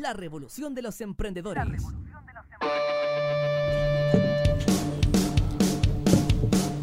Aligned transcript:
La 0.00 0.12
revolución 0.12 0.74
de 0.74 0.82
los 0.82 1.00
emprendedores. 1.00 1.62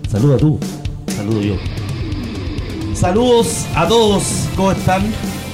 Saluda 0.09 0.37
tú, 0.37 0.57
saludo 1.07 1.41
yo. 1.41 1.55
Saludos 2.95 3.65
a 3.75 3.85
todos, 3.85 4.47
¿cómo 4.55 4.71
están? 4.71 5.03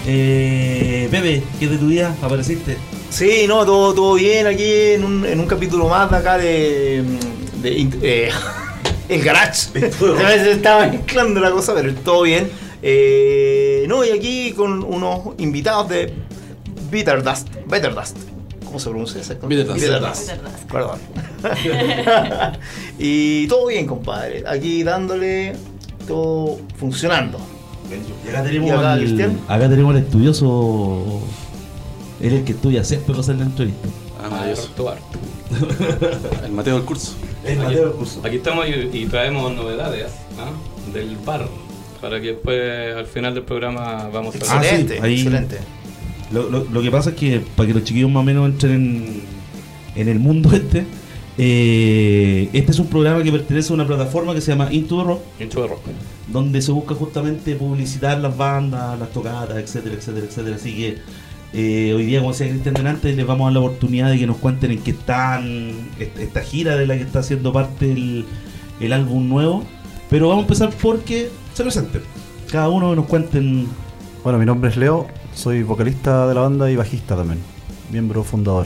Eh, 0.06 1.08
Pepe, 1.10 1.42
¿qué 1.58 1.66
es 1.66 1.72
de 1.72 1.78
tu 1.80 1.88
vida? 1.88 2.16
¿Apareciste? 2.22 2.78
Sí, 3.10 3.46
no, 3.48 3.66
todo, 3.66 3.96
todo 3.96 4.14
bien 4.14 4.46
aquí 4.46 4.72
en 4.92 5.04
un, 5.04 5.26
en 5.26 5.40
un 5.40 5.48
capítulo 5.48 5.88
más 5.88 6.12
de 6.12 6.18
acá 6.18 6.38
de. 6.38 7.04
de 7.64 7.90
eh, 8.04 8.30
el 9.10 9.24
garage. 9.24 9.70
A 9.80 10.30
veces 10.30 10.58
estaba 10.58 10.86
mezclando 10.86 11.40
la 11.40 11.50
cosa, 11.50 11.74
pero 11.74 11.92
todo 11.96 12.22
bien. 12.22 12.52
Eh, 12.84 13.86
no, 13.88 14.06
y 14.06 14.12
aquí 14.12 14.54
con 14.54 14.84
unos 14.84 15.34
invitados 15.40 15.90
de 15.90 16.27
Bitter 16.90 17.24
Dust. 17.24 17.48
Bitter 17.72 17.94
Dust. 17.94 18.18
¿Cómo 18.66 18.80
se 18.80 18.90
pronuncia 18.90 19.20
exactamente? 19.20 19.64
Bitter 19.64 20.02
Dust. 20.02 20.22
Bitter 20.22 20.42
Dust. 20.42 20.72
Perdón. 20.72 21.00
y 23.00 23.48
todo 23.48 23.68
bien, 23.68 23.86
compadre. 23.88 24.44
Aquí 24.48 24.84
dándole 24.84 25.54
todo 26.08 26.60
funcionando. 26.78 27.40
Y 28.26 28.30
acá 28.30 28.44
tenemos, 28.44 28.68
¿Y 28.70 28.72
acá, 28.72 28.94
al, 28.94 29.38
acá 29.48 29.70
tenemos 29.70 29.96
al 29.96 30.02
estudioso. 30.02 31.22
Él 32.20 32.28
es 32.28 32.34
el 32.40 32.44
que 32.44 32.52
estudia 32.54 32.84
CESPE 32.84 33.08
para 33.08 33.20
hacer 33.20 33.36
la 33.36 33.44
entrevista. 33.44 33.88
Ah, 34.22 34.30
maravilloso. 34.30 34.70
El 36.46 36.52
Mateo 36.52 36.76
del 36.76 36.84
curso. 36.86 37.16
Es 37.46 37.58
Mateo 37.58 37.86
del 37.90 37.94
curso. 37.94 38.22
Aquí 38.26 38.38
estamos 38.38 38.66
y, 38.68 38.98
y 38.98 39.06
traemos 39.06 39.54
novedades 39.54 40.12
¿ah? 40.40 40.50
del 40.94 41.16
bar. 41.18 41.48
Para 42.02 42.20
que 42.20 42.34
después, 42.34 42.96
al 42.96 43.06
final 43.06 43.34
del 43.34 43.44
programa, 43.44 44.10
vamos 44.12 44.36
a 44.36 44.38
Ah, 44.38 44.42
sí, 44.62 44.68
Excelente, 44.68 45.00
ahí- 45.02 45.14
excelente. 45.22 45.58
Lo, 46.32 46.50
lo- 46.50 46.66
lo 46.66 46.82
que 46.82 46.92
pasa 46.92 47.12
es 47.12 47.16
que 47.16 47.42
para 47.56 47.68
que 47.68 47.74
los 47.74 47.84
chiquillos 47.84 48.10
más 48.12 48.22
o 48.22 48.24
menos 48.26 48.46
entren 48.50 48.74
en, 48.74 49.22
en 49.96 50.08
el 50.10 50.20
mundo 50.20 50.52
este, 50.54 50.86
eh, 51.38 52.50
este 52.54 52.72
es 52.72 52.80
un 52.80 52.88
programa 52.88 53.24
que 53.24 53.32
pertenece 53.32 53.72
a 53.72 53.76
una 53.76 53.86
plataforma 53.88 54.34
que 54.34 54.42
se 54.42 54.52
llama 54.52 54.74
Into 54.74 54.98
the 54.98 55.04
Rock, 55.08 55.22
Hincho 55.40 55.62
de 55.62 55.68
rock. 55.68 55.82
donde 56.28 56.62
se 56.62 56.72
busca 56.72 56.96
justamente 56.96 57.56
publicitar 57.56 58.20
las 58.20 58.36
bandas, 58.36 59.00
las 59.00 59.12
tocadas, 59.12 59.58
etcétera, 59.58 59.96
etcétera, 59.96 60.26
etcétera. 60.26 60.56
Así 60.56 60.74
que 60.76 60.98
eh, 61.54 61.94
hoy 61.96 62.06
día, 62.06 62.20
como 62.20 62.32
decía 62.34 62.50
Cristian 62.50 62.74
delante, 62.74 63.14
les 63.14 63.26
vamos 63.26 63.46
a 63.46 63.46
dar 63.46 63.54
la 63.54 63.60
oportunidad 63.68 64.10
de 64.10 64.18
que 64.20 64.28
nos 64.28 64.38
cuenten 64.38 64.72
en 64.72 64.80
qué 64.80 64.92
están, 64.92 65.72
est- 66.00 66.18
esta 66.20 66.42
gira 66.42 66.76
de 66.76 66.88
la 66.88 66.96
que 66.98 67.04
está 67.04 67.20
haciendo 67.20 67.54
parte 67.54 67.92
el, 67.92 68.26
el 68.82 68.92
álbum 68.94 69.30
nuevo. 69.30 69.64
Pero 70.10 70.28
vamos 70.30 70.44
a 70.44 70.46
empezar 70.48 70.70
porque 70.82 71.30
se 71.54 71.64
presenten. 71.64 72.02
Cada 72.52 72.68
uno 72.70 72.96
nos 72.96 73.06
cuenten. 73.06 73.68
Bueno, 74.24 74.40
mi 74.40 74.46
nombre 74.46 74.70
es 74.70 74.76
Leo, 74.78 75.08
soy 75.38 75.62
vocalista 75.62 76.28
de 76.28 76.34
la 76.34 76.42
banda 76.42 76.70
y 76.72 76.76
bajista 76.76 77.16
también, 77.16 77.40
miembro 77.92 78.24
fundador. 78.24 78.66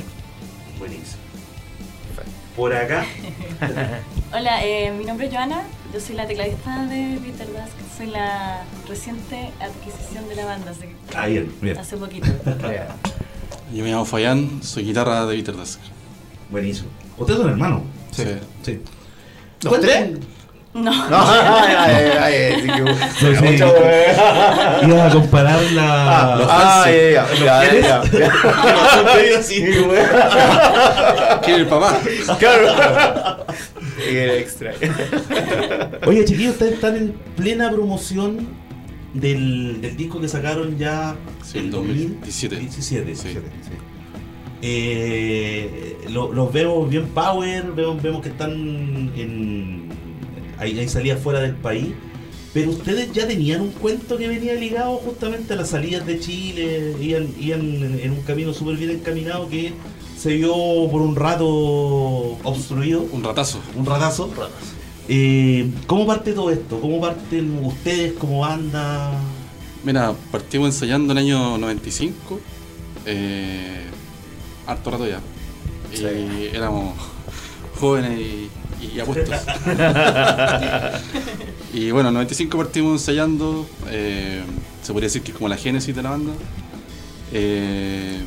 Buenísimo. 0.80 1.18
Por 2.56 2.74
acá. 2.74 3.06
Hola, 4.34 4.64
eh, 4.66 4.92
mi 4.98 5.04
nombre 5.04 5.28
es 5.28 5.34
Joana, 5.34 5.64
yo 5.94 6.00
soy 6.00 6.16
la 6.16 6.26
tecladista 6.26 6.86
de 6.86 7.20
Peter 7.22 7.48
Dusk, 7.48 7.98
soy 7.98 8.08
la 8.08 8.64
reciente 8.88 9.52
adquisición 9.60 10.28
de 10.30 10.36
la 10.36 10.46
banda, 10.46 10.72
así 10.72 10.82
que 10.82 10.96
Ah, 11.18 11.26
bien, 11.28 11.54
bien. 11.62 11.78
hace 11.78 11.98
poquito. 11.98 12.28
Yo 13.74 13.84
me 13.86 13.90
llamo 13.92 14.04
Fayán, 14.04 14.62
soy 14.64 14.84
guitarra 14.84 15.26
de 15.26 15.34
Bitter 15.36 15.56
Dusk. 15.56 15.80
Buenísimo. 16.50 16.90
¿Ustedes 17.18 17.40
son 17.40 17.50
hermanos? 17.52 17.84
Sí. 18.12 18.24
Sí. 18.64 18.82
¿Los 19.64 19.80
tres? 19.80 20.10
No, 20.74 20.90
No, 21.10 21.18
ay, 21.30 21.76
ay, 21.78 22.06
ay, 22.22 22.34
ay, 22.36 22.62
sí 22.62 22.68
que- 22.68 22.94
Sí, 23.20 23.36
sí. 23.36 23.44
Mucha 23.44 23.68
wea. 23.68 24.80
Iba 24.88 25.06
a 25.08 25.10
comparar 25.12 25.62
la. 25.74 26.34
Ah, 26.50 26.86
ya, 26.88 27.26
ya, 27.36 27.64
ya, 27.74 27.82
ya, 27.82 28.04
ya. 29.34 29.44
Sí, 29.44 29.62
wea. 29.90 31.40
¿Quién 31.44 31.56
es 31.56 31.62
el 31.64 31.68
papá? 31.68 32.00
Claro. 32.40 33.46
Era 34.10 34.34
extra. 34.36 34.74
Oye, 36.08 36.24
chiquillos, 36.26 36.54
ustedes 36.54 36.74
están 36.76 36.96
en 36.96 37.14
plena 37.36 37.70
promoción 37.70 38.48
del, 39.14 39.82
del 39.82 39.98
disco 39.98 40.22
que 40.22 40.30
sacaron 40.30 40.78
ya 40.78 41.16
Sí, 41.44 41.58
el 41.60 41.70
2017. 41.72 42.56
2017. 42.56 43.14
Sí. 43.16 43.38
Eh, 44.64 45.98
lo- 46.10 46.32
los 46.32 46.54
vemos 46.54 46.90
bien 46.90 47.08
power, 47.08 47.64
vemos, 47.76 48.02
vemos 48.02 48.22
que 48.22 48.30
están 48.30 48.52
en. 48.52 49.91
Hay, 50.62 50.80
hay 50.80 50.88
salidas 50.88 51.20
fuera 51.22 51.42
del 51.42 51.56
país. 51.56 51.88
Pero 52.54 52.72
ustedes 52.72 53.12
ya 53.14 53.28
tenían 53.28 53.62
un 53.62 53.72
cuento 53.72 54.18
que 54.18 54.28
venía 54.28 54.54
ligado 54.56 54.98
justamente 54.98 55.54
a 55.54 55.56
las 55.56 55.70
salidas 55.70 56.06
de 56.06 56.20
Chile, 56.20 56.96
iban, 57.00 57.28
iban 57.40 57.62
en, 57.62 58.00
en 58.02 58.12
un 58.12 58.22
camino 58.24 58.54
súper 58.54 58.76
bien 58.76 58.92
encaminado 58.92 59.48
que 59.50 59.74
se 60.18 60.34
vio 60.36 60.54
por 60.92 61.02
un 61.02 61.16
rato 61.16 61.48
obstruido, 62.44 63.06
Un 63.12 63.24
ratazo. 63.24 63.60
un 63.76 63.86
ratazo. 63.86 64.30
Eh, 65.08 65.70
¿Cómo 65.88 66.06
parte 66.06 66.34
todo 66.34 66.52
esto? 66.52 66.80
¿Cómo 66.80 67.02
parten 67.02 67.58
ustedes 67.66 68.14
como 68.14 68.42
banda? 68.42 69.12
Mira, 69.84 70.14
partimos 70.32 70.68
ensayando 70.68 71.12
en 71.14 71.18
el 71.18 71.24
año 71.26 71.58
95. 71.58 72.40
Eh, 73.06 73.86
harto 74.68 74.92
rato 74.92 75.08
ya. 75.08 75.20
Y 75.94 76.56
éramos 76.56 76.94
jóvenes 77.82 78.20
y, 78.20 78.50
y 78.96 79.00
apuestos. 79.00 79.36
y 81.74 81.92
bueno, 81.92 82.10
en 82.10 82.14
95 82.16 82.58
partimos 82.58 82.94
ensayando. 83.02 83.68
eh, 83.90 84.42
se 84.82 84.94
podría 84.94 85.08
decir 85.08 85.22
que 85.22 85.32
es 85.32 85.38
como 85.38 85.48
la 85.50 85.58
génesis 85.58 85.96
de 85.96 86.02
la 86.02 86.10
banda. 86.12 86.32
Eh, 87.34 88.20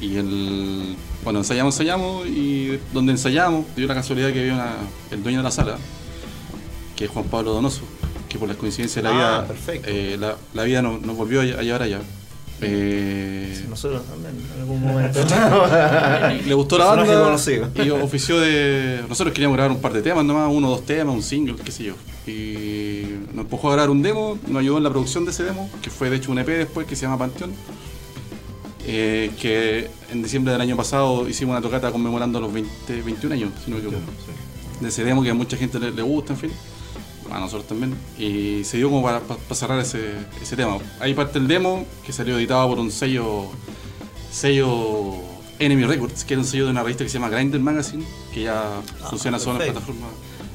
y 0.00 0.16
el. 0.16 0.96
Bueno, 1.22 1.40
ensayamos, 1.40 1.74
ensayamos. 1.74 2.26
Y 2.26 2.78
donde 2.92 3.12
ensayamos, 3.12 3.66
dio 3.76 3.86
la 3.86 3.94
casualidad 3.94 4.32
que 4.32 4.40
había 4.40 4.54
una- 4.54 4.76
el 5.10 5.22
dueño 5.22 5.38
de 5.38 5.44
la 5.44 5.50
sala, 5.50 5.76
que 6.96 7.04
es 7.04 7.10
Juan 7.10 7.26
Pablo 7.26 7.52
Donoso, 7.52 7.82
que 8.28 8.38
por 8.38 8.48
las 8.48 8.56
coincidencias 8.56 9.04
de 9.04 9.10
la 9.10 9.38
Ah, 9.40 9.44
vida. 9.44 9.54
eh, 9.84 10.16
la, 10.18 10.36
la 10.54 10.62
vida 10.64 10.80
nos, 10.82 11.00
volvió 11.16 11.40
a 11.42 11.62
llevar 11.62 11.82
allá. 11.82 12.00
Eh, 12.62 13.64
Nosotros 13.68 14.02
también 14.04 14.34
en 14.54 14.60
algún 14.60 14.80
momento. 14.82 15.20
le 16.46 16.54
gustó 16.54 16.78
la 16.78 16.84
banda 16.86 17.22
conocido. 17.24 17.68
y 17.82 17.90
ofició 17.90 18.38
de. 18.40 19.02
Nosotros 19.08 19.32
queríamos 19.32 19.56
grabar 19.56 19.72
un 19.72 19.80
par 19.80 19.92
de 19.92 20.02
temas 20.02 20.24
nomás, 20.24 20.50
uno 20.52 20.68
o 20.68 20.70
dos 20.72 20.84
temas, 20.84 21.14
un 21.14 21.22
single, 21.22 21.56
qué 21.64 21.72
sé 21.72 21.84
yo. 21.84 21.94
Y 22.26 23.04
nos 23.32 23.44
empujó 23.44 23.70
a 23.70 23.72
grabar 23.72 23.90
un 23.90 24.02
demo, 24.02 24.38
nos 24.46 24.60
ayudó 24.60 24.76
en 24.78 24.84
la 24.84 24.90
producción 24.90 25.24
de 25.24 25.30
ese 25.30 25.44
demo, 25.44 25.70
que 25.82 25.90
fue 25.90 26.10
de 26.10 26.16
hecho 26.16 26.30
un 26.32 26.38
EP 26.38 26.46
después 26.48 26.86
que 26.86 26.96
se 26.96 27.02
llama 27.02 27.18
Panteón. 27.18 27.52
Eh, 28.86 29.30
que 29.40 29.90
en 30.10 30.22
diciembre 30.22 30.52
del 30.52 30.60
año 30.62 30.76
pasado 30.76 31.28
hicimos 31.28 31.52
una 31.52 31.60
tocata 31.62 31.92
conmemorando 31.92 32.40
los 32.40 32.52
20, 32.52 33.02
21 33.02 33.34
años, 33.34 33.50
si 33.64 33.70
no 33.70 33.76
me 33.76 33.82
equivoco. 33.82 34.10
De 34.80 34.88
ese 34.88 35.04
demo 35.04 35.22
que 35.22 35.30
a 35.30 35.34
mucha 35.34 35.56
gente 35.56 35.78
le, 35.78 35.90
le 35.92 36.02
gusta, 36.02 36.32
en 36.32 36.38
fin. 36.38 36.50
A 37.30 37.38
nosotros 37.40 37.66
también. 37.68 37.94
Y 38.18 38.64
se 38.64 38.76
dio 38.76 38.88
como 38.90 39.02
para, 39.02 39.20
para- 39.20 39.54
cerrar 39.54 39.78
ese, 39.78 40.14
ese 40.42 40.56
tema. 40.56 40.78
Ahí 41.00 41.14
parte 41.14 41.38
el 41.38 41.46
demo, 41.48 41.84
que 42.04 42.12
salió 42.12 42.36
editado 42.38 42.68
por 42.68 42.78
un 42.78 42.90
sello 42.90 43.46
sello 44.32 45.14
Enemy 45.58 45.84
Records, 45.84 46.24
que 46.24 46.34
era 46.34 46.40
un 46.42 46.46
sello 46.46 46.64
de 46.66 46.70
una 46.70 46.82
revista 46.82 47.04
que 47.04 47.10
se 47.10 47.18
llama 47.18 47.28
Grindr 47.28 47.58
Magazine, 47.60 48.04
que 48.32 48.42
ya 48.42 48.80
funciona 49.08 49.38
solo 49.38 49.62
en 49.62 49.72
plataformas. 49.72 50.10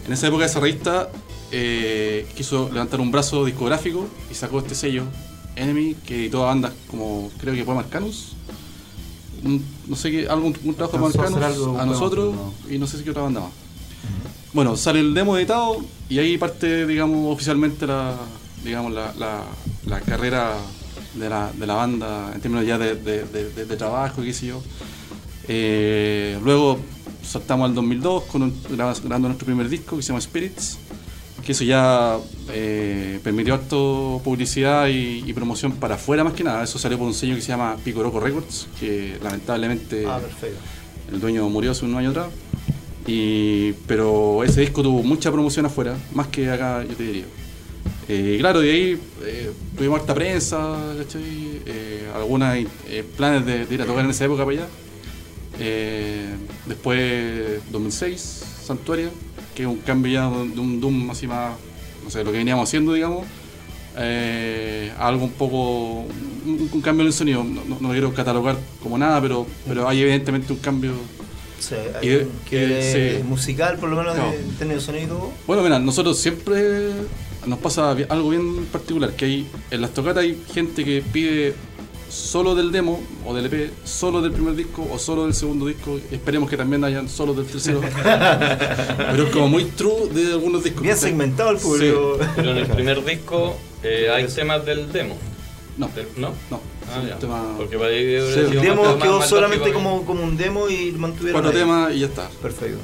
En 0.07 0.13
esa 0.13 0.27
época 0.27 0.45
esa 0.45 0.59
revista 0.59 1.09
eh, 1.51 2.27
quiso 2.35 2.69
levantar 2.71 2.99
un 3.01 3.11
brazo 3.11 3.45
discográfico 3.45 4.07
y 4.31 4.33
sacó 4.33 4.59
este 4.59 4.75
sello 4.75 5.03
Enemy, 5.55 5.95
que 6.05 6.15
editó 6.15 6.43
a 6.43 6.47
bandas 6.47 6.73
como 6.89 7.29
creo 7.39 7.53
que 7.53 7.63
fue 7.63 7.75
Marcanus. 7.75 8.33
No 9.87 9.95
sé 9.95 10.09
qué, 10.11 10.27
algún 10.27 10.57
un 10.63 10.73
trabajo 10.73 10.97
de 10.97 11.03
Marcanus, 11.03 11.79
a 11.79 11.85
nosotros 11.85 12.35
y 12.69 12.77
no 12.79 12.87
sé 12.87 12.97
si 12.97 13.03
qué 13.03 13.11
otra 13.11 13.21
banda 13.23 13.41
más. 13.41 13.51
Bueno, 14.55 14.75
sale 14.77 15.01
el 15.01 15.13
demo 15.13 15.37
editado 15.37 15.83
y 16.09 16.17
ahí 16.19 16.37
parte, 16.37 16.87
digamos, 16.87 17.31
oficialmente 17.31 17.85
la, 17.85 18.15
digamos, 18.63 18.91
la, 18.93 19.13
la- 19.19 19.43
la 19.85 19.99
carrera 20.01 20.53
de 21.13 21.29
la, 21.29 21.51
de 21.53 21.67
la 21.67 21.73
banda 21.75 22.31
en 22.33 22.41
términos 22.41 22.65
ya 22.65 22.77
de, 22.79 22.95
de- 22.95 23.75
trabajo 23.77 24.23
y 24.23 24.27
qué 24.27 24.33
sé 24.33 24.47
yo. 24.47 24.61
Eh, 25.47 26.39
luego 26.43 26.79
saltamos 27.23 27.69
al 27.69 27.75
2002 27.75 28.23
con 28.23 28.43
un- 28.43 28.61
grabando 28.69 29.27
nuestro 29.27 29.45
primer 29.45 29.67
disco 29.69 29.97
que 29.97 30.01
se 30.01 30.07
llama 30.07 30.21
Spirits, 30.21 30.77
que 31.45 31.51
eso 31.51 31.63
ya 31.65 32.17
eh, 32.49 33.19
permitió 33.23 33.53
harto 33.55 34.21
publicidad 34.23 34.87
y, 34.87 35.23
y 35.27 35.33
promoción 35.33 35.73
para 35.73 35.95
afuera 35.95 36.23
más 36.23 36.33
que 36.33 36.43
nada. 36.45 36.63
Eso 36.63 36.79
salió 36.79 36.97
por 36.97 37.05
un 37.07 37.13
sello 37.13 37.35
que 37.35 37.41
se 37.41 37.49
llama 37.49 37.75
Picoroco 37.83 38.19
Records, 38.21 38.67
que 38.79 39.17
lamentablemente 39.21 40.05
Ah, 40.07 40.19
el 41.11 41.19
dueño 41.19 41.47
murió 41.49 41.71
hace 41.71 41.85
un 41.85 41.93
año 41.95 42.09
atrás. 42.09 42.27
Y, 43.07 43.73
pero 43.87 44.43
ese 44.43 44.61
disco 44.61 44.81
tuvo 44.81 45.03
mucha 45.03 45.31
promoción 45.31 45.65
afuera, 45.65 45.95
más 46.13 46.27
que 46.27 46.49
acá, 46.49 46.83
yo 46.83 46.95
te 46.95 47.03
diría. 47.03 47.25
Eh, 48.07 48.37
claro, 48.39 48.61
de 48.61 48.71
ahí 48.71 48.99
eh, 49.23 49.51
tuvimos 49.77 49.99
harta 49.99 50.13
prensa, 50.13 50.93
¿cachai? 50.97 51.61
Eh, 51.65 52.07
algunos 52.15 52.55
eh, 52.87 53.03
planes 53.15 53.45
de, 53.45 53.73
ir 53.73 53.81
a 53.81 53.85
tocar 53.85 54.05
en 54.05 54.11
esa 54.11 54.25
época 54.25 54.43
para 54.45 54.57
allá. 54.57 54.67
Eh, 55.59 56.35
después, 56.65 57.61
2006, 57.71 58.43
Santuaria, 58.63 59.09
que 59.55 59.63
es 59.63 59.67
un 59.67 59.77
cambio 59.77 60.11
ya 60.11 60.29
de 60.29 60.59
un 60.59 60.81
Doom 60.81 61.09
así 61.11 61.27
más, 61.27 61.53
no 62.03 62.09
sé, 62.09 62.23
lo 62.23 62.31
que 62.31 62.37
veníamos 62.39 62.67
haciendo, 62.67 62.93
digamos. 62.93 63.25
algo 64.99 65.25
un 65.25 65.31
poco, 65.31 66.05
un, 66.45 66.81
cambio 66.83 67.01
en 67.03 67.07
el 67.07 67.13
sonido. 67.13 67.43
No, 67.43 67.63
no- 67.65 67.77
no 67.79 67.87
lo 67.87 67.93
quiero 67.93 68.13
catalogar 68.13 68.57
como 68.81 68.97
nada, 68.97 69.21
pero, 69.21 69.45
pero 69.67 69.87
hay 69.87 70.01
evidentemente 70.01 70.51
un 70.53 70.59
cambio. 70.59 70.93
Sí, 71.59 71.75
hay 71.99 72.05
Y 72.07 72.09
de- 72.09 72.23
un 72.23 72.31
que 72.49 73.17
sí. 73.19 73.23
musical, 73.23 73.77
por 73.77 73.89
lo 73.89 73.95
menos, 73.95 74.15
No. 74.17 74.31
de 74.31 74.37
tener 74.59 74.81
sonido. 74.81 75.31
Bueno, 75.47 75.63
mira, 75.63 75.79
nosotros 75.79 76.17
siempre 76.19 76.89
nos 77.45 77.59
pasa 77.59 77.91
algo 78.09 78.29
bien 78.29 78.65
particular, 78.65 79.13
que 79.13 79.25
hay 79.25 79.47
en 79.71 79.81
las 79.81 79.91
tocatas 79.93 80.23
hay 80.23 80.37
gente 80.53 80.83
que 80.83 81.01
pide 81.13 81.53
solo 82.09 82.55
del 82.55 82.71
demo 82.71 83.01
o 83.25 83.33
del 83.33 83.47
EP, 83.47 83.71
solo 83.83 84.21
del 84.21 84.31
primer 84.31 84.55
disco 84.55 84.87
o 84.91 84.97
solo 84.99 85.25
del 85.25 85.33
segundo 85.33 85.65
disco. 85.67 85.99
Esperemos 86.11 86.49
que 86.49 86.55
también 86.57 86.83
hayan 86.83 87.09
solo 87.09 87.33
del 87.33 87.45
tercero. 87.45 87.81
Pero 88.97 89.23
es 89.23 89.29
como 89.31 89.47
muy 89.49 89.65
true 89.65 90.07
de 90.13 90.31
algunos 90.33 90.63
discos. 90.63 90.81
Bien 90.83 90.97
segmentado 90.97 91.51
el 91.51 91.57
público. 91.57 92.17
Pero 92.35 92.51
en 92.51 92.57
el 92.57 92.67
primer 92.67 93.03
disco 93.03 93.57
eh, 93.83 94.09
hay 94.13 94.27
temas 94.27 94.65
del 94.65 94.91
demo. 94.91 95.17
No, 95.77 95.89
¿No? 96.17 96.29
no. 96.49 96.61
Ah, 96.87 97.53
Porque 97.57 97.77
para 97.77 97.89
Sí. 97.91 97.97
sido 97.97 98.29
El 98.51 98.61
demo 98.61 98.83
más- 98.83 98.95
quedó 99.03 99.19
más 99.19 99.29
solamente 99.29 99.73
como, 99.73 100.05
como 100.05 100.23
un 100.23 100.37
demo 100.37 100.69
y 100.69 100.91
mantuvieron. 100.93 101.41
cuatro 101.41 101.51
ahí. 101.51 101.65
temas 101.65 101.93
y 101.93 101.99
ya 101.99 102.05
está. 102.07 102.29
Perfecto. 102.41 102.77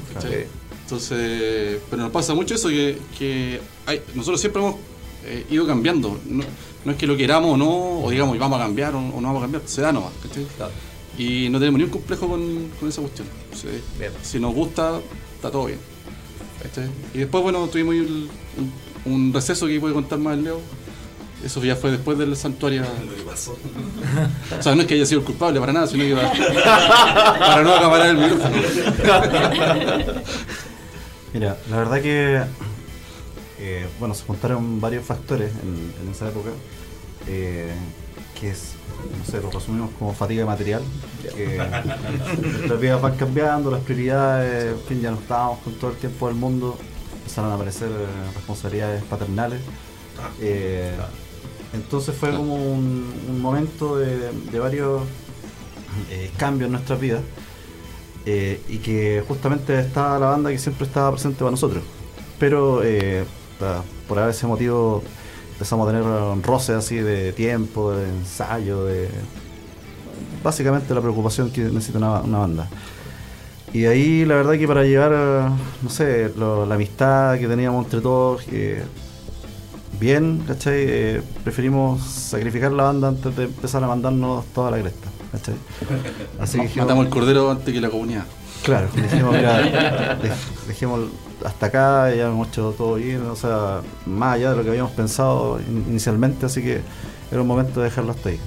Entonces, 0.84 1.78
pero 1.88 2.02
nos 2.02 2.10
pasa 2.12 2.34
mucho 2.34 2.54
eso 2.54 2.68
que, 2.68 2.98
que 3.18 3.60
hay- 3.86 4.02
nosotros 4.14 4.40
siempre 4.40 4.60
hemos 4.62 4.76
eh, 5.24 5.46
ido 5.50 5.66
cambiando. 5.66 6.18
No, 6.26 6.44
no 6.84 6.92
es 6.92 6.98
que 6.98 7.06
lo 7.06 7.16
queramos 7.16 7.54
o 7.54 7.56
no, 7.56 8.00
o 8.04 8.10
digamos, 8.10 8.36
vamos 8.38 8.60
a 8.60 8.64
cambiar 8.64 8.94
o, 8.94 8.98
o 8.98 9.20
no 9.20 9.28
vamos 9.28 9.38
a 9.38 9.44
cambiar, 9.44 9.62
se 9.66 9.80
da 9.80 9.92
nomás. 9.92 10.12
¿cachai? 10.22 10.44
Claro. 10.56 10.72
Y 11.16 11.48
no 11.48 11.58
tenemos 11.58 11.78
ni 11.78 11.84
un 11.84 11.90
complejo 11.90 12.28
con, 12.28 12.68
con 12.78 12.88
esa 12.88 13.00
cuestión. 13.00 13.28
Si 14.22 14.40
nos 14.40 14.52
gusta, 14.54 15.00
está 15.36 15.50
todo 15.50 15.66
bien. 15.66 15.78
¿cachai? 16.62 16.88
Y 17.14 17.18
después, 17.18 17.42
bueno, 17.42 17.66
tuvimos 17.68 17.94
el- 17.94 18.28
un, 19.06 19.12
un 19.12 19.32
receso 19.32 19.66
que 19.66 19.78
puede 19.80 19.94
contar 19.94 20.18
más 20.18 20.36
el 20.36 20.44
Leo. 20.44 20.60
Eso 21.44 21.62
ya 21.64 21.74
fue 21.76 21.90
después 21.90 22.16
del 22.18 22.36
santuario. 22.36 22.82
O 24.58 24.62
sea, 24.62 24.74
no 24.74 24.82
es 24.82 24.86
que 24.86 24.94
haya 24.94 25.06
sido 25.06 25.20
el 25.20 25.26
culpable 25.26 25.58
para 25.60 25.72
nada, 25.72 25.86
sino 25.86 26.04
que 26.04 26.14
para, 26.14 26.32
para 27.38 27.62
no 27.62 27.74
acaparar 27.74 28.06
el 28.10 28.16
micrófono. 28.16 28.56
Mira, 31.34 31.56
la 31.70 31.76
verdad 31.78 32.00
que, 32.02 32.42
eh, 33.58 33.86
bueno, 33.98 34.14
se 34.14 34.24
juntaron 34.24 34.80
varios 34.80 35.04
factores 35.04 35.50
en, 35.62 35.92
en 36.04 36.12
esa 36.12 36.28
época, 36.28 36.50
eh, 37.26 37.72
que 38.38 38.50
es, 38.50 38.72
no 39.18 39.24
sé, 39.24 39.40
lo 39.40 39.50
resumimos 39.50 39.90
como 39.98 40.12
fatiga 40.12 40.44
material, 40.44 40.82
que 41.34 41.56
las 42.68 42.80
vidas 42.80 43.00
van 43.00 43.16
cambiando, 43.16 43.70
las 43.70 43.80
prioridades, 43.80 44.74
en 44.74 44.80
fin, 44.86 45.00
ya 45.00 45.10
no 45.10 45.18
estábamos 45.18 45.60
con 45.60 45.72
todo 45.74 45.90
el 45.90 45.96
tiempo 45.96 46.26
del 46.28 46.36
mundo, 46.36 46.76
empezaron 47.18 47.50
a 47.50 47.54
aparecer 47.54 47.88
eh, 47.88 48.32
responsabilidades 48.34 49.02
paternales. 49.04 49.60
eh, 50.40 50.92
entonces 51.72 52.14
fue 52.14 52.30
como 52.34 52.54
un, 52.54 53.12
un 53.28 53.40
momento 53.40 53.96
de, 53.98 54.30
de 54.50 54.58
varios 54.58 55.02
eh, 56.10 56.30
cambios 56.36 56.66
en 56.68 56.72
nuestras 56.72 57.00
vidas. 57.00 57.22
Eh, 58.24 58.60
y 58.68 58.78
que 58.78 59.24
justamente 59.26 59.76
estaba 59.80 60.16
la 60.18 60.26
banda 60.26 60.50
que 60.50 60.58
siempre 60.58 60.86
estaba 60.86 61.10
presente 61.10 61.38
para 61.38 61.50
nosotros. 61.50 61.82
Pero 62.38 62.82
eh, 62.84 63.24
por 64.06 64.18
ese 64.28 64.46
motivo 64.46 65.02
empezamos 65.54 65.88
a 65.88 65.90
tener 65.92 66.06
un 66.06 66.42
roce 66.42 66.72
así 66.72 66.96
de 66.96 67.32
tiempo, 67.32 67.92
de 67.92 68.08
ensayo, 68.08 68.84
de 68.84 69.08
básicamente 70.42 70.94
la 70.94 71.00
preocupación 71.00 71.50
que 71.50 71.62
necesita 71.62 71.98
una, 71.98 72.20
una 72.20 72.38
banda. 72.38 72.68
Y 73.72 73.80
de 73.80 73.88
ahí 73.88 74.24
la 74.24 74.34
verdad 74.36 74.52
que 74.54 74.68
para 74.68 74.84
llevar, 74.84 75.12
no 75.82 75.88
sé, 75.90 76.30
lo- 76.36 76.66
la 76.66 76.74
amistad 76.74 77.38
que 77.38 77.48
teníamos 77.48 77.84
entre 77.86 78.00
todos, 78.00 78.42
que 78.42 78.82
bien, 80.02 80.42
¿cachai? 80.46 80.74
Eh, 80.86 81.22
preferimos 81.44 82.02
sacrificar 82.02 82.72
la 82.72 82.82
banda 82.84 83.08
antes 83.08 83.34
de 83.36 83.44
empezar 83.44 83.82
a 83.84 83.86
mandarnos 83.86 84.44
toda 84.46 84.70
la 84.72 84.78
cresta, 84.80 85.08
¿cachai? 85.30 85.54
Así 86.40 86.58
que 86.58 86.64
dijimos- 86.64 86.86
Matamos 86.88 87.04
el 87.06 87.10
cordero 87.12 87.50
antes 87.50 87.72
que 87.72 87.80
la 87.80 87.88
comunidad. 87.88 88.24
Claro, 88.64 88.88
dijimos, 88.94 89.34
mira, 89.36 90.18
dejemos 90.68 91.00
hasta 91.44 91.66
acá, 91.66 92.14
ya 92.14 92.28
hemos 92.28 92.48
hecho 92.48 92.74
todo 92.76 92.94
bien, 92.96 93.22
o 93.22 93.36
sea, 93.36 93.80
más 94.06 94.34
allá 94.34 94.50
de 94.50 94.56
lo 94.56 94.62
que 94.64 94.70
habíamos 94.70 94.92
pensado 94.92 95.58
in- 95.60 95.84
inicialmente, 95.90 96.46
así 96.46 96.62
que 96.62 96.80
era 97.30 97.40
un 97.40 97.46
momento 97.46 97.80
de 97.80 97.86
dejarlo 97.86 98.10
hasta 98.12 98.28
ahí. 98.28 98.38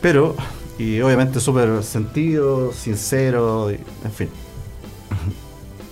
Pero, 0.00 0.34
y 0.78 1.00
obviamente 1.00 1.40
súper 1.40 1.82
sentido, 1.82 2.72
sincero, 2.72 3.70
y- 3.70 3.78
en 4.04 4.12
fin. 4.12 4.28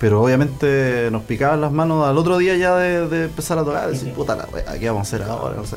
Pero 0.03 0.21
obviamente 0.21 1.09
nos 1.13 1.23
picaban 1.23 1.61
las 1.61 1.71
manos 1.71 2.07
al 2.09 2.19
otro 2.19 2.37
día 2.37 2.57
ya 2.57 2.75
de, 2.75 3.09
de 3.09 3.25
empezar 3.27 3.57
a 3.59 3.65
tocar, 3.65 3.89
decir, 3.89 4.13
puta 4.13 4.35
la 4.35 4.47
wea, 4.53 4.77
¿qué 4.79 4.89
vamos 4.91 5.07
a 5.07 5.17
hacer 5.17 5.23
ahora? 5.23 5.55
No 5.57 5.65
sé. 5.65 5.77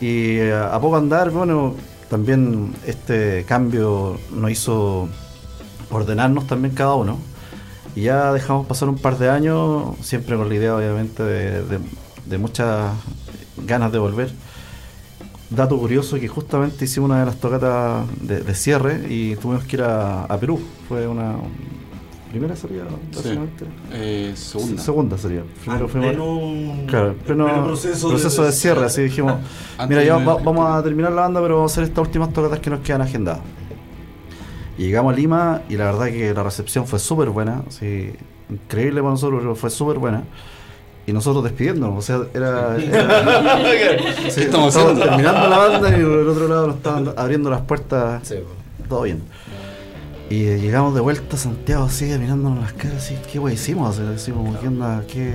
Y 0.00 0.38
eh, 0.38 0.54
a 0.54 0.80
poco 0.80 0.96
andar, 0.96 1.30
bueno, 1.30 1.74
también 2.08 2.72
este 2.86 3.44
cambio 3.46 4.18
nos 4.32 4.50
hizo 4.50 5.08
ordenarnos 5.90 6.46
también 6.46 6.74
cada 6.74 6.94
uno. 6.94 7.18
Y 7.94 8.02
ya 8.04 8.32
dejamos 8.32 8.66
pasar 8.66 8.88
un 8.88 8.96
par 8.96 9.18
de 9.18 9.28
años, 9.28 9.94
siempre 10.00 10.36
con 10.38 10.48
la 10.48 10.54
idea 10.54 10.74
obviamente 10.74 11.22
de, 11.22 11.62
de- 11.64 11.80
de 12.24 12.38
muchas 12.38 12.92
ganas 13.66 13.92
de 13.92 13.98
volver. 13.98 14.32
Dato 15.50 15.78
curioso 15.78 16.18
que 16.18 16.28
justamente 16.28 16.84
hicimos 16.86 17.10
una 17.10 17.20
de 17.20 17.26
las 17.26 17.36
tocatas 17.36 18.06
de, 18.22 18.40
de 18.40 18.54
cierre 18.54 19.04
y 19.08 19.36
tuvimos 19.36 19.64
que 19.64 19.76
ir 19.76 19.82
a, 19.82 20.24
a 20.24 20.38
Perú. 20.38 20.60
Fue 20.88 21.06
una 21.06 21.36
primera 22.30 22.54
salida, 22.56 22.84
básicamente. 23.14 23.64
Eh, 23.92 24.32
segunda. 24.36 24.82
Segunda 24.82 25.18
sería. 25.18 25.42
Primero 25.62 25.86
Ah, 25.86 25.88
fuimos. 25.88 26.10
pleno- 26.10 26.86
Claro, 26.86 27.14
pleno 27.26 27.44
pleno 27.46 27.64
proceso, 27.64 28.42
de, 28.44 28.52
cierre, 28.52 28.84
así 28.84 29.02
dijimos, 29.02 29.34
mira, 29.88 30.04
ya 30.04 30.16
va- 30.18 30.36
vamos 30.36 30.68
a 30.70 30.82
terminar 30.82 31.12
la 31.12 31.22
banda, 31.22 31.40
pero 31.40 31.56
vamos 31.56 31.72
a 31.72 31.74
hacer 31.74 31.84
estas 31.84 32.06
últimas 32.06 32.32
tocatas 32.32 32.58
que 32.60 32.70
nos 32.70 32.80
quedan 32.80 33.02
agendadas. 33.02 33.40
Y 34.76 34.82
llegamos 34.84 35.12
a 35.12 35.16
Lima 35.16 35.62
y 35.68 35.76
la 35.76 35.86
verdad 35.86 36.06
que 36.06 36.32
la 36.32 36.42
recepción 36.42 36.86
fue 36.86 36.98
súper 36.98 37.30
buena, 37.30 37.62
así, 37.66 38.12
increíble 38.48 39.00
para 39.00 39.10
nosotros, 39.12 39.40
pero 39.40 39.54
fue 39.56 39.70
súper 39.70 39.98
buena. 39.98 40.22
Y 41.06 41.12
nosotros 41.12 41.42
despidiéndonos, 41.42 41.98
o 41.98 42.02
sea, 42.02 42.20
era... 42.34 42.76
era- 42.76 43.56
sí, 44.30 44.40
estamos 44.42 44.76
estábamos 44.76 45.00
terminando 45.02 45.48
la 45.48 45.56
banda 45.58 45.88
y 45.88 46.02
por 46.02 46.18
el 46.20 46.28
otro 46.28 46.48
lado 46.48 46.66
nos 46.68 46.76
estaban 46.76 47.12
abriendo 47.16 47.48
las 47.50 47.62
puertas, 47.62 48.28
Sí, 48.28 48.34
todo 48.88 49.02
bien. 49.02 49.22
Y 50.30 50.44
llegamos 50.44 50.94
de 50.94 51.00
vuelta 51.00 51.36
a 51.36 51.38
Santiago 51.38 51.84
así, 51.84 52.04
mirándonos 52.04 52.60
las 52.60 52.74
caras, 52.74 52.98
así, 52.98 53.16
¿qué 53.32 53.38
wey 53.38 53.54
hicimos? 53.54 53.98
Así, 53.98 54.06
decimos, 54.06 54.56
¿qué 54.58 54.68
onda? 54.68 55.02
¿Qué 55.10 55.34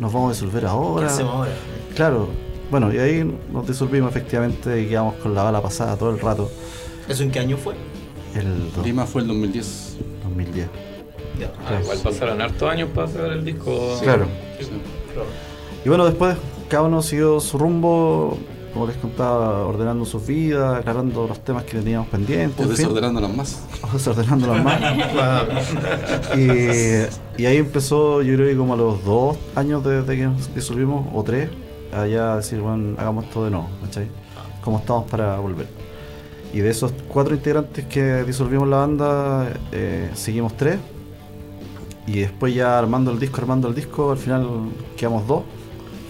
nos 0.00 0.12
vamos 0.12 0.30
a 0.30 0.32
disolver 0.32 0.62
¿Qué 0.62 0.68
ahora? 0.68 1.06
hacemos 1.08 1.34
ahora? 1.34 1.52
Claro, 1.94 2.28
bueno, 2.70 2.92
y 2.92 2.98
ahí 2.98 3.38
nos 3.52 3.66
disolvimos 3.66 4.10
efectivamente 4.10 4.80
y 4.80 4.86
quedamos 4.86 5.14
con 5.16 5.34
la 5.34 5.42
bala 5.42 5.60
pasada 5.60 5.96
todo 5.96 6.10
el 6.10 6.18
rato. 6.20 6.50
¿Eso 7.06 7.22
en 7.22 7.30
qué 7.30 7.40
año 7.40 7.56
fue? 7.58 7.74
El 8.34 8.70
Lima 8.82 9.04
fue 9.04 9.22
el 9.22 9.28
2010. 9.28 9.96
2010. 10.24 10.68
Ya. 11.38 11.52
Ah, 11.66 11.80
igual 11.82 11.98
pasaron 12.02 12.40
hartos 12.40 12.70
años 12.70 12.88
para 12.94 13.06
hacer 13.06 13.32
el 13.32 13.44
disco. 13.44 13.98
Claro. 14.02 14.26
Sí. 14.58 14.68
Y 15.84 15.88
bueno, 15.88 16.06
después 16.06 16.36
cada 16.68 16.84
uno 16.84 17.02
siguió 17.02 17.40
su 17.40 17.58
rumbo, 17.58 18.38
como 18.74 18.88
les 18.88 18.96
contaba, 18.96 19.64
ordenando 19.64 20.04
sus 20.04 20.26
vidas, 20.26 20.80
aclarando 20.80 21.28
los 21.28 21.38
temas 21.44 21.62
que 21.62 21.78
teníamos 21.78 22.08
pendientes. 22.08 22.58
O 22.58 22.68
en 22.68 22.76
fin. 22.76 22.86
desordenándolas 22.86 23.36
más. 23.36 23.62
O 23.82 23.92
desordenándolas 23.92 24.64
más. 24.64 24.80
y, 26.36 27.42
y 27.42 27.46
ahí 27.46 27.56
empezó, 27.56 28.20
yo 28.20 28.34
creo 28.34 28.48
que 28.48 28.56
como 28.56 28.74
a 28.74 28.76
los 28.76 29.04
dos 29.04 29.38
años 29.54 29.84
desde 29.84 30.16
que 30.16 30.24
nos 30.24 30.52
disolvimos, 30.52 31.06
o 31.14 31.22
tres, 31.22 31.48
allá 31.92 32.36
decir, 32.36 32.60
bueno, 32.60 32.96
hagamos 32.98 33.26
esto 33.26 33.44
de 33.44 33.52
nuevo, 33.52 33.68
¿cachai? 33.84 34.08
¿Cómo 34.62 34.78
estamos 34.78 35.08
para 35.08 35.38
volver? 35.38 35.68
Y 36.52 36.58
de 36.58 36.70
esos 36.70 36.92
cuatro 37.08 37.34
integrantes 37.34 37.86
que 37.86 38.24
disolvimos 38.24 38.68
la 38.68 38.78
banda, 38.78 39.52
eh, 39.70 40.10
seguimos 40.14 40.56
tres. 40.56 40.78
Y 42.06 42.20
después 42.20 42.54
ya 42.54 42.78
armando 42.78 43.12
el 43.12 43.20
disco, 43.20 43.40
armando 43.40 43.68
el 43.68 43.74
disco, 43.74 44.10
al 44.10 44.18
final 44.18 44.46
quedamos 44.96 45.26
dos, 45.26 45.42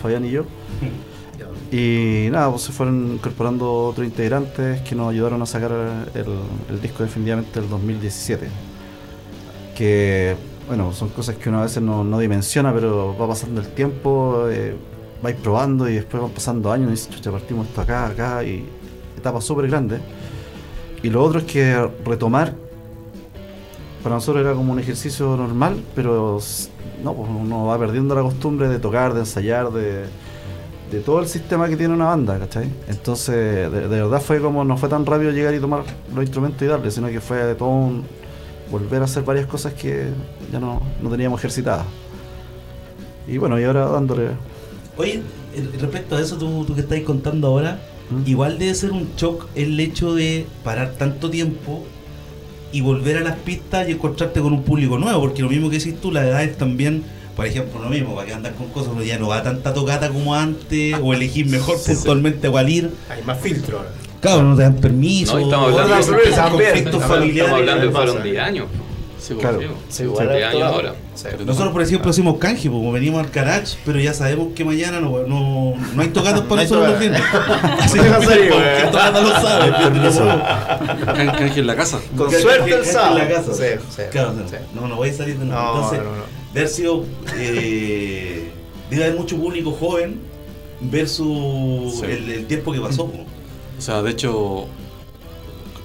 Fabián 0.02 0.24
y 0.24 0.30
yo. 0.30 0.44
Y 1.74 2.28
nada, 2.30 2.50
pues 2.50 2.62
se 2.62 2.70
fueron 2.70 3.14
incorporando 3.14 3.86
otros 3.86 4.06
integrantes 4.06 4.80
que 4.82 4.94
nos 4.94 5.10
ayudaron 5.10 5.42
a 5.42 5.46
sacar 5.46 5.72
el, 6.14 6.80
disco 6.80 7.02
definitivamente 7.02 7.60
del 7.60 7.68
2017. 7.68 8.46
Que, 9.76 10.36
bueno, 10.68 10.92
son 10.92 11.08
cosas 11.08 11.34
que 11.34 11.48
uno 11.48 11.58
a 11.58 11.62
veces 11.62 11.82
no, 11.82 12.04
no 12.04 12.20
dimensiona, 12.20 12.72
pero 12.72 13.18
va 13.18 13.26
pasando 13.26 13.60
el 13.60 13.66
tiempo, 13.66 14.46
eh, 14.48 14.76
vais 15.20 15.34
probando 15.34 15.88
y 15.88 15.94
después 15.94 16.22
van 16.22 16.30
pasando 16.30 16.70
años 16.70 16.86
y 16.86 16.90
dices, 16.92 17.28
partimos 17.28 17.66
esto 17.66 17.80
acá, 17.80 18.06
acá, 18.06 18.44
y 18.44 18.64
etapas 19.18 19.42
súper 19.42 19.66
grandes. 19.66 20.00
Y 21.02 21.10
lo 21.10 21.24
otro 21.24 21.40
es 21.40 21.44
que 21.44 21.90
retomar, 22.04 22.54
para 24.04 24.14
nosotros 24.14 24.44
era 24.44 24.54
como 24.54 24.72
un 24.72 24.78
ejercicio 24.78 25.36
normal, 25.36 25.82
pero 25.96 26.38
no, 27.02 27.14
pues 27.14 27.28
uno 27.28 27.66
va 27.66 27.76
perdiendo 27.80 28.14
la 28.14 28.22
costumbre 28.22 28.68
de 28.68 28.78
tocar, 28.78 29.12
de 29.12 29.20
ensayar, 29.20 29.72
de, 29.72 30.04
de 30.90 31.00
todo 31.00 31.20
el 31.20 31.26
sistema 31.26 31.68
que 31.68 31.76
tiene 31.76 31.94
una 31.94 32.06
banda, 32.06 32.38
¿cachai? 32.38 32.68
Entonces, 32.88 33.34
de, 33.70 33.88
de 33.88 33.88
verdad 33.88 34.20
fue 34.20 34.40
como, 34.40 34.64
no 34.64 34.76
fue 34.76 34.88
tan 34.88 35.04
rápido 35.04 35.30
llegar 35.30 35.54
y 35.54 35.58
tomar 35.58 35.82
los 36.14 36.24
instrumentos 36.24 36.62
y 36.62 36.66
darle, 36.66 36.90
sino 36.90 37.08
que 37.08 37.20
fue 37.20 37.54
todo 37.54 37.68
un 37.68 38.04
volver 38.70 39.02
a 39.02 39.04
hacer 39.04 39.22
varias 39.22 39.46
cosas 39.46 39.74
que 39.74 40.08
ya 40.52 40.60
no, 40.60 40.80
no 41.02 41.10
teníamos 41.10 41.40
ejercitadas. 41.40 41.86
Y 43.26 43.38
bueno, 43.38 43.58
y 43.58 43.64
ahora 43.64 43.86
dándole. 43.86 44.30
Oye, 44.96 45.22
eh, 45.54 45.68
respecto 45.80 46.16
a 46.16 46.20
eso, 46.20 46.36
tú, 46.36 46.64
tú 46.64 46.74
que 46.74 46.82
estáis 46.82 47.04
contando 47.04 47.48
ahora, 47.48 47.80
¿Mm? 48.10 48.28
igual 48.28 48.58
debe 48.58 48.74
ser 48.74 48.92
un 48.92 49.08
shock 49.16 49.46
el 49.54 49.78
hecho 49.80 50.14
de 50.14 50.46
parar 50.62 50.94
tanto 50.98 51.30
tiempo 51.30 51.84
y 52.72 52.80
volver 52.80 53.18
a 53.18 53.20
las 53.20 53.38
pistas 53.38 53.88
y 53.88 53.92
encontrarte 53.92 54.40
con 54.40 54.52
un 54.52 54.62
público 54.62 54.98
nuevo, 54.98 55.20
porque 55.20 55.42
lo 55.42 55.48
mismo 55.48 55.70
que 55.70 55.78
decís 55.78 56.00
tú, 56.00 56.10
las 56.10 56.24
edades 56.24 56.58
también, 56.58 57.04
por 57.36 57.46
ejemplo, 57.46 57.80
lo 57.82 57.88
mismo, 57.90 58.14
para 58.14 58.26
que 58.26 58.34
andar 58.34 58.54
con 58.54 58.68
cosas, 58.68 58.90
uno 58.92 59.02
ya 59.02 59.18
no 59.18 59.28
va 59.28 59.38
a 59.38 59.42
tanta 59.42 59.72
tocata 59.74 60.08
como 60.10 60.34
antes, 60.34 60.94
o 61.02 61.12
elegir 61.14 61.46
mejor 61.46 61.76
puntualmente 61.86 62.48
cuál 62.50 62.68
ir. 62.68 62.90
Hay 63.10 63.22
más 63.22 63.38
filtro 63.40 63.78
ahora. 63.78 63.90
Claro, 64.20 64.42
no 64.42 64.56
te 64.56 64.62
dan 64.62 64.76
permiso, 64.76 65.34
No, 65.38 65.44
estamos 65.44 65.72
hablando- 65.80 66.06
También, 66.06 66.50
conflictos 66.50 67.02
familiares. 67.04 67.36
Estamos 67.36 67.60
hablando 67.60 67.82
que 67.82 67.92
pasa. 67.92 68.04
fueron 68.06 68.22
10 68.22 68.38
años. 68.42 68.66
Sí, 69.20 69.34
Claro. 69.40 69.58
Sí, 69.88 70.02
igual 70.02 70.28
10 70.28 70.44
harto 70.44 70.56
años 70.58 70.68
ahora. 70.72 70.94
Sí. 71.14 71.28
Nosotros, 71.46 71.72
por 71.72 71.82
ejemplo, 71.82 72.10
hacemos 72.10 72.36
canje, 72.38 72.68
porque 72.68 72.80
como 72.84 72.92
venimos 72.92 73.24
al 73.24 73.30
garage, 73.30 73.76
pero 73.86 73.98
ya 73.98 74.12
sabemos 74.12 74.48
que 74.54 74.64
mañana 74.66 75.00
no, 75.00 75.20
no, 75.26 75.74
no 75.94 76.02
hay 76.02 76.08
tocatas 76.08 76.42
No 76.42 76.48
para 76.48 76.62
nosotros 76.62 76.88
los 76.90 76.98
tocatas. 77.00 77.22
fines. 77.32 77.80
Así 77.80 77.98
porque 77.98 78.48
eh. 78.48 78.88
tocata 78.92 79.20
lo 79.22 79.30
sabe, 79.30 79.72
canje 81.32 81.60
en 81.60 81.66
la 81.66 81.76
casa. 81.76 82.00
Con 82.16 82.30
Que- 82.30 82.38
suerte 82.40 82.64
que- 82.70 82.74
el 82.76 82.82
que 82.82 82.92
sábado. 82.92 83.18
en 83.18 83.28
la 83.28 83.34
casa. 83.34 83.54
Sí, 83.54 83.64
sí, 83.96 84.02
Claro, 84.10 84.32
no, 84.32 84.48
sí. 84.48 84.56
no, 84.74 84.88
no 84.88 84.96
voy 84.96 85.08
a 85.08 85.12
salir 85.14 85.38
de 85.38 85.44
nada. 85.46 85.62
No, 85.62 85.74
Entonces, 85.74 85.98
no, 86.00 86.04
no. 86.16 86.43
De 86.54 86.60
haber 86.60 86.68
sido. 86.68 87.04
Eh, 87.36 88.48
debe 88.90 89.04
haber 89.04 89.18
mucho 89.18 89.36
público 89.36 89.72
joven 89.72 90.18
versus 90.80 91.96
Sí. 92.00 92.04
el, 92.06 92.30
el 92.30 92.46
tiempo 92.46 92.72
que 92.72 92.80
pasó. 92.80 93.04
O 93.04 93.80
sea, 93.80 94.02
de 94.02 94.10
hecho, 94.12 94.66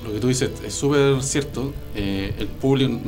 lo 0.05 0.13
que 0.13 0.19
tú 0.19 0.27
dices 0.27 0.51
es 0.65 0.73
súper 0.73 1.21
cierto. 1.23 1.73
Eh, 1.95 2.33
el 2.37 2.47
público, 2.47 2.99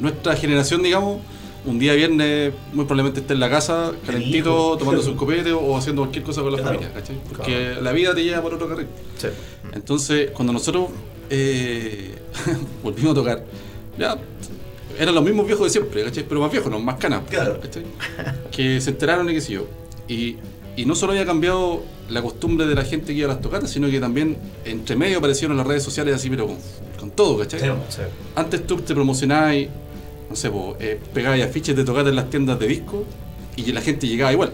nuestra 0.00 0.34
generación, 0.36 0.82
digamos, 0.82 1.20
un 1.66 1.78
día 1.78 1.94
viernes 1.94 2.52
muy 2.72 2.84
probablemente 2.84 3.20
esté 3.20 3.32
en 3.34 3.40
la 3.40 3.48
casa, 3.48 3.92
calentito, 4.04 4.76
tomando 4.76 5.02
su 5.08 5.16
copete 5.16 5.52
o 5.52 5.76
haciendo 5.76 6.02
cualquier 6.02 6.24
cosa 6.24 6.42
con 6.42 6.52
la 6.52 6.58
Claro. 6.58 6.74
familia, 6.78 6.92
¿cachai? 6.94 7.16
Porque 7.28 7.74
la 7.80 7.92
vida 7.92 8.14
te 8.14 8.22
lleva 8.24 8.42
por 8.42 8.54
otro 8.54 8.68
carril. 8.68 8.86
Sí. 9.16 9.28
Entonces, 9.72 10.30
cuando 10.32 10.52
nosotros 10.52 10.88
eh, 11.30 12.14
volvimos 12.82 13.12
a 13.12 13.14
tocar, 13.14 13.44
ya 13.98 14.16
eran 14.98 15.14
los 15.14 15.24
mismos 15.24 15.46
viejos 15.46 15.66
de 15.66 15.70
siempre, 15.70 16.04
¿cachai? 16.04 16.24
Pero 16.28 16.40
más 16.40 16.50
viejos, 16.50 16.70
no 16.70 16.78
más 16.80 16.96
canas, 16.96 17.22
Claro. 17.28 17.60
¿cachai? 17.60 17.84
Que 18.50 18.80
se 18.80 18.90
enteraron 18.90 19.28
y 19.30 19.34
qué 19.34 19.40
sé 19.40 19.52
yo. 19.54 19.66
Y, 20.08 20.36
y 20.76 20.84
no 20.86 20.94
solo 20.94 21.12
había 21.12 21.24
cambiado 21.26 21.82
la 22.08 22.20
costumbre 22.22 22.66
de 22.66 22.74
la 22.74 22.84
gente 22.84 23.08
que 23.12 23.18
iba 23.20 23.30
a 23.30 23.34
las 23.34 23.40
tocatas, 23.42 23.70
sino 23.70 23.88
que 23.90 23.98
también 24.00 24.36
entre 24.64 24.96
medio 24.96 25.18
aparecieron 25.18 25.56
las 25.56 25.66
redes 25.66 25.82
sociales 25.82 26.14
así, 26.14 26.28
pero 26.30 26.46
con, 26.46 26.56
con 26.98 27.10
todo, 27.10 27.38
¿cachai? 27.38 27.60
Sí. 27.60 27.66
Sí. 27.88 28.02
Antes 28.34 28.66
tú 28.66 28.76
te 28.78 28.94
promocionabas 28.94 29.54
y, 29.54 29.68
no 30.28 30.36
sé, 30.36 30.50
po, 30.50 30.76
eh, 30.80 31.00
pegabas 31.12 31.40
afiches 31.42 31.74
de 31.76 31.84
tocatas 31.84 32.10
en 32.10 32.16
las 32.16 32.28
tiendas 32.30 32.58
de 32.58 32.66
disco 32.66 33.04
y 33.56 33.72
la 33.72 33.80
gente 33.80 34.06
llegaba 34.06 34.32
igual. 34.32 34.52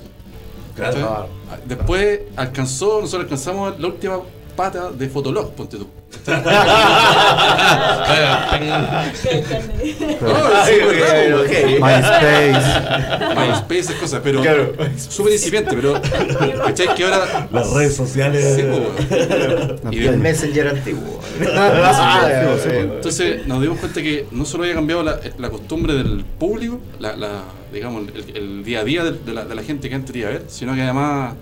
Claro. 0.77 0.97
Claro. 0.97 1.29
Después 1.67 2.21
alcanzó, 2.37 3.01
nosotros 3.01 3.25
alcanzamos 3.25 3.79
la 3.81 3.87
última 3.89 4.21
pata 4.61 4.91
de 4.91 5.09
Fotolog, 5.09 5.55
ponte 5.55 5.79
tú. 5.79 5.87
MySpace. 11.81 13.35
MySpace, 13.37 13.79
esas 13.79 13.95
cosas, 13.97 14.21
pero 14.23 14.41
Claro. 14.43 14.73
súper 14.99 15.33
incipiente, 15.33 15.75
pero 15.75 16.01
¿cachai? 16.65 16.95
Que 16.95 17.05
ahora. 17.05 17.49
Las 17.51 17.71
redes 17.71 17.97
sociales. 17.97 18.55
Sí, 18.57 18.63
weón. 18.63 19.93
Y 19.93 20.05
El 20.07 20.19
Messenger 20.19 20.69
antiguo. 20.69 21.21
Entonces 22.71 23.47
nos 23.47 23.61
dimos 23.63 23.79
cuenta 23.79 24.03
que 24.03 24.27
no 24.31 24.45
solo 24.45 24.65
había 24.65 24.75
cambiado 24.75 25.03
la, 25.03 25.19
la 25.39 25.51
costumbre 25.51 25.95
del 25.95 26.25
público, 26.39 26.81
la, 26.99 27.17
la- 27.17 27.45
digamos, 27.73 28.03
el, 28.15 28.37
el 28.37 28.65
día 28.65 28.81
a 28.81 28.85
día 28.85 29.05
de, 29.05 29.13
de 29.13 29.33
la, 29.33 29.45
de 29.45 29.55
la 29.55 29.63
gente 29.63 29.89
que 29.89 29.95
antes 29.95 30.15
iba 30.17 30.29
a 30.29 30.33
ver, 30.33 30.45
sino 30.49 30.75
que 30.75 30.83
además, 30.83 31.35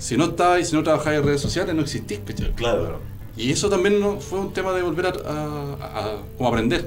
si 0.00 0.16
no 0.16 0.24
estabas 0.24 0.60
y 0.60 0.64
si 0.64 0.74
no 0.74 0.82
trabajabas 0.82 1.20
en 1.20 1.24
redes 1.26 1.40
sociales, 1.40 1.74
no 1.74 1.82
existís, 1.82 2.18
¿cachai? 2.26 2.52
Claro. 2.54 2.98
Y 3.36 3.52
eso 3.52 3.68
también 3.70 4.00
no, 4.00 4.18
fue 4.20 4.40
un 4.40 4.52
tema 4.52 4.72
de 4.72 4.82
volver 4.82 5.06
a, 5.06 5.10
a- 5.10 6.00
a- 6.00 6.16
como 6.36 6.48
aprender. 6.48 6.86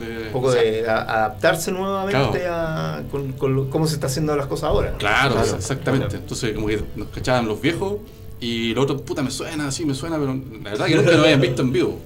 De- 0.00 0.26
Un 0.26 0.32
poco 0.32 0.48
o 0.48 0.52
sea, 0.52 0.60
de 0.62 0.86
a- 0.88 1.00
adaptarse 1.02 1.70
nuevamente 1.72 2.40
Claro. 2.40 2.52
a 2.52 3.02
con, 3.10 3.32
con 3.32 3.54
lo- 3.54 3.70
cómo 3.70 3.86
se 3.86 3.94
está 3.94 4.08
haciendo 4.08 4.34
las 4.36 4.46
cosas 4.46 4.64
ahora. 4.64 4.94
Claro, 4.98 5.34
Claro. 5.36 5.56
exactamente. 5.56 6.06
Claro. 6.08 6.22
Entonces, 6.22 6.52
como 6.54 6.66
que 6.66 6.82
nos 6.96 7.08
cachaban 7.08 7.46
los 7.46 7.60
viejos 7.60 7.94
y 8.40 8.74
los 8.74 8.84
otros, 8.84 9.02
puta, 9.02 9.22
me 9.22 9.30
suena, 9.30 9.70
sí, 9.70 9.86
me 9.86 9.94
suena, 9.94 10.18
pero 10.18 10.34
la 10.34 10.70
verdad 10.70 10.86
que 10.86 10.96
nunca 10.96 11.12
nos 11.12 11.20
habían 11.24 11.40
visto 11.40 11.62
en 11.62 11.72
vivo. 11.72 11.98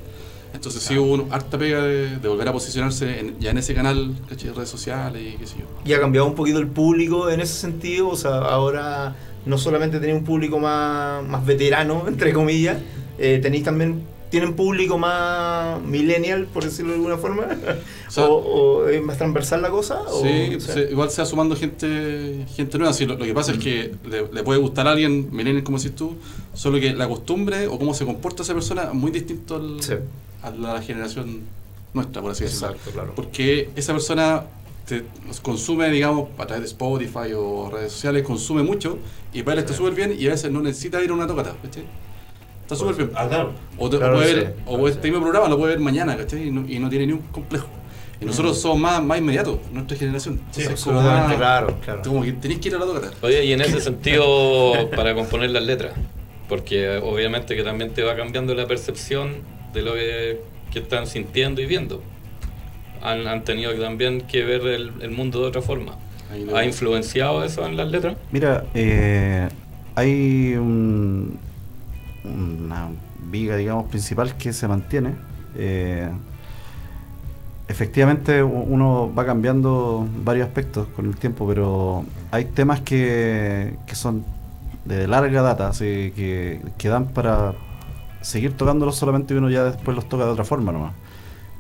Entonces, 0.53 0.83
sí 0.83 0.99
hubo 0.99 1.15
una 1.15 1.33
harta 1.35 1.59
pega 1.59 1.83
de, 1.83 2.19
de 2.19 2.29
volver 2.29 2.49
a 2.49 2.53
posicionarse 2.53 3.19
en- 3.21 3.39
ya 3.41 3.51
en 3.51 3.59
ese 3.59 3.73
canal, 3.75 4.15
¿cachai? 4.29 4.51
Redes 4.51 4.69
sociales 4.69 5.23
y 5.35 5.37
qué 5.37 5.47
sé 5.47 5.57
yo. 5.59 5.65
Y 5.85 5.93
ha 5.93 6.01
cambiado 6.01 6.27
un 6.27 6.35
poquito 6.35 6.59
el 6.59 6.67
público 6.69 7.31
en 7.31 7.41
ese 7.41 7.55
sentido. 7.55 8.09
O 8.09 8.17
sea, 8.17 8.37
ahora 8.39 9.17
no 9.47 9.59
solamente 9.59 9.99
tenéis 10.01 10.19
un 10.19 10.25
público 10.25 10.59
más, 10.59 11.27
más 11.27 11.45
veterano, 11.47 12.05
entre 12.09 12.33
comillas, 12.33 12.79
eh, 13.19 13.39
tenéis 13.43 13.65
también. 13.65 14.03
¿Tienen 14.31 14.55
público 14.55 14.97
más 14.97 15.83
millennial, 15.83 16.47
por 16.55 16.63
decirlo 16.63 16.91
de 16.93 16.99
alguna 16.99 17.17
forma? 17.19 17.47
O 18.07 18.11
sea- 18.13 18.27
¿O, 18.27 18.35
o 18.85 18.89
es 18.89 19.03
más 19.03 19.19
transversal 19.19 19.61
la 19.61 19.71
cosa? 19.71 20.03
o- 20.03 20.23
Sí, 20.23 20.55
o 20.55 20.61
sea, 20.61 20.75
se- 20.75 20.91
igual 20.93 21.11
se 21.11 21.21
va 21.23 21.27
sumando 21.27 21.57
gente 21.57 22.47
gente 22.55 22.79
nueva. 22.79 22.93
Sí, 22.93 23.07
lo, 23.07 23.17
lo 23.17 23.25
que 23.25 23.35
pasa 23.35 23.51
es 23.51 23.59
que 23.59 23.93
le, 24.09 24.27
le 24.33 24.43
puede 24.45 24.61
gustar 24.61 24.87
a 24.87 24.93
alguien, 24.93 25.31
millennial 25.35 25.65
como 25.65 25.79
decís 25.79 25.97
tú, 25.97 26.15
solo 26.55 26.79
que 26.79 26.93
la 26.93 27.09
costumbre 27.09 27.67
o 27.67 27.77
cómo 27.77 27.93
se 27.93 28.05
comporta 28.05 28.45
esa 28.45 28.55
persona 28.55 28.83
es 28.85 28.95
muy 28.95 29.11
distinto 29.11 29.57
al- 29.57 29.83
Sí. 29.83 29.95
a 30.43 30.51
la 30.51 30.81
generación 30.81 31.41
nuestra, 31.93 32.23
por 32.23 32.31
así 32.31 32.45
decirlo. 32.45 32.69
Exacto, 32.69 32.91
claro. 32.93 33.13
Porque 33.17 33.71
esa 33.75 33.93
persona 33.93 34.45
te 34.91 35.05
consume, 35.43 35.89
digamos, 35.91 36.29
a 36.39 36.47
través 36.47 36.63
de 36.63 36.67
Spotify 36.67 37.33
o 37.37 37.71
redes 37.71 37.93
sociales, 37.93 38.23
consume 38.23 38.63
mucho 38.63 38.99
y 39.33 39.43
para 39.43 39.55
él 39.55 39.59
está 39.61 39.73
súper 39.75 39.95
bien 39.95 40.15
y 40.19 40.27
a 40.27 40.31
veces 40.31 40.51
no 40.51 40.61
necesita 40.61 41.03
ir 41.03 41.11
a 41.11 41.15
una 41.15 41.27
tocata, 41.27 41.55
¿cachai? 41.63 41.85
Está 42.63 42.77
súper 42.77 42.95
bien. 42.97 43.11
Ah, 43.15 43.27
claro. 43.29 43.53
O, 43.79 43.89
te- 43.91 43.99
Claro, 43.99 44.15
puede 44.15 44.29
sí, 44.29 44.35
ver, 44.35 44.55
claro, 44.65 44.83
o 44.83 44.87
sí. 44.87 44.93
este 44.93 45.09
mismo 45.09 45.23
programa 45.23 45.49
lo 45.49 45.57
puede 45.59 45.73
ver 45.75 45.81
mañana, 45.81 46.17
¿cachai? 46.17 46.49
Y 46.49 46.51
no, 46.51 46.65
y 46.69 46.79
no 46.79 46.89
tiene 46.89 47.07
ni 47.07 47.13
un 47.15 47.21
complejo. 47.33 47.67
Y 48.21 48.25
nosotros 48.27 48.61
somos 48.61 48.79
más, 48.79 49.03
más 49.03 49.19
inmediatos, 49.19 49.59
nuestra 49.73 49.97
generación. 49.97 50.37
Sí, 50.51 50.61
Entonces, 50.63 50.71
absolutamente, 50.73 51.25
como 51.27 51.37
claro, 51.39 51.79
claro. 51.85 52.03
Como 52.05 52.23
que 52.23 52.33
tenéis 52.33 52.61
que 52.61 52.69
ir 52.69 52.75
a 52.75 52.79
la 52.79 52.85
tocata. 52.87 53.11
Oye, 53.23 53.45
y 53.47 53.53
en 53.53 53.61
ese 53.63 53.81
sentido, 53.91 54.91
para 54.95 55.15
componer 55.15 55.51
las 55.51 55.63
letras, 55.65 55.95
porque 56.49 56.99
obviamente 56.99 57.57
que 57.57 57.63
también 57.63 57.93
te 57.95 58.03
va 58.03 58.15
cambiando 58.17 58.55
la 58.55 58.67
percepción 58.67 59.37
de 59.73 59.83
lo 59.83 59.95
que, 59.95 60.41
que 60.73 60.81
están 60.81 61.07
sintiendo 61.07 61.61
y 61.63 61.67
viendo. 61.67 62.03
Han, 63.03 63.27
han 63.27 63.45
tenido 63.45 63.73
también 63.75 64.23
que 64.23 64.45
ver 64.45 64.63
el, 64.67 64.93
el 65.01 65.11
mundo 65.11 65.41
de 65.41 65.47
otra 65.49 65.63
forma. 65.63 65.97
¿Ha 66.55 66.65
influenciado 66.65 67.43
eso 67.45 67.67
en 67.67 67.77
las 67.77 67.91
letras? 67.91 68.17
Mira, 68.31 68.65
eh, 68.75 69.49
hay 69.97 70.55
un- 70.55 71.39
una 72.25 72.89
viga, 73.31 73.57
digamos, 73.57 73.87
principal 73.89 74.37
que 74.37 74.53
se 74.53 74.69
mantiene. 74.69 75.15
Eh, 75.57 76.09
efectivamente, 77.69 78.43
uno 78.43 79.13
va 79.17 79.25
cambiando 79.25 80.07
varios 80.25 80.47
aspectos 80.49 80.89
con 80.95 81.07
el 81.07 81.17
tiempo, 81.17 81.47
pero 81.47 82.05
hay 82.31 82.45
temas 82.47 82.81
que, 82.81 83.75
que 83.87 83.95
son 83.95 84.25
de 84.85 85.07
larga 85.07 85.43
data, 85.43 85.69
así 85.69 86.13
que, 86.17 86.61
que 86.79 86.89
dan 86.89 87.07
para 87.09 87.55
seguir 88.23 88.57
tocándolos 88.57 88.97
solamente 88.97 89.35
y 89.35 89.37
uno 89.37 89.51
ya 89.51 89.65
después 89.65 89.95
los 89.95 90.09
toca 90.09 90.25
de 90.25 90.31
otra 90.31 90.45
forma 90.45 90.73
nomás. 90.73 90.93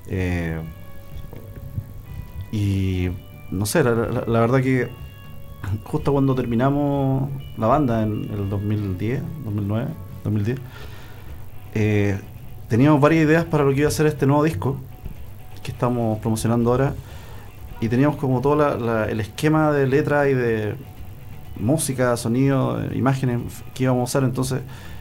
Eh, 0.09 0.59
y 2.53 3.09
no 3.51 3.67
sé, 3.67 3.83
la, 3.85 3.93
verdad 4.41 4.61
que 4.63 4.89
justo 5.85 6.13
cuando 6.13 6.35
terminamos 6.35 7.29
la 7.57 7.67
banda 7.67 8.03
en 8.03 8.29
el 8.33 8.49
2010, 8.49 9.23
2009, 9.45 9.89
2010, 10.25 10.59
eh, 11.75 12.19
teníamos 12.69 13.01
varias 13.01 13.25
ideas 13.25 13.45
para 13.45 13.65
lo 13.65 13.73
que 13.73 13.81
iba 13.81 13.89
a 13.89 13.93
ser 13.93 14.07
este 14.07 14.27
nuevo 14.27 14.43
disco 14.45 14.77
que 15.63 15.73
estamos 15.73 16.19
promocionando 16.21 16.71
ahora 16.71 16.95
y 17.81 17.89
teníamos 17.89 18.17
como 18.17 18.41
todo 18.41 18.57
la- 18.57 18.77
la- 18.77 19.05
el 19.07 19.21
esquema 19.21 19.73
de 19.73 19.87
letra 19.87 20.29
y 20.29 20.35
de 20.35 20.75
música, 21.59 22.17
sonido, 22.17 22.81
imágenes 22.95 23.41
que 23.75 23.85
íbamos 23.85 24.01
a 24.01 24.05
usar, 24.05 24.25
entonces 24.29 24.61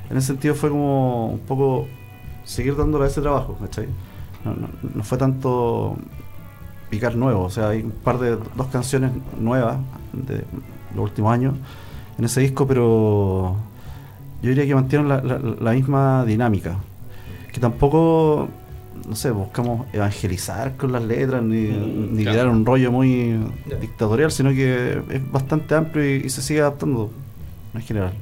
en 0.10 0.18
ese 0.18 0.28
sentido 0.28 0.56
fue 0.56 0.70
como 0.70 1.28
un 1.30 1.40
poco 1.40 1.88
seguir 2.44 2.76
dándole 2.76 3.06
a 3.06 3.08
ese 3.08 3.22
trabajo, 3.22 3.58
¿cachai? 3.60 3.88
No 4.96 5.04
fue 5.04 5.18
tanto 5.18 5.96
picar 6.90 7.16
nuevo, 7.16 7.44
o 7.44 7.50
sea, 7.50 7.70
hay 7.70 7.84
un 7.84 7.92
par 7.92 8.18
de 8.20 8.32
dos 8.56 8.68
canciones 8.72 9.12
nuevas 9.40 9.78
de 10.14 10.44
los 10.96 11.04
últimos 11.04 11.32
años 11.34 11.54
en 12.18 12.26
ese 12.26 12.42
disco, 12.42 12.66
pero 12.68 13.56
yo 14.42 14.50
diría 14.50 14.66
que 14.66 14.76
mantienen 14.76 15.08
la, 15.10 15.22
la- 15.22 15.40
la 15.40 15.72
misma 15.72 16.26
dinámica, 16.26 16.78
que 17.54 17.60
tampoco, 17.60 18.48
no 19.08 19.16
sé, 19.16 19.32
buscamos 19.32 19.86
evangelizar 19.94 20.76
con 20.78 20.92
las 20.92 21.04
letras 21.04 21.44
ni, 21.44 21.64
ni 21.68 22.24
claro. 22.24 22.32
crear 22.40 22.48
un 22.48 22.66
rollo 22.66 22.92
muy 22.92 23.40
dictatorial, 23.80 24.32
sino 24.32 24.50
que 24.52 25.02
es 25.10 25.32
bastante 25.32 25.76
amplio 25.76 26.04
y, 26.18 26.26
y 26.26 26.30
se 26.30 26.42
sigue 26.42 26.62
adaptando 26.62 27.12
en 27.74 27.82
general. 27.82 28.14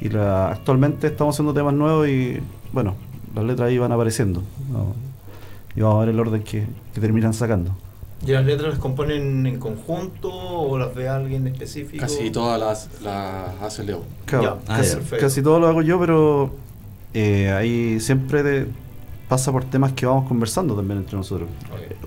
Y 0.00 0.08
la, 0.08 0.48
actualmente 0.48 1.06
estamos 1.06 1.34
haciendo 1.34 1.52
temas 1.54 1.74
nuevos 1.74 2.08
y 2.08 2.38
bueno, 2.72 2.94
las 3.34 3.44
letras 3.44 3.68
ahí 3.68 3.78
van 3.78 3.92
apareciendo. 3.92 4.42
¿no? 4.70 4.94
Y 5.76 5.80
vamos 5.82 5.96
a 5.96 6.00
ver 6.06 6.08
el 6.14 6.20
orden 6.20 6.42
que, 6.42 6.66
que 6.94 7.00
terminan 7.00 7.34
sacando. 7.34 7.70
¿Y 8.26 8.32
las 8.32 8.44
letras 8.46 8.70
las 8.70 8.78
componen 8.78 9.46
en 9.46 9.58
conjunto 9.58 10.32
o 10.32 10.78
las 10.78 10.94
ve 10.94 11.06
alguien 11.08 11.46
específico? 11.46 12.00
Casi 12.00 12.30
todas 12.30 12.58
las, 12.58 13.02
las 13.02 13.50
hace 13.62 13.84
Leo. 13.84 14.02
Claro, 14.24 14.42
Ya, 14.66 14.72
ah, 14.74 14.78
casi, 14.78 14.96
casi 15.20 15.42
todo 15.42 15.60
lo 15.60 15.68
hago 15.68 15.82
yo, 15.82 16.00
pero 16.00 16.50
eh, 17.12 17.50
ahí 17.52 18.00
siempre 18.00 18.42
de- 18.42 18.66
pasa 19.28 19.52
por 19.52 19.64
temas 19.64 19.92
que 19.92 20.06
vamos 20.06 20.26
conversando 20.28 20.74
también 20.74 21.00
entre 21.00 21.16
nosotros. 21.16 21.48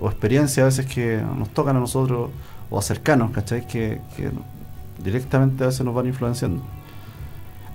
O 0.00 0.08
experiencias 0.08 0.62
a 0.62 0.64
veces 0.66 0.86
que 0.86 1.22
nos 1.38 1.48
tocan 1.50 1.76
a 1.76 1.80
nosotros, 1.80 2.30
o 2.70 2.78
a 2.78 2.82
cercanos, 2.82 3.30
¿cachai? 3.30 3.66
Que, 3.66 4.00
que 4.16 4.30
directamente 5.02 5.62
a 5.62 5.68
veces 5.68 5.84
nos 5.84 5.94
van 5.94 6.06
influenciando. 6.06 6.62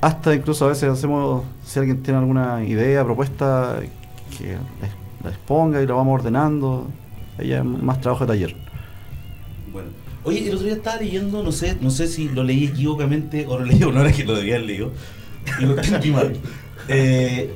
Hasta 0.02 0.36
incluso 0.36 0.66
a 0.66 0.70
veces 0.70 0.90
hacemos, 0.90 1.44
si 1.64 1.80
alguien 1.80 2.04
tiene 2.04 2.20
alguna 2.20 2.64
idea, 2.66 3.04
propuesta, 3.04 3.80
que 4.38 4.44
les- 4.82 5.05
la 5.26 5.32
exponga 5.32 5.82
y 5.82 5.88
la 5.88 5.94
vamos 5.94 6.20
ordenando. 6.20 6.88
Ya 7.40 7.58
es 7.60 7.66
más 7.66 8.00
trabajo 8.00 8.26
de 8.26 8.34
taller. 8.34 8.56
Bueno. 9.74 9.90
Oye, 10.24 10.48
el 10.48 10.56
otro 10.56 10.66
día 10.66 10.76
estaba 10.76 10.98
leyendo, 11.02 11.44
no 11.44 11.52
sé, 11.52 11.78
no 11.82 11.92
sé 11.92 12.08
si 12.08 12.30
lo 12.30 12.44
leí 12.44 12.66
equivocamente 12.66 13.46
o 13.48 13.60
lo 13.60 13.66
leí 13.66 13.84
una 13.84 14.02
hora 14.02 14.12
que 14.12 14.24
lo 14.24 14.36
debía 14.36 14.56
haber. 14.58 14.92
Eh, 16.88 17.52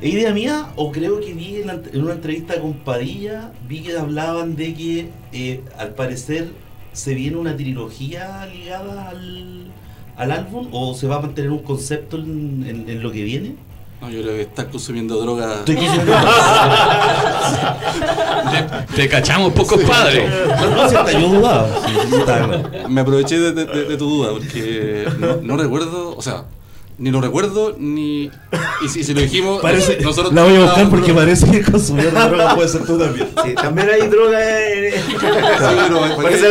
¿Es 0.00 0.14
idea 0.14 0.32
mía 0.32 0.68
o 0.76 0.90
creo 0.90 1.20
que 1.20 1.34
vi 1.34 1.56
en, 1.56 1.66
la- 1.68 1.80
una 1.94 2.14
entrevista 2.14 2.58
con 2.60 2.72
Padilla, 2.74 3.52
vi 3.68 3.80
que 3.82 3.96
hablaban 3.96 4.56
de 4.56 4.74
que 4.74 5.08
eh, 5.32 5.60
al 5.78 5.94
parecer 5.94 6.48
se 6.92 7.14
viene 7.14 7.36
una 7.36 7.54
trilogía 7.56 8.46
ligada 8.46 9.10
al, 9.10 9.70
al 10.16 10.30
álbum 10.32 10.68
o 10.72 10.94
se 10.94 11.06
va 11.06 11.16
a 11.16 11.20
mantener 11.20 11.50
un 11.50 11.62
concepto 11.62 12.16
en 12.16 13.02
lo 13.02 13.12
que 13.12 13.22
viene? 13.22 13.54
No, 14.00 14.08
yo 14.08 14.22
creo 14.22 14.34
que 14.34 14.42
estás 14.42 14.64
consumiendo 14.66 15.20
droga. 15.20 15.62
Diciendo... 15.66 16.12
Te, 18.50 18.96
te 18.96 19.08
cachamos 19.08 19.52
pocos 19.52 19.80
padres. 19.82 20.28
No, 21.18 22.46
no. 22.46 22.88
Me 22.88 23.00
aproveché 23.02 23.38
de, 23.38 23.52
de- 23.52 23.66
de- 23.66 23.84
de 23.84 23.96
tu 23.96 24.08
duda 24.08 24.30
porque 24.32 25.06
no, 25.18 25.36
no 25.42 25.56
recuerdo, 25.56 26.16
o 26.16 26.22
sea, 26.22 26.44
ni 26.98 27.10
lo 27.10 27.20
recuerdo 27.20 27.76
ni. 27.78 28.30
Y 28.84 28.88
si, 28.88 29.04
si 29.04 29.14
lo 29.14 29.20
dijimos, 29.20 29.60
Parece, 29.60 30.00
nosotros. 30.00 30.32
la 30.34 30.44
voy 30.44 30.56
a 30.56 30.60
buscar 30.60 30.88
porque 30.88 31.12
parece 31.12 31.50
que 31.50 31.62
consumidor 31.62 32.12
de 32.12 32.20
droga 32.28 32.54
puede 32.54 32.68
ser 32.68 32.84
tú 32.86 32.98
también. 32.98 33.28
Sí, 33.44 33.54
también 33.54 33.88
hay 33.90 34.08
droga 34.08 34.60
en... 34.68 34.92
Sí, 34.94 35.16
pero, 35.20 36.16
Parece 36.16 36.48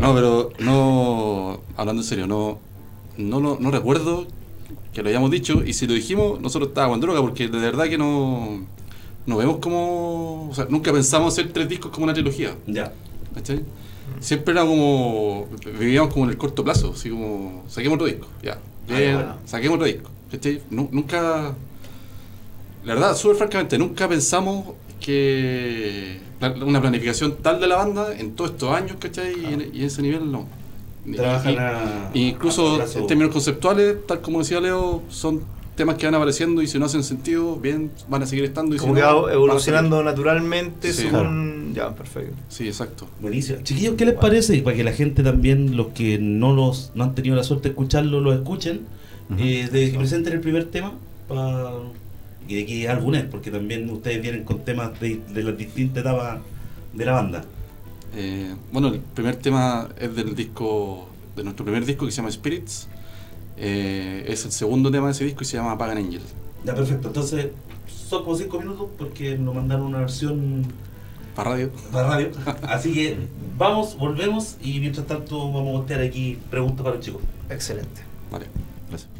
No, 0.00 0.14
pero 0.14 0.50
no. 0.58 1.60
Hablando 1.76 2.02
en 2.02 2.08
serio, 2.08 2.26
no, 2.26 2.58
no, 3.16 3.40
lo- 3.40 3.58
no 3.60 3.70
recuerdo 3.70 4.26
que 4.94 5.02
lo 5.02 5.08
hayamos 5.10 5.30
dicho. 5.30 5.62
Y 5.64 5.72
si 5.74 5.86
lo 5.86 5.94
dijimos, 5.94 6.40
nosotros 6.40 6.68
estábamos 6.68 6.96
en 6.96 7.00
droga 7.02 7.20
porque 7.20 7.48
de 7.48 7.58
verdad 7.58 7.84
que 7.86 7.98
no. 7.98 8.64
No 9.26 9.36
vemos 9.36 9.58
como. 9.58 10.48
O 10.50 10.54
sea, 10.54 10.66
nunca 10.68 10.92
pensamos 10.92 11.32
hacer 11.32 11.52
tres 11.52 11.68
discos 11.68 11.90
como 11.90 12.04
una 12.04 12.14
trilogía. 12.14 12.54
Ya. 12.66 12.92
¿Cachai? 13.34 13.60
Siempre 14.20 14.52
era 14.52 14.64
como. 14.64 15.48
Vivíamos 15.78 16.12
como 16.12 16.24
en 16.26 16.30
el 16.30 16.36
corto 16.36 16.62
plazo, 16.64 16.92
así 16.94 17.10
como. 17.10 17.64
Saquemos 17.68 17.96
otro 17.96 18.06
disco, 18.06 18.26
ya. 18.42 18.58
Ah, 18.90 18.98
ya. 19.00 19.38
saquemos 19.46 19.76
otro 19.76 19.86
disco. 19.86 20.10
¿Cachai? 20.30 20.60
Nu- 20.70 20.88
nunca. 20.92 21.54
La 22.84 22.94
verdad, 22.94 23.16
súper 23.16 23.36
francamente, 23.38 23.78
nunca 23.78 24.08
pensamos 24.08 24.74
que. 25.00 26.20
Una 26.62 26.78
planificación 26.82 27.36
tal 27.40 27.58
de 27.58 27.66
la 27.66 27.76
banda 27.76 28.14
en 28.18 28.34
todos 28.36 28.50
estos 28.50 28.70
años, 28.76 28.96
¿cachai? 29.00 29.32
Y, 29.40 29.44
en, 29.46 29.70
y 29.72 29.78
en 29.80 29.86
ese 29.86 30.02
nivel 30.02 30.30
no. 30.30 30.46
Trabajan 31.14 31.52
y- 31.52 31.56
a- 31.58 32.10
incluso 32.14 32.80
a 32.80 32.84
en 32.98 33.06
términos 33.06 33.32
conceptuales, 33.32 33.96
tal 34.06 34.20
como 34.20 34.38
decía 34.40 34.60
Leo, 34.60 35.02
son 35.08 35.42
temas 35.76 35.96
que 35.96 36.06
van 36.06 36.14
apareciendo 36.14 36.62
y 36.62 36.66
si 36.68 36.78
no 36.78 36.86
hacen 36.86 37.02
sentido, 37.02 37.56
bien, 37.56 37.90
van 38.08 38.22
a 38.22 38.26
seguir 38.26 38.44
estando. 38.44 38.74
Y 38.76 38.78
Como 38.78 38.94
si 38.94 39.00
que 39.00 39.06
no, 39.06 39.22
va 39.22 39.32
evolucionando 39.32 40.02
naturalmente 40.04 40.92
Sí. 40.92 41.02
según... 41.02 41.72
Ya, 41.74 41.92
perfecto. 41.94 42.34
Sí, 42.48 42.68
exacto. 42.68 43.08
Buenísimo. 43.20 43.58
Chiquillos, 43.64 43.96
¿qué 43.96 44.06
les 44.06 44.14
parece? 44.14 44.54
Y 44.56 44.62
para 44.62 44.76
que 44.76 44.84
la 44.84 44.92
gente 44.92 45.22
también, 45.24 45.76
los 45.76 45.88
que 45.88 46.18
no 46.20 46.52
los 46.54 46.92
no 46.94 47.02
han 47.04 47.14
tenido 47.16 47.34
la 47.34 47.42
suerte 47.42 47.64
de 47.64 47.68
escucharlo, 47.70 48.20
lo 48.20 48.32
escuchen. 48.32 48.82
eh, 49.38 49.68
de 49.72 49.90
que 49.90 49.96
presenten 49.98 50.34
el 50.34 50.40
primer 50.40 50.66
tema 50.66 50.92
pa- 51.28 51.72
y 52.46 52.54
de 52.56 52.66
qué 52.66 52.88
álbum 52.90 53.14
es, 53.14 53.24
porque 53.24 53.50
también 53.50 53.88
ustedes 53.90 54.20
vienen 54.20 54.44
con 54.44 54.58
temas 54.60 55.00
de, 55.00 55.18
de 55.32 55.42
las 55.42 55.56
distintas 55.56 56.02
etapas 56.02 56.38
de 56.92 57.04
la 57.06 57.12
banda. 57.12 57.44
Eh, 58.14 58.54
bueno, 58.72 58.88
el 58.88 59.00
primer 59.00 59.36
tema 59.36 59.88
es 59.98 60.14
del 60.14 60.34
disco, 60.34 61.08
de 61.36 61.44
nuestro 61.44 61.64
primer 61.64 61.84
disco 61.84 62.06
que 62.06 62.12
se 62.12 62.18
llama 62.18 62.30
Spirits. 62.30 62.88
Eh, 63.56 64.24
es 64.28 64.44
el 64.44 64.52
segundo 64.52 64.90
tema 64.90 65.06
de 65.06 65.12
ese 65.12 65.24
disco 65.24 65.42
y 65.42 65.46
se 65.46 65.56
llama 65.56 65.76
Pagan 65.78 65.98
Angel. 65.98 66.22
Ya, 66.64 66.74
perfecto. 66.74 67.08
Entonces, 67.08 67.48
son 67.86 68.24
como 68.24 68.36
cinco 68.36 68.58
minutos 68.60 68.88
porque 68.98 69.36
nos 69.38 69.54
mandaron 69.54 69.86
una 69.86 69.98
versión 69.98 70.64
Para 71.34 71.50
radio. 71.50 71.70
para 71.92 72.08
radio. 72.08 72.30
Así 72.62 72.92
que 72.92 73.16
vamos, 73.58 73.96
volvemos 73.96 74.56
y 74.62 74.80
mientras 74.80 75.06
tanto 75.06 75.38
vamos 75.52 75.74
a 75.74 75.78
postear 75.78 76.00
aquí 76.00 76.38
preguntas 76.50 76.82
para 76.82 76.96
los 76.96 77.04
chicos. 77.04 77.22
Excelente. 77.50 78.02
Vale, 78.30 78.46
gracias. 78.88 79.10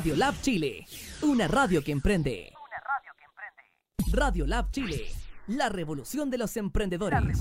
Radio 0.00 0.16
Lab 0.16 0.34
Chile, 0.40 0.86
una 1.20 1.46
radio 1.46 1.84
que 1.84 1.92
emprende. 1.92 2.54
Radio 4.10 4.46
Lab 4.46 4.70
Chile, 4.70 5.08
la 5.48 5.68
revolución 5.68 6.30
de 6.30 6.38
los 6.38 6.56
emprendedores. 6.56 7.38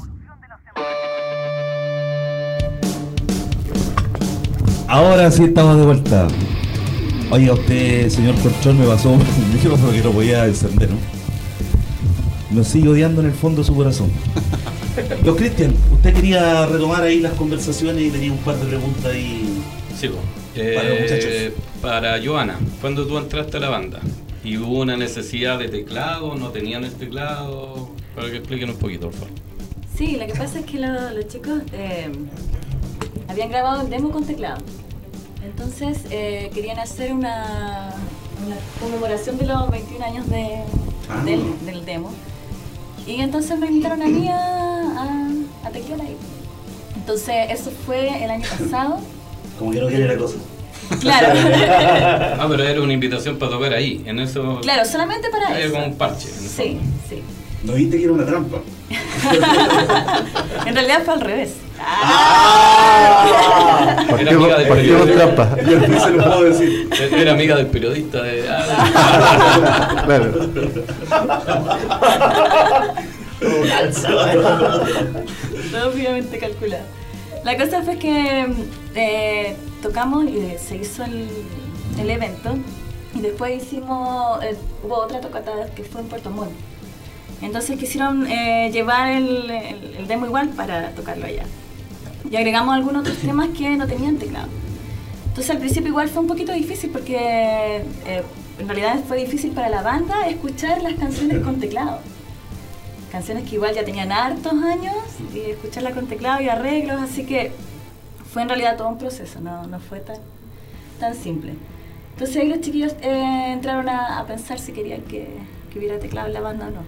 Ahora 4.90 5.32
sí 5.32 5.46
estamos 5.46 5.78
de 5.78 5.86
vuelta. 5.86 6.28
Oiga, 7.32 7.54
usted, 7.54 8.10
señor 8.10 8.36
Colchón, 8.42 8.78
me 8.78 8.86
pasó 8.86 9.12
un 9.12 9.54
micrófono 9.54 9.94
que 9.94 10.02
no 10.02 10.12
podía 10.12 10.46
encender, 10.46 10.90
¿no? 10.90 10.98
Lo 12.54 12.66
sigue 12.66 12.90
odiando 12.90 13.22
en 13.22 13.28
el 13.28 13.34
fondo 13.34 13.62
de 13.62 13.68
su 13.68 13.74
corazón. 13.74 14.12
Los 15.24 15.38
Cristian, 15.38 15.74
usted 15.94 16.14
quería 16.14 16.66
retomar 16.66 17.04
ahí 17.04 17.22
las 17.22 17.36
conversaciones 17.36 18.04
y 18.04 18.10
tenía 18.10 18.34
un 18.34 18.40
par 18.40 18.58
de 18.58 18.66
preguntas 18.66 19.06
ahí. 19.06 19.64
Sí. 19.98 20.10
Para 20.76 20.90
los 20.90 20.98
Eh, 21.00 21.02
muchachos. 21.02 21.64
para 21.82 22.24
Joana, 22.24 22.60
cuando 22.82 23.06
tú 23.08 23.18
entraste 23.18 23.58
a 23.58 23.60
la 23.60 23.70
banda 23.70 24.00
y 24.44 24.58
hubo 24.58 24.80
una 24.80 24.98
necesidad 24.98 25.58
de 25.60 25.68
teclado, 25.70 26.36
no 26.36 26.50
tenían 26.50 26.84
el 26.84 26.94
teclado, 26.94 27.90
para 28.16 28.30
que 28.30 28.38
expliquen 28.38 28.70
un 28.72 28.78
poquito, 28.78 29.10
por 29.10 29.14
favor. 29.20 29.30
Sí, 29.96 30.18
lo 30.18 30.26
que 30.28 30.34
pasa 30.34 30.60
es 30.60 30.66
que 30.66 30.80
lo- 30.80 31.12
los 31.12 31.28
chicos 31.28 31.62
eh, 31.74 32.10
habían 33.28 33.50
grabado 33.50 33.82
el 33.82 33.90
demo 33.90 34.12
con 34.12 34.26
teclado. 34.26 34.62
Entonces 35.44 36.00
eh, 36.10 36.50
querían 36.54 36.80
hacer 36.80 37.14
una, 37.14 37.94
una 38.46 38.56
conmemoración 38.82 39.38
de 39.38 39.46
los 39.46 39.70
21 39.72 40.06
años 40.06 40.30
de- 40.30 40.64
Ah. 41.10 41.24
del, 41.26 41.42
del 41.66 41.86
demo. 41.86 42.12
Y 43.08 43.22
entonces 43.22 43.58
me 43.58 43.68
invitaron 43.68 44.02
a 44.04 44.06
mí 44.08 44.28
a, 44.28 44.36
a, 44.38 45.68
a 45.68 45.70
teclear 45.72 46.02
ahí. 46.02 46.16
Entonces 46.96 47.36
eso 47.50 47.72
fue 47.86 48.24
el 48.24 48.30
año 48.30 48.44
pasado. 48.60 49.00
Como 49.58 49.72
que 49.72 49.80
no 49.82 49.88
quiere 49.88 50.08
la 50.08 50.18
cosa. 50.18 50.36
Claro, 51.02 51.28
Ah, 52.40 52.46
pero 52.50 52.64
era 52.64 52.82
una 52.82 52.94
invitación 52.94 53.38
para 53.38 53.52
tocar 53.52 53.74
ahí, 53.74 54.02
en 54.06 54.20
eso. 54.20 54.60
claro, 54.62 54.84
solamente 54.86 55.30
para 55.30 55.50
Era 55.50 55.60
eso. 55.60 55.74
como 55.74 55.86
un 55.88 55.96
parche. 55.98 56.28
Sí, 56.28 56.80
sí. 57.08 57.22
¿No 57.64 57.74
viste 57.74 57.98
que 57.98 58.04
era 58.06 58.14
una 58.14 58.26
trampa? 58.26 58.58
En 60.66 60.74
realidad 60.76 61.02
fue 61.06 61.14
al 61.14 61.22
revés. 61.22 61.52
Era 64.20 64.28
Partió, 64.28 64.38
amiga 64.38 64.58
del 64.58 64.68
periodista. 64.68 65.16
trampa. 65.16 65.58
Yo 65.64 65.80
no 65.88 66.00
se 66.04 66.10
lo 66.12 66.24
puedo 66.24 66.44
decir. 66.44 66.90
Era 67.16 67.32
amiga 67.34 67.56
del 67.56 67.68
periodista 67.68 68.22
de. 68.24 68.46
ah, 68.50 70.04
Claro. 70.06 70.32
Todo 75.72 75.90
obviamente 75.90 76.38
calculado. 76.40 76.84
La 77.44 77.58
cosa 77.58 77.82
fue 77.84 77.98
que 77.98 78.48
eh, 78.96 79.56
tocamos 79.82 80.26
y 80.26 80.56
se 80.58 80.78
hizo 80.78 81.04
el, 81.04 81.28
el 82.00 82.10
evento 82.10 82.56
y 83.16 83.22
después 83.22 83.64
hicimos, 83.64 84.44
eh, 84.44 84.56
hubo 84.84 84.96
otra 84.98 85.20
tocata 85.22 85.52
que 85.76 85.84
fue 85.84 86.02
en 86.02 86.08
Puerto 86.08 86.30
Montt. 86.30 86.52
Entonces 87.42 87.80
quisieron 87.80 88.28
eh, 88.28 88.70
llevar 88.72 89.12
el, 89.12 89.50
el- 89.50 89.96
el 90.00 90.08
demo 90.08 90.26
igual 90.26 90.50
para 90.50 90.92
tocarlo 90.92 91.26
allá. 91.26 91.44
Y 92.30 92.36
agregamos 92.36 92.76
algunos 92.76 93.02
otros 93.02 93.18
temas 93.18 93.50
que 93.58 93.70
no 93.78 93.88
tenían 93.88 94.18
teclado. 94.18 94.48
Entonces 95.30 95.50
al 95.52 95.60
principio 95.60 95.90
igual 95.90 96.10
fue 96.10 96.22
un 96.22 96.28
poquito 96.28 96.52
difícil 96.52 96.90
porque 96.92 97.18
eh, 98.06 98.24
en 98.60 98.68
realidad 98.68 99.00
fue 99.08 99.18
difícil 99.18 99.52
para 99.52 99.70
la 99.70 99.82
banda 99.82 100.28
escuchar 100.28 100.82
las 100.82 100.94
canciones 100.96 101.40
con 101.44 101.60
teclado 101.60 102.00
canciones 103.12 103.50
que 103.50 103.56
igual 103.56 103.74
ya 103.74 103.84
tenían 103.84 104.12
hartos 104.12 104.54
años 104.54 104.94
y 105.34 105.40
escucharla 105.50 105.92
con 105.94 106.06
teclado 106.06 106.42
y 106.44 106.48
arreglos, 106.50 107.02
así 107.02 107.24
que 107.26 107.52
fue 108.32 108.42
en 108.44 108.50
realidad 108.50 108.78
todo 108.78 108.90
un 108.90 108.98
proceso, 108.98 109.40
no, 109.42 109.66
no 109.68 109.80
fue 109.80 110.00
tan, 110.00 110.18
tan 111.00 111.16
simple. 111.16 111.54
Entonces 112.14 112.38
ahí 112.38 112.50
los 112.50 112.62
chiquillos 112.62 112.94
eh, 113.02 113.52
entraron 113.54 113.88
a, 113.90 114.20
a 114.20 114.26
pensar 114.26 114.60
si 114.60 114.72
querían 114.72 115.02
que, 115.02 115.28
que 115.72 115.80
hubiera 115.80 116.00
teclado 116.00 116.28
en 116.28 116.34
la 116.34 116.42
banda 116.42 116.68
o 116.68 116.72
no. 116.72 116.82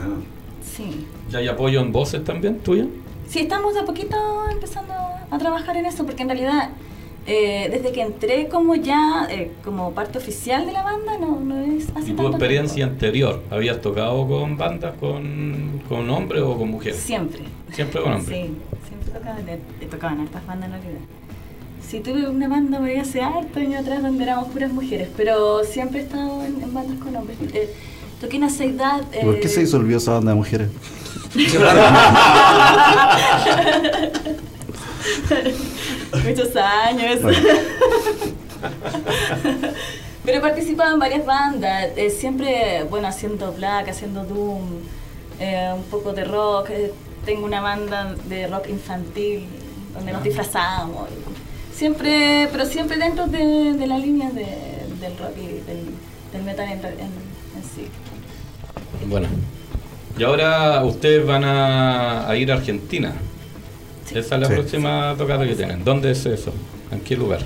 Ah. 0.00 0.20
Sí. 0.62 1.06
¿Ya 1.30 1.38
hay 1.38 1.48
apoyo 1.48 1.80
en 1.80 1.92
voces 1.92 2.24
también, 2.24 2.58
tuya? 2.58 2.86
Sí, 3.28 3.40
estamos 3.40 3.74
de 3.74 3.80
a 3.80 3.84
poquito 3.84 4.16
empezando 4.50 4.92
a 5.30 5.38
trabajar 5.38 5.76
en 5.76 5.86
eso, 5.86 6.04
porque 6.04 6.22
en 6.22 6.28
realidad 6.28 6.70
eh, 7.26 7.68
desde 7.70 7.90
que 7.92 8.02
entré 8.02 8.48
como 8.48 8.74
ya, 8.74 9.26
eh, 9.30 9.50
como 9.64 9.92
parte 9.92 10.18
oficial 10.18 10.66
de 10.66 10.72
la 10.72 10.82
banda, 10.82 11.18
no, 11.18 11.40
no 11.40 11.58
es 11.58 11.88
hace 11.94 12.10
¿Y 12.10 12.14
tu 12.14 12.26
experiencia 12.28 12.74
tiempo. 12.76 12.92
anterior? 12.94 13.42
¿Habías 13.50 13.80
tocado 13.80 14.26
con 14.28 14.56
bandas 14.58 14.94
con, 14.98 15.80
con 15.88 16.08
hombres 16.10 16.42
o 16.42 16.56
con 16.58 16.70
mujeres? 16.70 16.98
Siempre. 16.98 17.40
Siempre 17.72 18.02
con 18.02 18.12
hombres. 18.12 18.28
Sí, 18.28 18.54
siempre 18.86 18.93
tocaban, 19.14 19.44
he 19.80 19.86
tocado 19.86 20.14
en 20.14 20.20
hartas 20.22 20.46
bandas 20.46 20.68
en 20.68 20.72
realidad. 20.82 21.00
Sí, 21.86 22.00
tuve 22.00 22.28
una 22.28 22.48
banda 22.48 22.78
por 22.78 22.88
ahí 22.88 22.96
hace 22.96 23.22
hartos 23.22 23.56
años 23.56 23.82
atrás 23.82 24.02
donde 24.02 24.24
éramos 24.24 24.48
puras 24.48 24.72
mujeres, 24.72 25.08
pero 25.16 25.62
siempre 25.64 26.00
he 26.00 26.04
estado 26.04 26.44
en, 26.44 26.62
en 26.62 26.74
bandas 26.74 26.98
con 26.98 27.14
hombres. 27.14 27.36
Eh, 27.52 27.72
toqué 28.20 28.36
en 28.36 28.44
Aceidad. 28.44 29.02
¿Y 29.12 29.24
¿Por 29.24 29.40
qué 29.40 29.48
se 29.48 29.60
disolvió 29.60 29.98
esa 29.98 30.12
banda 30.12 30.30
de 30.32 30.36
mujeres? 30.36 30.68
Muchos 36.24 36.56
años. 36.56 37.22
Bueno. 37.22 37.38
Pero 40.24 40.38
he 40.38 40.40
participado 40.40 40.94
en 40.94 40.98
varias 40.98 41.26
bandas, 41.26 41.88
eh, 41.96 42.08
siempre, 42.08 42.84
bueno, 42.88 43.08
haciendo 43.08 43.52
black, 43.52 43.90
haciendo 43.90 44.24
doom, 44.24 44.62
eh, 45.38 45.70
un 45.76 45.82
poco 45.84 46.14
de 46.14 46.24
rock. 46.24 46.70
eh, 46.70 46.92
tengo 47.24 47.44
una 47.46 47.60
banda 47.60 48.14
de 48.28 48.46
rock 48.46 48.68
infantil 48.68 49.46
donde 49.94 50.12
nos 50.12 50.22
disfrazamos. 50.22 51.08
y 51.10 51.76
siempre, 51.76 52.48
pero 52.52 52.66
siempre 52.66 52.96
dentro 52.96 53.26
de, 53.26 53.74
de 53.74 53.86
la 53.86 53.98
línea 53.98 54.30
de- 54.30 54.74
del 55.00 55.18
rock 55.18 55.36
y 55.36 55.46
del, 55.66 55.84
del 56.32 56.42
metal 56.44 56.66
en, 56.68 56.78
en- 56.78 56.90
en 57.56 57.62
sí. 57.74 57.88
Bueno. 59.06 59.28
Y 60.16 60.22
ahora 60.22 60.84
ustedes 60.84 61.26
van 61.26 61.42
a, 61.44 62.28
a 62.28 62.36
ir 62.36 62.50
a 62.52 62.54
Argentina. 62.54 63.12
Sí. 64.06 64.18
Esa 64.18 64.36
es 64.36 64.40
la 64.42 64.46
Sí. 64.48 64.54
próxima 64.54 65.14
tocada 65.18 65.44
que 65.46 65.54
tienen. 65.56 65.82
¿Dónde 65.84 66.12
es 66.12 66.24
eso? 66.26 66.52
¿En 66.92 67.00
qué 67.00 67.16
lugar? 67.16 67.40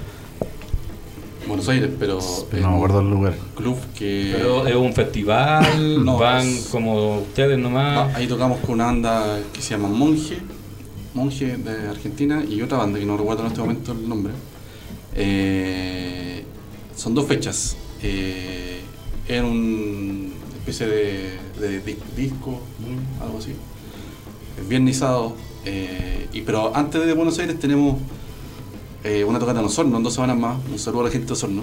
Buenos 1.48 1.68
Aires, 1.68 1.90
pero. 1.98 2.18
No 2.52 2.70
me 2.70 2.76
acuerdo 2.76 3.00
el 3.00 3.10
lugar. 3.10 3.34
Club 3.56 3.76
que. 3.98 4.34
Pero 4.36 4.66
es 4.66 4.74
un 4.76 4.92
festival, 4.92 6.04
No, 6.04 6.18
van 6.18 6.46
es- 6.46 6.68
como 6.70 7.18
ustedes 7.20 7.56
Va- 7.58 7.62
nomás. 7.62 8.14
ahí 8.14 8.26
tocamos 8.26 8.58
con 8.60 8.74
una 8.74 8.84
banda 8.86 9.40
que 9.52 9.60
se 9.62 9.70
llama 9.70 9.88
Monje, 9.88 10.38
Monje 11.14 11.56
de 11.56 11.88
Argentina, 11.88 12.44
y 12.48 12.60
otra 12.62 12.78
banda 12.78 12.98
que 12.98 13.06
no 13.06 13.16
recuerdo 13.16 13.42
en 13.42 13.48
este 13.48 13.60
momento 13.60 13.92
el 13.92 14.08
nombre. 14.08 14.32
Eh, 15.14 16.44
son 16.96 17.14
dos 17.14 17.26
fechas. 17.26 17.76
Eh, 18.02 18.80
en 19.28 19.44
una 19.44 20.28
especie 20.58 20.86
de, 20.86 21.38
de 21.60 21.80
di- 21.80 21.96
disco, 22.16 22.60
algo 23.20 23.38
así. 23.38 23.52
Es 24.60 24.68
viernes 24.68 24.96
y 24.96 24.98
sábado. 24.98 25.34
eh, 25.64 26.28
y, 26.32 26.40
pero 26.42 26.74
antes 26.74 27.04
de 27.04 27.12
Buenos 27.14 27.38
Aires 27.38 27.58
tenemos 27.58 27.96
eh, 29.08 29.24
una 29.24 29.38
tocata 29.38 29.60
en 29.60 29.66
Osorno, 29.66 29.96
en 29.96 30.02
dos 30.02 30.14
semanas 30.14 30.36
más. 30.38 30.56
Un 30.70 30.78
saludo 30.78 31.02
a 31.02 31.04
la 31.06 31.10
gente 31.10 31.26
de 31.28 31.32
Osorno. 31.32 31.62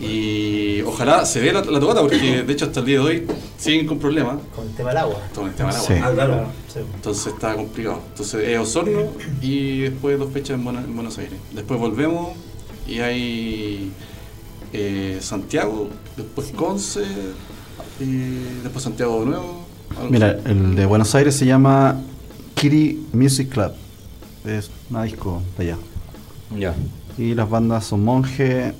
Y 0.00 0.80
ojalá 0.82 1.24
se 1.26 1.40
vea 1.40 1.52
la, 1.52 1.60
la 1.64 1.78
tocata, 1.78 2.00
porque 2.00 2.42
de 2.46 2.52
hecho 2.52 2.64
hasta 2.64 2.80
el 2.80 2.86
día 2.86 2.98
de 2.98 3.04
hoy 3.04 3.26
siguen 3.58 3.86
con 3.86 3.98
problemas. 3.98 4.38
Con 4.54 4.66
el 4.66 4.74
tema 4.74 4.88
del 4.88 4.98
agua. 4.98 5.16
Todo 5.34 5.46
el 5.46 5.52
tema 5.54 5.70
del 5.72 5.78
agua. 5.80 5.94
Sí. 5.96 6.02
Ah, 6.02 6.10
claro. 6.12 6.46
Sí. 6.72 6.80
Entonces 6.94 7.26
está 7.32 7.54
complicado. 7.54 8.00
Entonces 8.08 8.48
es 8.48 8.58
Osorno 8.58 9.02
y 9.40 9.80
después 9.80 10.18
dos 10.18 10.32
fechas 10.32 10.56
en, 10.58 10.64
Buena- 10.64 10.80
en 10.80 10.94
Buenos 10.94 11.18
Aires. 11.18 11.34
Después 11.54 11.78
volvemos 11.78 12.30
y 12.88 12.98
hay 12.98 13.92
eh, 14.72 15.18
Santiago, 15.20 15.88
después 16.16 16.50
Conce 16.50 17.02
y 18.00 18.06
después 18.62 18.82
Santiago 18.82 19.20
de 19.20 19.26
nuevo. 19.26 19.66
Mira, 20.10 20.30
así. 20.42 20.50
el 20.50 20.74
de 20.74 20.86
Buenos 20.86 21.14
Aires 21.14 21.36
se 21.36 21.46
llama 21.46 22.00
Kiri 22.54 23.06
Music 23.12 23.50
Club. 23.50 23.72
Es 24.44 24.70
una 24.90 25.04
disco 25.04 25.42
de 25.58 25.64
allá. 25.64 25.76
Ya. 26.58 26.74
Y 27.18 27.34
las 27.34 27.48
bandas 27.48 27.84
son 27.84 28.04
Monje 28.04 28.72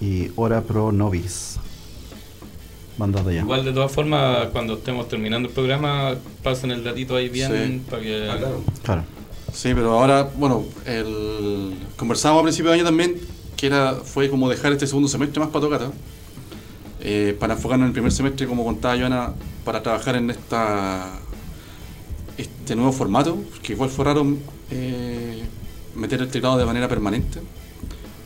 y 0.00 0.30
Ora 0.36 0.62
Pro 0.62 0.92
Novis. 0.92 1.56
Bandas 2.96 3.24
de 3.24 3.32
allá. 3.32 3.40
Igual 3.40 3.64
de 3.64 3.72
todas 3.72 3.90
formas, 3.90 4.48
cuando 4.52 4.74
estemos 4.74 5.08
terminando 5.08 5.48
el 5.48 5.54
programa, 5.54 6.14
pasen 6.42 6.70
el 6.70 6.84
datito 6.84 7.16
ahí 7.16 7.28
bien 7.28 7.50
Sí. 7.52 7.90
para 7.90 8.02
que... 8.02 8.28
Ah, 8.30 8.36
claro. 8.38 8.62
Claro. 8.82 9.04
Sí, 9.52 9.72
pero 9.74 9.92
ahora, 9.98 10.28
bueno, 10.36 10.64
el... 10.86 11.74
conversábamos 11.96 12.40
a 12.40 12.44
principio 12.44 12.70
de 12.70 12.76
año 12.78 12.84
también 12.84 13.16
que 13.56 13.66
era 13.68 13.94
fue 13.94 14.28
como 14.28 14.48
dejar 14.48 14.72
este 14.72 14.86
segundo 14.86 15.08
semestre 15.08 15.40
más 15.40 15.48
para 15.50 15.60
tocar, 15.64 15.90
eh, 17.00 17.36
para 17.38 17.54
enfocarnos 17.54 17.84
en 17.84 17.88
el 17.88 17.92
primer 17.92 18.12
semestre, 18.12 18.46
como 18.46 18.64
contaba 18.64 18.96
Joana, 18.96 19.32
para 19.64 19.82
trabajar 19.82 20.16
en 20.16 20.30
esta 20.30 21.06
este 22.36 22.74
nuevo 22.74 22.92
formato, 22.92 23.38
que 23.62 23.74
igual 23.74 23.90
fue 23.90 24.04
raro 24.06 24.26
eh, 24.70 25.42
meter 25.96 26.20
el 26.20 26.28
teclado 26.28 26.56
de 26.58 26.64
manera 26.64 26.88
permanente. 26.88 27.40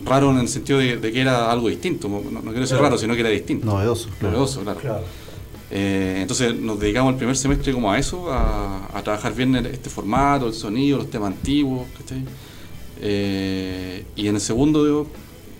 Raro 0.04 0.30
en 0.30 0.38
el 0.38 0.48
sentido 0.48 0.78
de, 0.78 0.96
de 0.96 1.12
que 1.12 1.20
era 1.20 1.50
algo 1.50 1.68
distinto, 1.68 2.08
no, 2.08 2.20
no 2.20 2.40
quiero 2.40 2.52
decir 2.60 2.68
Claro. 2.76 2.82
raro, 2.84 2.98
sino 2.98 3.14
que 3.14 3.20
era 3.20 3.30
distinto. 3.30 3.66
Novedoso, 3.66 4.08
claro. 4.18 4.34
Novedoso, 4.36 4.60
claro. 4.62 4.80
Claro. 4.80 5.04
Eh, 5.70 6.18
entonces 6.22 6.54
nos 6.54 6.78
dedicamos 6.80 7.12
el 7.12 7.18
primer 7.18 7.36
semestre 7.36 7.72
como 7.74 7.92
a 7.92 7.98
eso, 7.98 8.32
a, 8.32 8.86
a 8.96 9.02
trabajar 9.02 9.34
bien 9.34 9.54
el- 9.56 9.66
este 9.66 9.90
formato, 9.90 10.46
el 10.46 10.54
sonido, 10.54 10.98
los 10.98 11.10
temas 11.10 11.32
antiguos. 11.32 11.86
Eh, 13.00 14.04
y 14.16 14.26
en 14.28 14.34
el 14.34 14.40
segundo 14.40 14.84
digo, 14.84 15.06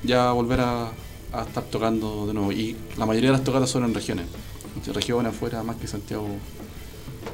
ya 0.03 0.33
volver 0.33 0.61
a, 0.61 0.91
a 1.33 1.43
estar 1.43 1.65
tocando 1.65 2.27
de 2.27 2.35
nuevo. 2.35 2.53
Y 2.53 2.77
la 2.97 3.07
mayoría 3.07 3.31
de 3.31 3.37
las 3.37 3.45
tocadas 3.45 3.69
son 3.71 3.85
en 3.85 3.95
regiones. 3.95 4.27
Regiones 4.95 5.35
afuera, 5.35 5.63
más 5.63 5.77
que 5.77 5.87
Santiago. 5.89 6.27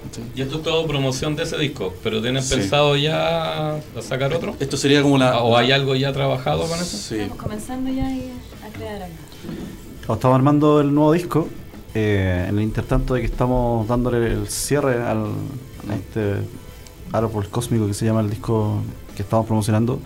¿Cachai? 0.04 0.24
Y 0.34 0.42
esto 0.42 0.56
es 0.58 0.62
todo 0.62 0.86
promoción 0.86 1.36
de 1.36 1.42
ese 1.44 1.56
disco, 1.58 1.94
pero 2.02 2.20
¿tienen 2.22 2.42
Sí. 2.42 2.54
pensado 2.56 2.96
ya 2.96 3.76
a 3.76 3.80
sacar 4.02 4.32
otro? 4.34 4.54
Esto 4.60 4.76
sería 4.76 5.02
como 5.02 5.18
la. 5.18 5.42
¿O 5.42 5.56
hay 5.56 5.72
algo 5.72 5.94
ya 5.94 6.12
trabajado 6.12 6.66
con 6.66 6.78
eso? 6.78 6.96
Sí. 6.96 7.16
Estamos 7.16 7.42
comenzando 7.42 7.90
ya 7.90 8.10
y- 8.10 8.32
a 8.66 8.72
crear 8.76 9.02
algo. 9.02 9.16
Estamos 10.14 10.36
armando 10.36 10.80
el 10.80 10.94
nuevo 10.94 11.12
disco. 11.12 11.48
eh, 11.96 12.46
en 12.48 12.58
el 12.58 12.64
intertanto 12.64 13.14
de 13.14 13.20
que 13.20 13.26
estamos 13.26 13.86
dándole 13.86 14.26
el 14.32 14.48
cierre 14.48 15.00
al, 15.00 15.26
a 15.88 15.94
este 15.94 16.38
árbol 17.12 17.48
cósmico 17.48 17.86
que 17.86 17.94
se 17.94 18.04
llama 18.04 18.20
el 18.20 18.30
disco 18.30 18.82
que 19.14 19.22
estamos 19.22 19.46
promocionando. 19.46 20.00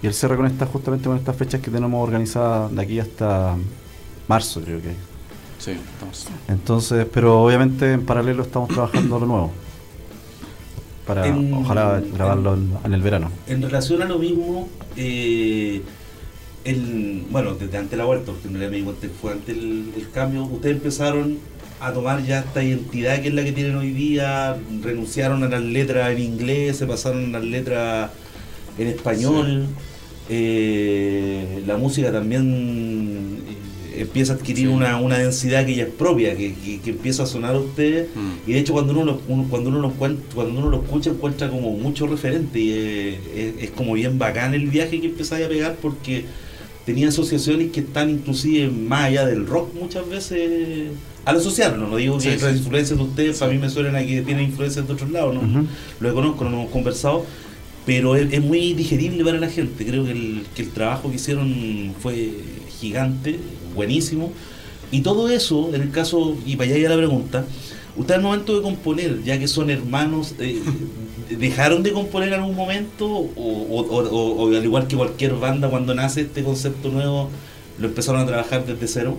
Y 0.00 0.06
el 0.06 0.14
cierre 0.14 0.36
con 0.38 0.46
esta, 0.46 0.64
justamente 0.64 1.06
con 1.06 1.18
estas 1.18 1.36
fechas 1.36 1.60
que 1.60 1.70
tenemos 1.70 2.02
organizadas 2.02 2.74
de 2.74 2.80
aquí 2.80 2.98
hasta 2.98 3.56
marzo, 4.26 4.62
creo 4.62 4.80
que. 4.80 4.94
Sí, 5.64 5.70
estamos. 5.70 6.26
Entonces, 6.48 7.06
pero 7.12 7.42
obviamente 7.42 7.92
en 7.92 8.04
paralelo 8.04 8.42
estamos 8.42 8.68
trabajando 8.68 9.18
lo 9.18 9.26
nuevo. 9.26 9.52
Para 11.06 11.26
En- 11.26 11.54
ojalá 11.54 12.02
grabarlo 12.12 12.54
en, 12.54 12.72
en 12.84 12.92
el 12.92 13.00
verano. 13.00 13.30
En 13.46 13.62
relación 13.62 14.02
a 14.02 14.04
lo 14.04 14.18
mismo, 14.18 14.68
eh, 14.96 15.80
el, 16.64 17.24
bueno, 17.30 17.54
desde 17.54 17.76
antes 17.78 17.92
de 17.92 17.96
la 17.96 18.04
vuelta, 18.04 18.32
porque 18.32 18.48
en 18.48 18.58
realidad 18.58 18.92
me 19.00 19.08
fue 19.08 19.32
antes 19.32 19.56
el, 19.56 19.92
el 19.96 20.10
cambio, 20.10 20.44
ustedes 20.44 20.76
empezaron 20.76 21.38
a 21.80 21.92
tomar 21.92 22.22
ya 22.24 22.40
esta 22.40 22.62
identidad 22.62 23.20
que 23.20 23.28
es 23.28 23.34
la 23.34 23.44
que 23.44 23.52
tienen 23.52 23.76
hoy 23.76 23.90
día, 23.90 24.56
renunciaron 24.82 25.42
a 25.44 25.48
las 25.48 25.62
letras 25.62 26.10
en 26.12 26.20
inglés, 26.20 26.76
se 26.78 26.86
pasaron 26.86 27.34
a 27.34 27.38
las 27.38 27.44
letras 27.48 28.10
en 28.78 28.86
español, 28.88 29.66
eh, 30.28 31.62
la 31.66 31.76
música 31.76 32.10
también 32.10 33.42
eh, 33.46 33.56
empieza 34.00 34.32
a 34.32 34.36
adquirir 34.36 34.66
Sí. 34.68 34.72
una, 34.72 34.98
una 35.00 35.18
densidad 35.18 35.64
que 35.66 35.74
ya 35.74 35.84
es 35.84 35.90
propia, 35.90 36.36
que, 36.36 36.54
que- 36.54 36.80
que 36.80 36.90
empieza 36.90 37.22
a 37.22 37.26
sonar 37.26 37.54
a 37.54 37.58
ustedes 37.58 38.08
Mm. 38.14 38.48
y 38.50 38.52
de 38.54 38.58
hecho 38.60 38.72
cuando 38.72 38.92
uno 38.92 39.04
lo, 39.04 39.20
uno- 39.28 39.46
cuando 39.50 39.70
uno 39.70 39.80
lo 39.80 39.90
cuando 39.92 40.58
uno 40.58 40.68
lo 40.70 40.82
escucha 40.82 41.10
encuentra 41.10 41.48
como 41.50 41.70
mucho 41.72 42.06
referente 42.06 42.58
y 42.60 42.70
eh, 42.72 43.18
es, 43.58 43.64
es 43.64 43.70
como 43.70 43.92
bien 43.94 44.18
bacán 44.18 44.54
el 44.54 44.66
viaje 44.68 45.00
que 45.00 45.06
empezáis 45.06 45.44
a 45.46 45.48
pegar 45.48 45.76
porque 45.80 46.24
tenía 46.84 47.08
asociaciones 47.08 47.70
que 47.72 47.80
están 47.80 48.10
inclusive 48.10 48.68
más 48.70 49.04
allá 49.04 49.24
del 49.26 49.46
rock 49.46 49.72
muchas 49.74 50.08
veces 50.08 50.88
al 51.24 51.36
asociarlo, 51.38 51.88
no 51.88 51.96
digo 51.96 52.18
que 52.18 52.24
Sí, 52.36 52.42
las 52.42 52.52
sí. 52.52 52.58
influencias 52.58 52.98
de 52.98 53.04
ustedes 53.04 53.38
para 53.38 53.50
mí 53.52 53.58
me 53.58 53.70
suenan 53.70 53.96
a 53.96 54.04
que 54.04 54.20
tienen 54.20 54.44
influencias 54.44 54.86
de 54.86 54.92
otros 54.92 55.10
lados, 55.10 55.34
¿no? 55.34 55.40
Ujú. 55.40 55.66
lo 56.00 56.14
conozco, 56.14 56.44
no 56.44 56.50
lo 56.50 56.56
hemos 56.58 56.70
conversado, 56.70 57.24
pero 57.86 58.14
es, 58.16 58.30
es 58.32 58.42
muy 58.42 58.74
digerible 58.74 59.24
para 59.24 59.38
la 59.38 59.48
gente. 59.48 59.84
Creo 59.86 60.04
que 60.04 60.10
el, 60.12 60.42
que 60.54 60.62
el 60.62 60.68
trabajo 60.70 61.08
que 61.08 61.16
hicieron 61.16 61.94
fue 62.00 62.30
gigante, 62.80 63.38
buenísimo. 63.74 64.32
Y 64.90 65.00
todo 65.00 65.28
eso, 65.28 65.70
en 65.74 65.82
el 65.82 65.90
caso, 65.90 66.36
y 66.46 66.56
para 66.56 66.70
allá 66.70 66.78
ya 66.80 66.88
la 66.90 66.96
pregunta, 66.96 67.44
ustedes 67.96 68.18
al 68.18 68.22
momento 68.22 68.54
de 68.56 68.62
componer, 68.62 69.22
ya 69.24 69.38
que 69.38 69.48
son 69.48 69.70
hermanos, 69.70 70.34
eh, 70.38 70.60
¿dejaron 71.38 71.82
de 71.82 71.92
componer 71.92 72.28
en 72.32 72.40
algún 72.40 72.54
momento? 72.56 73.06
O, 73.06 73.26
o- 73.36 73.80
o- 73.80 74.08
o- 74.08 74.44
o 74.44 74.48
al 74.56 74.64
igual 74.64 74.86
que 74.86 74.96
cualquier 74.96 75.34
banda, 75.34 75.68
cuando 75.70 75.94
nace 75.94 76.20
este 76.22 76.42
concepto 76.44 76.90
nuevo, 76.90 77.30
lo 77.78 77.88
empezaron 77.88 78.20
a 78.20 78.26
trabajar 78.26 78.64
desde 78.66 78.86
cero? 78.86 79.16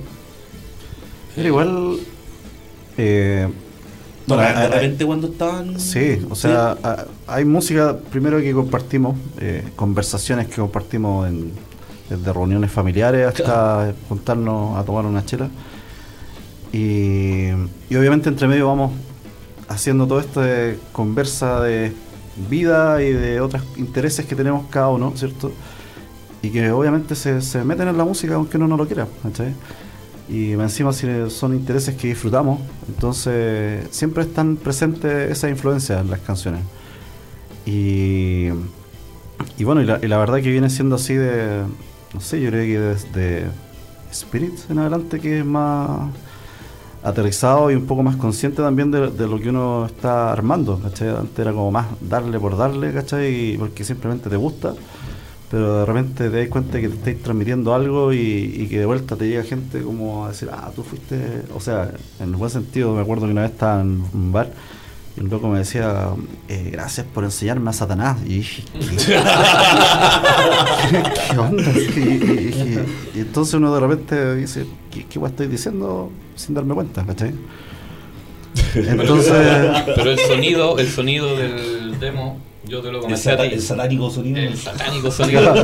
Pero 1.36 1.48
igual. 1.48 1.98
eh, 2.98 3.48
No, 4.28 4.36
bueno, 4.36 4.50
de 4.52 4.56
hay- 4.66 4.72
repente 4.72 5.06
cuando 5.06 5.28
estaban... 5.28 5.80
Sí, 5.80 6.20
o 6.30 6.36
sea, 6.36 6.78
a- 6.82 7.06
hay 7.28 7.44
música 7.44 7.98
primero 8.12 8.40
que 8.40 8.54
compartimos, 8.54 9.18
eh, 9.42 9.64
conversaciones 9.76 10.48
que 10.48 10.56
compartimos 10.56 11.28
en, 11.28 11.52
desde 12.10 12.34
reuniones 12.34 12.72
familiares 12.72 13.28
hasta 13.28 13.94
juntarnos 14.10 14.78
a 14.78 14.84
tomar 14.84 15.06
una 15.06 15.26
chela. 15.26 15.50
Y, 16.72 17.50
y 17.90 17.96
obviamente 17.96 18.30
entre 18.30 18.48
medio 18.48 18.68
vamos 18.68 18.92
haciendo 19.68 20.08
todo 20.08 20.20
esto 20.20 20.42
de 20.42 20.78
conversa 20.92 21.62
de 21.62 21.94
vida 22.50 23.02
y 23.02 23.12
de 23.12 23.40
otros 23.42 23.64
intereses 23.78 24.26
que 24.26 24.36
tenemos 24.36 24.68
cada 24.70 24.90
uno, 24.90 25.14
¿cierto? 25.16 25.52
Y 26.42 26.50
que 26.50 26.72
obviamente 26.72 27.16
se, 27.16 27.42
se 27.42 27.64
meten 27.64 27.88
en 27.88 27.98
la 27.98 28.04
música 28.04 28.36
aunque 28.36 28.58
uno 28.58 28.68
no 28.68 28.78
lo 28.78 28.86
quiera, 28.86 29.08
¿cachai? 29.24 29.54
Y 30.28 30.54
encima 30.54 30.92
si 30.92 31.08
son 31.30 31.54
intereses 31.54 31.96
que 31.96 32.08
disfrutamos, 32.08 32.60
entonces 32.88 33.88
siempre 33.92 34.24
están 34.24 34.58
presentes 34.58 35.32
esas 35.32 35.52
influencias 35.52 36.02
en 36.02 36.10
las 36.10 36.20
canciones. 36.20 36.62
Y, 37.66 38.50
y 39.58 39.64
bueno, 39.64 39.82
y 39.82 39.86
la, 39.86 40.00
y 40.02 40.08
la 40.08 40.18
verdad 40.18 40.42
que 40.42 40.50
viene 40.50 40.70
siendo 40.70 40.96
así 40.96 41.14
de, 41.14 41.62
no 42.16 42.22
sé, 42.22 42.40
yo 42.40 42.50
creo 42.50 42.64
que 42.64 42.80
desde 42.80 43.46
Spirit 44.10 44.58
en 44.70 44.80
adelante 44.80 45.20
que 45.20 45.40
es 45.40 45.46
más 45.46 46.10
aterrizado 47.04 47.70
y 47.70 47.76
un 47.76 47.86
poco 47.86 48.04
más 48.04 48.16
consciente 48.16 48.62
también 48.62 48.90
de, 48.90 49.12
de 49.12 49.28
lo 49.28 49.38
que 49.38 49.50
uno 49.50 49.86
está 49.86 50.32
armando, 50.32 50.80
¿cachai? 50.80 51.10
Antes 51.10 51.38
era 51.38 51.52
como 51.52 51.72
más 51.72 51.88
darle 52.00 52.40
por 52.40 52.56
darle, 52.56 52.94
¿cachai? 52.94 53.54
Y 53.54 53.58
porque 53.58 53.84
simplemente 53.84 54.30
te 54.30 54.38
gusta, 54.38 54.74
pero 55.52 55.80
de 55.80 55.86
repente 55.86 56.30
te 56.30 56.40
das 56.40 56.48
cuenta 56.48 56.80
que 56.80 56.88
te 56.88 56.96
estáis 56.96 57.22
transmitiendo 57.22 57.76
algo 57.76 58.14
y, 58.14 58.68
que 58.70 58.80
de 58.80 58.86
vuelta 58.86 59.18
te 59.18 59.28
llega 59.28 59.44
gente 59.44 59.82
como 59.82 60.26
a 60.26 60.30
decir, 60.30 60.50
ah, 60.54 60.72
tú 60.74 60.84
fuiste, 60.84 61.44
o 61.54 61.60
sea, 61.60 61.92
en 62.22 62.32
buen 62.32 62.50
sentido, 62.50 62.96
me 62.96 63.02
acuerdo 63.02 63.26
que 63.26 63.34
una 63.34 63.42
vez 63.42 63.52
estaba 63.52 63.82
en 63.82 64.04
un 64.14 64.32
bar 64.32 64.52
y 65.18 65.22
un 65.22 65.30
loco 65.30 65.48
me 65.48 65.60
decía, 65.60 66.10
eh, 66.50 66.70
gracias 66.74 67.06
por 67.14 67.24
enseñarme 67.24 67.70
a 67.70 67.74
Satanás. 67.74 68.18
Y 68.26 68.40
dije, 68.40 68.64
¿qué, 68.74 68.80
¿Qué 71.32 71.38
onda? 71.38 71.64
Y, 71.64 72.00
y- 72.00 72.80
y- 73.14 73.18
y 73.18 73.22
entonces 73.22 73.54
uno 73.56 73.74
de 73.74 73.80
repente 73.80 74.36
dice, 74.36 74.66
¿qué, 74.92 75.06
qué 75.06 75.20
guay 75.20 75.32
estoy 75.32 75.48
diciendo 75.48 76.12
sin 76.36 76.56
darme 76.56 76.74
cuenta? 76.74 77.06
¿cachai? 77.06 77.34
Entonces, 78.76 79.34
Pero 79.96 80.12
el 80.12 80.20
sonido, 80.20 80.78
el 80.80 80.90
sonido 80.90 81.36
del 81.38 81.98
demo, 82.00 82.40
yo 82.66 82.82
te 82.82 82.92
lo 82.92 82.98
El, 82.98 83.02
comenté 83.04 83.30
a 83.30 83.34
sata- 83.34 83.48
ti. 83.48 83.54
el 83.54 83.62
satánico 83.62 84.10
sonido. 84.10 84.38
El 84.40 84.58
satánico 84.58 85.12
sonido 85.12 85.56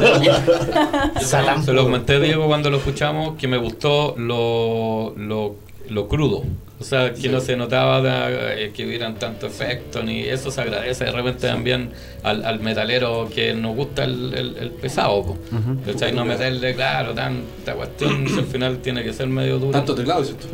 se- 1.19 1.25
Se 1.65 1.73
lo 1.73 1.83
comenté 1.83 2.15
a 2.15 2.19
Diego 2.19 2.47
cuando 2.47 2.69
lo 2.69 2.77
escuchamos, 2.77 3.37
que 3.37 3.47
me 3.47 3.57
gustó 3.57 4.15
lo, 4.17 5.13
lo, 5.17 5.55
lo 5.89 6.07
crudo. 6.07 6.43
O 6.81 6.83
sea, 6.83 7.13
que 7.13 7.29
no 7.29 7.39
se 7.39 7.55
notaba 7.55 8.01
eh, 8.29 8.71
que 8.75 8.85
hubieran 8.85 9.15
tanto 9.15 9.45
efecto, 9.45 10.01
ni 10.03 10.21
eso 10.23 10.49
se 10.49 10.61
agradece 10.61 11.05
de 11.05 11.11
repente 11.11 11.47
también 11.47 11.91
al, 12.23 12.43
al 12.43 12.59
metalero 12.59 13.29
que 13.33 13.53
nos 13.53 13.75
gusta 13.75 14.03
el, 14.03 14.33
el- 14.33 14.57
el 14.57 14.71
pesado. 14.71 15.23
po. 15.23 15.37
¿Cachai? 15.85 16.11
No 16.11 16.25
meterle, 16.25 16.73
claro, 16.73 17.13
tanta 17.13 17.75
cuestión, 17.75 18.27
si 18.27 18.39
al 18.39 18.45
final 18.45 18.77
tiene 18.79 19.03
que 19.03 19.13
ser 19.13 19.27
medio 19.27 19.59
duro. 19.59 19.71
Tanto 19.71 19.93
teclado, 19.95 20.23
¿cierto? 20.25 20.47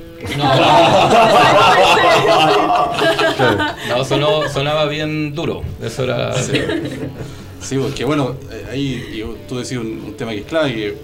No, 3.90 4.04
sonó- 4.06 4.48
sonaba 4.50 4.86
bien 4.86 5.34
duro. 5.34 5.62
Eso 5.82 6.04
era. 6.04 6.34
Sí, 7.60 7.78
porque 7.78 8.06
bueno, 8.06 8.36
eh, 8.52 8.66
ahí 8.72 9.24
tú 9.48 9.58
decís 9.58 9.78
un, 9.78 9.88
un 10.06 10.14
tema 10.16 10.32
que 10.32 10.40
es 10.40 10.46
clave, 10.46 10.74
que, 10.74 10.98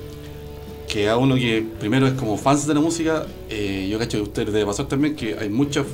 que 0.93 1.10
a 1.10 1.17
uno 1.17 1.34
que 1.34 1.65
primero 1.79 2.06
es 2.06 2.13
como 2.13 2.38
fans 2.38 2.67
de 2.67 2.73
la 2.75 2.79
música, 2.79 3.25
eh, 3.49 3.88
yo 3.89 3.97
cacho 3.97 4.17
que 4.19 4.21
a 4.21 4.23
usted 4.23 4.45
debe 4.45 4.63
pasar 4.67 4.86
también 4.88 5.15
que 5.15 5.36
hay 5.39 5.49
muchas 5.49 5.86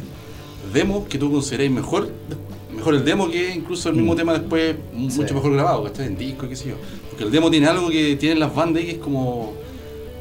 demos 0.73 1.07
que 1.07 1.17
tú 1.17 1.31
consideráis 1.31 1.71
mejor, 1.71 2.09
mejor 2.75 2.95
el 2.95 3.05
demo 3.05 3.29
que 3.29 3.53
incluso 3.55 3.87
el 3.89 3.95
mismo 3.95 4.13
tema 4.13 4.33
después 4.33 4.75
mucho 4.93 5.25
Sí. 5.25 5.33
mejor 5.33 5.53
grabado, 5.53 5.83
¿cachai? 5.85 6.07
En 6.07 6.17
disco, 6.17 6.49
qué 6.49 6.55
sé 6.57 6.67
yo. 6.69 6.75
Porque 7.09 7.23
el 7.23 7.31
demo 7.31 7.49
tiene 7.49 7.67
algo 7.67 7.89
que 7.89 8.17
tienen 8.17 8.39
las 8.39 8.53
bandas 8.53 8.83
que 8.83 8.91
es 8.91 8.97
como, 8.97 9.53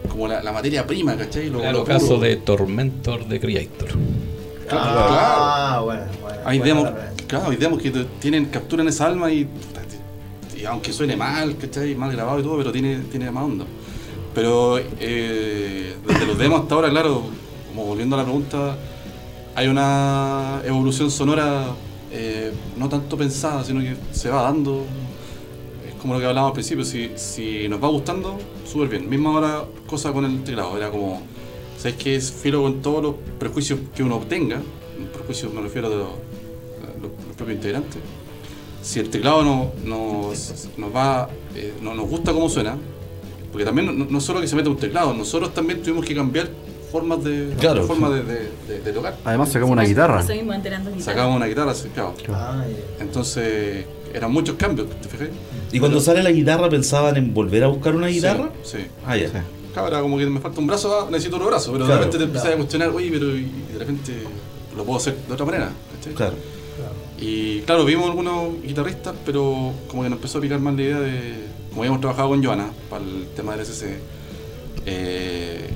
como 0.08 0.28
la, 0.28 0.42
la 0.44 0.52
materia 0.52 0.86
prima, 0.86 1.16
¿cachai? 1.16 1.50
Lo, 1.50 1.58
Claro, 1.58 1.78
lo 1.78 1.84
caso 1.84 2.06
puro. 2.14 2.20
de 2.20 2.36
Tormentor 2.36 3.26
de 3.26 3.40
Creator. 3.40 3.88
Ah, 4.70 5.80
bueno, 5.84 6.02
bueno. 6.22 6.38
Hay 6.44 6.58
demos, 6.60 6.88
claro, 7.26 7.50
hay 7.50 7.56
demos 7.56 7.82
que 7.82 7.90
tienen, 8.20 8.46
capturan 8.46 8.86
esa 8.88 9.06
alma 9.06 9.30
y, 9.32 9.46
y 10.56 10.64
aunque 10.64 10.92
suene 10.92 11.16
mal, 11.16 11.56
¿cachai? 11.56 11.94
Mal 11.94 12.12
grabado 12.12 12.38
y 12.40 12.42
todo, 12.42 12.58
pero 12.58 12.70
tiene, 12.72 12.98
tiene 13.10 13.30
más 13.30 13.44
onda. 13.44 13.64
Pero 14.38 14.78
eh, 14.78 15.96
desde 16.06 16.24
los 16.24 16.38
demos 16.38 16.60
hasta 16.60 16.76
ahora, 16.76 16.90
claro, 16.90 17.24
como 17.70 17.86
volviendo 17.86 18.14
a 18.14 18.20
la 18.20 18.24
pregunta, 18.24 18.76
hay 19.56 19.66
una 19.66 20.62
evolución 20.64 21.10
sonora 21.10 21.64
eh, 22.12 22.52
no 22.76 22.88
tanto 22.88 23.16
pensada, 23.16 23.64
sino 23.64 23.80
que 23.80 23.96
se 24.12 24.30
va 24.30 24.42
dando. 24.42 24.84
Es 25.88 25.94
como 26.00 26.14
lo 26.14 26.20
que 26.20 26.26
hablábamos 26.26 26.50
al 26.50 26.54
principio, 26.54 26.84
si, 26.84 27.66
nos 27.68 27.82
va 27.82 27.88
gustando, 27.88 28.38
súper 28.64 28.86
bien. 28.90 29.10
Misma 29.10 29.32
hora, 29.32 29.64
cosa 29.88 30.12
con 30.12 30.24
el 30.24 30.44
teclado, 30.44 30.76
era 30.76 30.88
como, 30.88 31.20
¿sabes 31.76 31.96
qué? 31.96 32.14
Es 32.14 32.30
filo 32.30 32.62
con 32.62 32.80
todos 32.80 33.02
los 33.02 33.14
prejuicios 33.40 33.80
que 33.92 34.04
uno 34.04 34.18
obtenga, 34.18 34.60
prejuicios 35.14 35.52
me 35.52 35.62
refiero 35.62 35.90
de 35.90 35.96
los, 35.96 36.08
los- 37.02 37.34
propios 37.36 37.56
integrantes. 37.56 38.00
Si 38.82 39.00
el 39.00 39.10
teclado 39.10 39.42
no, 39.42 39.72
nos, 39.84 40.68
nos 40.76 40.94
va, 40.94 41.28
eh, 41.56 41.74
no, 41.82 41.92
nos 41.96 42.08
gusta 42.08 42.32
cómo 42.32 42.48
suena, 42.48 42.76
porque 43.58 43.64
también 43.64 43.98
no, 43.98 44.06
no 44.08 44.20
solo 44.20 44.40
que 44.40 44.46
se 44.46 44.54
mete 44.54 44.68
un 44.68 44.76
teclado, 44.76 45.12
nosotros 45.14 45.52
también 45.52 45.82
tuvimos 45.82 46.04
que 46.06 46.14
cambiar 46.14 46.48
formas 46.92 47.24
de, 47.24 47.54
Claro. 47.58 47.82
formas 47.88 48.12
de, 48.14 48.22
de- 48.22 48.50
de- 48.68 48.80
de 48.84 48.92
tocar. 48.92 49.16
además 49.24 49.48
sacamos 49.50 49.72
una 49.72 49.82
guitarra. 49.82 50.24
Sacábamos 51.00 51.36
una 51.36 51.46
guitarra, 51.46 51.74
sí, 51.74 51.88
claro. 51.92 52.14
Ah. 52.32 52.62
Entonces, 53.00 53.84
eran 54.14 54.30
muchos 54.32 54.54
cambios, 54.54 54.88
¿te 55.00 55.08
fijas? 55.08 55.28
Y 55.72 55.80
cuando 55.80 55.98
sale 56.00 56.22
la 56.22 56.30
guitarra, 56.30 56.68
¿pensaban 56.68 57.16
en 57.16 57.34
volver 57.34 57.64
a 57.64 57.66
buscar 57.66 57.96
una 57.96 58.06
guitarra? 58.06 58.50
Sí. 58.62 58.78
sí. 58.78 58.84
Ah, 59.04 59.16
ya. 59.16 59.28
Sí. 59.28 59.34
cabra, 59.74 60.00
como 60.02 60.18
que 60.18 60.26
me 60.26 60.38
falta 60.40 60.60
un 60.60 60.66
brazo, 60.68 61.00
ah, 61.00 61.08
necesito 61.10 61.36
otro 61.36 61.48
brazo, 61.48 61.72
pero 61.72 61.84
Claro. 61.84 62.00
de 62.00 62.04
repente 62.06 62.18
te 62.18 62.24
empiezas 62.24 62.52
a 62.52 62.56
cuestionar, 62.56 62.88
oye, 62.90 63.10
pero 63.12 63.36
y 63.36 63.50
de 63.72 63.78
repente 63.80 64.12
lo 64.76 64.84
puedo 64.84 64.98
hacer 64.98 65.16
de 65.26 65.32
otra 65.34 65.44
manera, 65.46 65.70
¿cachai? 65.96 66.14
Claro. 66.14 66.34
Y 67.20 67.60
claro, 67.62 67.84
vimos 67.84 68.06
algunos 68.08 68.62
guitarristas, 68.62 69.14
pero 69.26 69.72
como 69.88 70.04
que 70.04 70.08
nos 70.10 70.18
empezó 70.18 70.38
a 70.38 70.40
picar 70.40 70.60
más 70.60 70.74
la 70.76 70.82
idea 70.82 71.00
de, 71.00 71.34
como 71.70 71.82
habíamos 71.82 72.00
trabajado 72.00 72.28
con 72.30 72.42
Joana 72.44 72.70
para 72.90 73.04
el 73.04 73.28
tema 73.36 73.52
del 73.56 73.60
SC, 73.66 73.98
eh, 74.86 75.68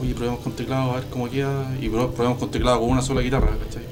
oye, 0.00 0.14
probemos 0.14 0.40
con 0.40 0.52
teclado 0.52 0.92
a 0.92 0.94
ver 0.96 1.04
cómo 1.10 1.30
queda, 1.30 1.74
y 1.80 1.88
pro- 1.88 2.10
probemos 2.10 2.38
con 2.38 2.50
teclado 2.50 2.80
con 2.80 2.90
una 2.90 3.02
sola 3.02 3.20
guitarra, 3.20 3.56
¿cachai? 3.64 3.82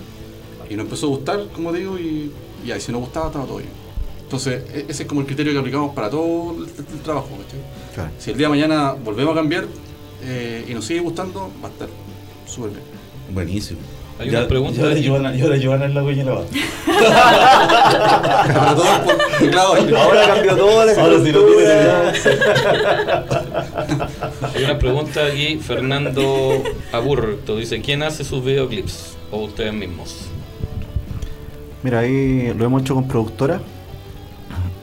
Y 0.70 0.74
nos 0.76 0.84
empezó 0.84 1.06
a 1.06 1.10
gustar, 1.10 1.46
como 1.54 1.72
digo, 1.72 1.98
y, 1.98 2.32
y 2.64 2.70
ahí 2.70 2.80
si 2.80 2.92
nos 2.92 3.00
gustaba, 3.00 3.26
estaba 3.26 3.44
todo 3.46 3.58
bien. 3.58 3.70
Entonces, 4.22 4.62
e- 4.72 4.86
ese 4.88 5.02
es 5.02 5.08
como 5.08 5.20
el 5.20 5.26
criterio 5.26 5.52
que 5.52 5.58
aplicamos 5.58 5.94
para 5.94 6.08
todo 6.10 6.52
el, 6.56 6.62
el 6.64 7.00
trabajo, 7.02 7.28
¿cachai? 7.42 7.60
Claro. 7.94 8.10
Si 8.18 8.30
el 8.30 8.38
día 8.38 8.46
de 8.46 8.50
mañana 8.50 8.92
volvemos 8.92 9.32
a 9.32 9.36
cambiar 9.36 9.66
eh, 10.22 10.64
y 10.68 10.74
nos 10.74 10.84
sigue 10.84 11.00
gustando, 11.00 11.50
va 11.62 11.68
a 11.68 11.72
estar 11.72 11.88
súper 12.46 12.70
bien. 12.70 12.82
Buenísimo. 13.34 13.80
Hay 14.22 14.28
una 14.30 14.46
pregunta 14.48 14.80
Y 14.80 14.82
ahora 14.82 14.92
aquí. 14.94 15.02
Giovanna, 15.02 15.34
y 15.36 15.40
ahora 15.42 15.56
Giovanna 15.56 15.86
es 15.86 15.94
la 15.94 16.02
por 19.04 19.16
teclado 19.38 19.74
y- 19.90 19.94
Ahora 19.94 20.26
cambió 20.26 20.56
todo 20.56 20.84
la 20.84 20.92
Ahora 20.92 21.16
sí 21.24 21.32
lo 21.32 21.48
estructura. 21.50 22.12
Hay 24.54 24.64
una 24.64 24.78
pregunta 24.78 25.26
aquí, 25.26 25.56
Fernando 25.56 26.62
Aburto 26.92 27.56
dice, 27.56 27.80
¿quién 27.80 28.02
hace 28.02 28.24
sus 28.24 28.44
videoclips? 28.44 29.16
¿O 29.30 29.38
ustedes 29.44 29.72
mismos? 29.72 30.26
Mira, 31.82 32.00
ahí 32.00 32.52
lo 32.56 32.64
hemos 32.64 32.82
hecho 32.82 32.94
con 32.94 33.08
productora, 33.08 33.60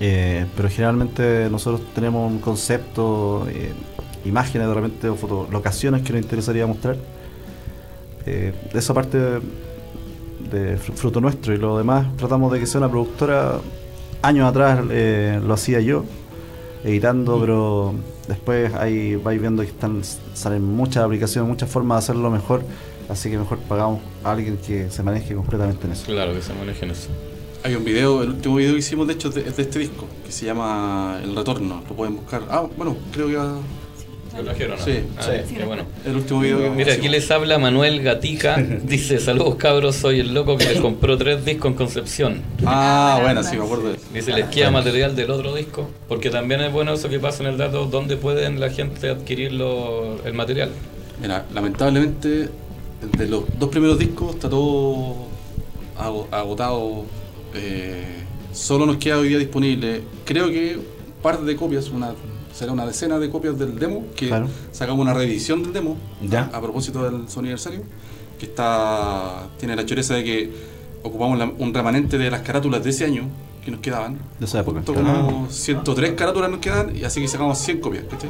eh, 0.01 0.45
pero 0.55 0.69
generalmente 0.69 1.47
nosotros 1.49 1.81
tenemos 1.95 2.29
un 2.31 2.39
concepto, 2.39 3.47
eh, 3.49 3.71
imágenes 4.25 4.67
de 4.67 4.73
repente 4.73 5.07
o 5.07 5.15
foto, 5.15 5.47
locaciones 5.49 6.01
que 6.01 6.11
nos 6.13 6.21
interesaría 6.21 6.67
mostrar. 6.67 6.97
Eh, 8.31 8.53
de 8.71 8.79
esa 8.79 8.93
parte 8.93 9.17
de, 9.17 9.39
de 10.51 10.75
fr- 10.77 10.93
fruto 10.93 11.19
nuestro 11.19 11.51
y 11.53 11.57
lo 11.57 11.77
demás 11.79 12.15
tratamos 12.15 12.51
de 12.51 12.59
que 12.59 12.67
sea 12.67 12.77
una 12.79 12.89
productora. 12.89 13.59
Años 14.21 14.47
atrás 14.49 14.81
eh, 14.91 15.39
lo 15.43 15.53
hacía 15.53 15.79
yo, 15.79 16.03
editando, 16.83 17.39
pero 17.39 17.93
después 18.27 18.73
ahí 18.75 19.15
vais 19.15 19.39
viendo 19.39 19.63
que 19.63 19.69
están 19.69 20.01
salen 20.33 20.63
muchas 20.63 21.03
aplicaciones, 21.05 21.49
muchas 21.49 21.69
formas 21.69 21.95
de 21.95 21.99
hacerlo 22.05 22.29
mejor, 22.29 22.61
así 23.07 23.29
que 23.31 23.37
mejor 23.37 23.57
pagamos 23.59 24.01
a 24.23 24.31
alguien 24.33 24.57
que 24.57 24.89
se 24.91 25.01
maneje 25.03 25.33
completamente 25.35 25.87
en 25.87 25.93
eso. 25.93 26.05
Claro, 26.05 26.33
que 26.33 26.41
se 26.41 26.53
manejen 26.53 26.91
eso. 26.91 27.07
Hay 27.63 27.75
un 27.75 27.83
video, 27.85 28.21
el 28.23 28.29
último 28.29 28.55
video 28.57 28.73
que 28.73 28.79
hicimos 28.79 29.07
de 29.07 29.13
hecho 29.13 29.29
es 29.29 29.35
de, 29.35 29.41
es 29.47 29.55
de 29.57 29.63
este 29.63 29.79
disco, 29.79 30.05
que 30.25 30.31
se 30.31 30.45
llama 30.45 31.19
El 31.23 31.35
Retorno, 31.35 31.81
lo 31.89 31.95
pueden 31.95 32.15
buscar. 32.17 32.41
Ah, 32.49 32.65
bueno, 32.77 32.95
creo 33.13 33.27
que 33.27 33.35
va- 33.37 33.55
¿Lo 34.39 34.45
trajeron? 34.45 34.77
no? 34.79 34.85
Sí, 34.85 34.99
Ah, 35.17 35.23
sí. 35.47 35.55
qué 35.55 35.63
bueno. 35.65 35.83
el 36.05 36.15
último 36.15 36.39
video 36.41 36.59
que 36.59 36.69
Mira, 36.69 36.93
aquí 36.93 37.09
les 37.09 37.29
habla 37.31 37.57
Manuel 37.59 38.01
Gatica. 38.01 38.57
Dice, 38.83 39.19
saludos 39.19 39.55
cabros, 39.55 39.95
soy 39.95 40.19
el 40.21 40.33
loco 40.33 40.57
que 40.57 40.65
les 40.65 40.79
compró 40.79 41.17
tres 41.17 41.43
discos 41.45 41.71
en 41.71 41.77
Concepción. 41.77 42.41
Ah, 42.65 43.19
bueno, 43.21 43.43
sí, 43.43 43.57
me 43.57 43.63
acuerdo 43.65 43.89
de 43.89 43.95
eso. 43.95 44.05
Dice, 44.13 44.31
les 44.33 44.45
queda 44.47 44.71
material 44.71 45.15
del 45.15 45.31
otro 45.31 45.53
disco. 45.55 45.89
Porque 46.07 46.29
también 46.29 46.61
es 46.61 46.71
bueno 46.71 46.93
eso 46.93 47.09
que 47.09 47.19
pasa 47.19 47.43
en 47.43 47.49
el 47.49 47.57
dato, 47.57 47.85
dónde 47.85 48.15
pueden 48.17 48.59
la 48.59 48.69
gente 48.69 49.09
adquirir 49.09 49.53
lo- 49.53 50.23
el 50.25 50.33
material. 50.33 50.69
Mira, 51.21 51.45
lamentablemente, 51.53 52.49
de 53.17 53.27
los 53.27 53.43
dos 53.59 53.69
primeros 53.69 53.97
discos 53.99 54.35
está 54.35 54.49
todo 54.49 55.27
ago- 55.97 56.27
agotado. 56.31 57.03
eh, 57.55 58.23
solo 58.53 58.85
nos 58.85 58.97
queda 58.97 59.17
hoy 59.19 59.29
día 59.29 59.37
disponible, 59.37 60.01
creo 60.25 60.49
que 60.49 60.75
un 60.77 61.21
par 61.21 61.39
de 61.41 61.55
copias, 61.55 61.89
una 61.89 62.13
será 62.59 62.73
una 62.73 62.85
decena 62.85 63.17
de 63.19 63.29
copias 63.29 63.57
del 63.57 63.79
demo, 63.79 64.07
que 64.17 64.27
Claro. 64.27 64.49
sacamos 64.73 65.01
una 65.01 65.13
reedición 65.13 65.63
del 65.63 65.71
demo, 65.71 65.95
Ya. 66.21 66.49
a, 66.51 66.57
a 66.57 66.61
propósito 66.61 67.09
del 67.09 67.29
su 67.29 67.39
aniversario, 67.39 67.83
que 68.37 68.45
está 68.47 69.47
tiene 69.57 69.77
la 69.77 69.85
choreza 69.85 70.15
de 70.15 70.23
que 70.25 70.51
ocupamos 71.03 71.39
la- 71.39 71.45
un 71.57 71.73
remanente 71.73 72.17
de 72.17 72.29
las 72.29 72.41
carátulas 72.41 72.83
de 72.83 72.89
ese 72.89 73.05
año 73.05 73.23
que 73.63 73.71
nos 73.71 73.79
quedaban. 73.79 74.17
De 74.39 74.45
esa 74.45 74.59
época. 74.59 74.81
Como 74.85 75.47
103 75.49 76.11
carátulas 76.15 76.51
nos 76.51 76.59
quedan 76.59 76.93
y 76.97 77.05
así 77.05 77.21
que 77.21 77.29
sacamos 77.29 77.57
100 77.59 77.79
copias, 77.79 78.03
¿cachai? 78.09 78.29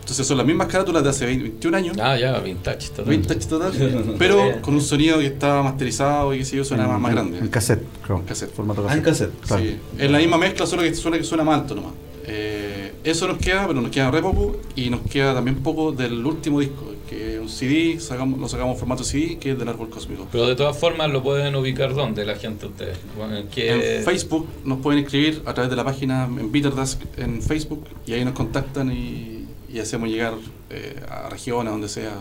Entonces 0.00 0.26
son 0.26 0.36
las 0.36 0.44
mismas 0.46 0.66
carátulas 0.66 1.04
de 1.04 1.10
hace 1.10 1.24
20, 1.26 1.44
21 1.44 1.76
años. 1.76 1.96
Ah, 2.02 2.16
ya, 2.18 2.40
vintage. 2.40 2.88
total. 2.88 3.04
Vintage 3.04 3.46
total, 3.46 3.72
pero 4.18 4.60
con 4.60 4.74
un 4.74 4.80
sonido 4.80 5.18
que 5.20 5.26
está 5.26 5.62
masterizado 5.62 6.34
y 6.34 6.38
que 6.38 6.44
sé 6.44 6.56
yo, 6.56 6.64
suena 6.64 6.82
En- 6.84 6.90
más, 6.90 7.00
más 7.00 7.10
en- 7.10 7.14
grande. 7.16 7.38
En 7.38 7.46
cassette, 7.48 7.84
creo. 8.04 8.18
En 8.18 8.24
cassette. 8.24 8.52
Formato 8.52 8.84
Ah, 8.88 8.94
en 8.94 9.00
cassette. 9.02 9.30
Claro. 9.46 9.62
Sí, 9.62 9.76
es 9.96 10.10
la 10.10 10.18
misma 10.18 10.38
mezcla, 10.38 10.66
solo 10.66 10.82
que 10.82 10.92
suena 10.92 11.16
que 11.18 11.22
suena 11.24 11.44
más 11.44 11.60
alto 11.60 11.76
nomás. 11.76 11.92
Eh, 12.24 12.92
eso 13.04 13.26
nos 13.26 13.38
queda, 13.38 13.66
pero 13.66 13.80
nos 13.80 13.90
queda 13.90 14.10
re 14.10 14.22
poco 14.22 14.56
y 14.76 14.90
nos 14.90 15.00
queda 15.02 15.34
también 15.34 15.56
poco 15.56 15.92
del 15.92 16.24
último 16.24 16.60
disco, 16.60 16.92
que 17.08 17.34
es 17.34 17.40
un 17.40 17.48
CD, 17.48 17.98
sacamos, 18.00 18.38
lo 18.38 18.48
sacamos 18.48 18.74
en 18.74 18.78
formato 18.78 19.02
CD, 19.04 19.38
que 19.38 19.52
es 19.52 19.58
del 19.58 19.68
Árbol 19.68 19.90
Cósmico. 19.90 20.26
Pero 20.30 20.46
de 20.46 20.54
todas 20.54 20.76
formas 20.78 21.10
lo 21.10 21.22
pueden 21.22 21.54
ubicar 21.56 21.94
donde 21.94 22.24
la 22.24 22.36
gente 22.36 22.66
ustedes. 22.66 22.96
Bueno, 23.16 23.36
¿en 23.36 23.48
qué- 23.48 23.96
En 23.98 24.04
Facebook 24.04 24.46
nos 24.64 24.78
pueden 24.80 25.02
escribir 25.04 25.42
a 25.46 25.52
través 25.54 25.70
de 25.70 25.76
la 25.76 25.84
página 25.84 26.24
en 26.26 26.52
Bitterdask 26.52 27.00
en 27.16 27.42
Facebook 27.42 27.84
y 28.06 28.12
ahí 28.12 28.24
nos 28.24 28.34
contactan 28.34 28.92
y, 28.92 29.46
y 29.72 29.78
hacemos 29.80 30.08
llegar 30.08 30.34
eh, 30.70 30.96
a 31.10 31.28
regiones, 31.28 31.72
donde 31.72 31.88
sea, 31.88 32.12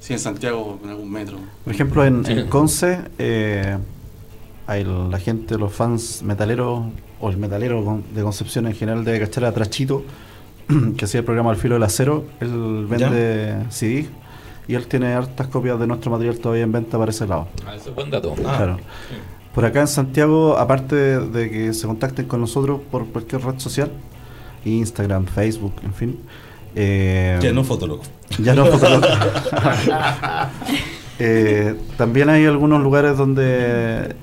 si 0.00 0.12
en 0.14 0.18
Santiago, 0.18 0.80
en 0.82 0.90
algún 0.90 1.10
metro. 1.12 1.36
Por 1.64 1.74
ejemplo, 1.74 2.04
en, 2.04 2.24
Sí. 2.24 2.32
en 2.32 2.46
Conce, 2.48 2.98
eh, 3.18 3.76
hay 4.66 4.84
la 4.84 5.18
gente, 5.18 5.56
los 5.58 5.72
fans 5.72 6.22
metaleros, 6.22 6.84
o 7.20 7.30
el 7.30 7.36
metalero 7.36 7.84
con- 7.84 8.04
de 8.14 8.22
Concepción 8.22 8.66
en 8.66 8.74
general, 8.74 9.04
debe 9.04 9.20
cachar 9.20 9.44
a 9.44 9.52
Trachito, 9.52 10.04
que 10.96 11.04
hacía 11.04 11.20
el 11.20 11.24
programa 11.24 11.50
Al 11.50 11.56
Filo 11.56 11.74
del 11.74 11.82
Acero. 11.82 12.24
Él 12.40 12.86
vende 12.88 13.56
CD 13.70 14.06
y 14.68 14.74
él 14.74 14.86
tiene 14.86 15.12
hartas 15.14 15.48
copias 15.48 15.78
de 15.78 15.86
nuestro 15.86 16.10
material 16.10 16.38
todavía 16.38 16.64
en 16.64 16.72
venta 16.72 16.98
para 16.98 17.10
ese 17.10 17.26
lado. 17.26 17.48
Ah, 17.66 17.74
ese 17.74 17.90
es 17.90 17.94
buen 17.94 18.10
dato. 18.10 18.34
Ah. 18.46 18.54
Claro. 18.56 18.76
Por 19.54 19.64
acá 19.66 19.80
en 19.80 19.88
Santiago, 19.88 20.56
aparte 20.56 20.94
de 20.96 21.50
que 21.50 21.72
se 21.74 21.86
contacten 21.86 22.26
con 22.26 22.40
nosotros 22.40 22.80
por 22.90 23.06
cualquier 23.08 23.42
red 23.44 23.58
social, 23.58 23.90
Instagram, 24.64 25.26
Facebook, 25.26 25.74
en 25.84 25.92
fin. 25.92 26.20
eh, 26.74 27.38
Ya 27.42 27.52
no 27.52 27.62
Fotolog. 27.64 28.00
ya 28.38 28.54
no 28.54 28.64
Fotolog. 28.64 29.02
Eh, 31.24 31.76
también 31.96 32.28
hay 32.28 32.44
algunos 32.46 32.82
lugares 32.82 33.16
donde 33.16 34.14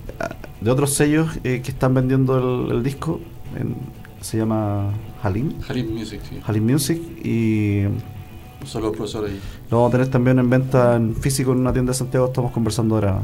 de 0.61 0.71
otros 0.71 0.91
sellos 0.93 1.37
eh, 1.45 1.61
que 1.63 1.71
están 1.71 1.93
vendiendo 1.93 2.37
el, 2.67 2.75
el 2.77 2.83
disco. 2.83 3.19
en- 3.57 3.75
se 4.21 4.37
llama 4.37 4.91
Halim, 5.23 5.53
Halim 5.69 5.93
Music, 5.95 6.19
sí. 6.27 6.41
Halim 6.45 6.65
Music 6.69 7.01
y 7.23 7.83
Son 8.65 8.81
los 8.81 8.91
profesores 8.93 9.31
ahí. 9.31 9.39
lo 9.71 9.77
vamos 9.77 9.89
a 9.89 9.91
tener 9.93 10.07
también 10.09 10.39
en 10.39 10.49
venta 10.49 10.97
en 10.97 11.15
físico 11.15 11.53
en 11.53 11.59
una 11.59 11.71
tienda 11.71 11.91
de 11.93 11.97
Santiago. 11.97 12.25
Estamos 12.27 12.51
conversando 12.51 12.95
ahora. 12.95 13.21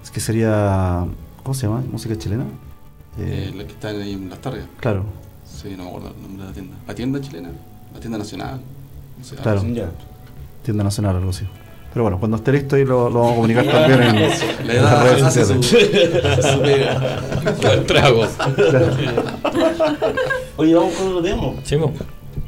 Es 0.00 0.12
que 0.12 0.20
sería 0.20 1.04
¿cómo 1.42 1.52
se 1.54 1.66
llama? 1.66 1.82
Música 1.90 2.16
chilena. 2.16 2.44
Eh, 3.18 3.50
Eh, 3.50 3.54
la 3.56 3.64
que 3.64 3.72
está 3.72 3.88
ahí 3.88 4.12
en 4.12 4.30
las 4.30 4.40
tardes. 4.40 4.64
claro, 4.78 5.04
Sí, 5.44 5.74
no 5.76 5.82
me 5.82 5.88
acuerdo 5.90 6.12
el 6.16 6.22
nombre 6.22 6.42
de 6.44 6.48
la 6.48 6.54
tienda. 6.54 6.76
¿La 6.86 6.94
tienda 6.94 7.20
chilena? 7.20 7.50
¿La 7.92 7.98
tienda 8.00 8.18
nacional? 8.18 8.60
No 9.18 9.24
sé, 9.24 9.34
Claro. 9.34 9.50
algo 9.60 9.62
así. 9.64 9.74
Ya. 9.74 9.90
tienda 10.62 10.84
nacional 10.84 11.16
algo 11.16 11.30
así. 11.30 11.44
Pero 11.92 12.04
bueno, 12.04 12.18
cuando 12.18 12.38
esté 12.38 12.52
listo 12.52 12.76
ahí 12.76 12.84
lo, 12.84 13.10
lo 13.10 13.20
vamos 13.20 13.32
a 13.32 13.34
comunicar 13.36 13.64
también 13.70 14.02
en, 14.02 14.14
La 14.16 14.24
en 14.24 14.82
las 14.82 14.92
edad 14.92 15.04
redes 15.04 15.34
sociales. 15.34 15.76
trago. 17.86 18.22
Oye, 20.56 20.74
vamos 20.74 20.94
con 20.94 21.08
otro 21.08 21.22
tema. 21.22 21.42
Sí. 21.64 21.76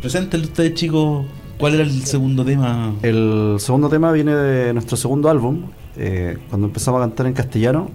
Preséntenle 0.00 0.46
ustedes, 0.46 0.74
chicos, 0.74 1.26
cuál 1.58 1.74
era 1.74 1.82
el 1.82 2.04
segundo 2.06 2.44
tema. 2.44 2.94
El 3.02 3.56
segundo 3.58 3.88
tema 3.88 4.12
viene 4.12 4.34
de 4.34 4.72
nuestro 4.72 4.96
segundo 4.96 5.28
álbum, 5.28 5.66
eh, 5.96 6.38
cuando 6.48 6.66
empezamos 6.66 7.00
a 7.00 7.04
cantar 7.04 7.26
en 7.26 7.32
castellano, 7.34 7.90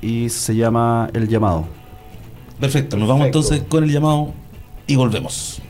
y 0.00 0.28
se 0.28 0.54
llama 0.56 1.08
El 1.12 1.28
Llamado. 1.28 1.64
Perfecto, 2.60 2.96
nos 2.96 3.08
vamos 3.08 3.24
Perfecto. 3.26 3.38
entonces 3.40 3.68
con 3.68 3.84
el 3.84 3.90
llamado 3.90 4.32
y 4.86 4.96
volvemos. 4.96 5.60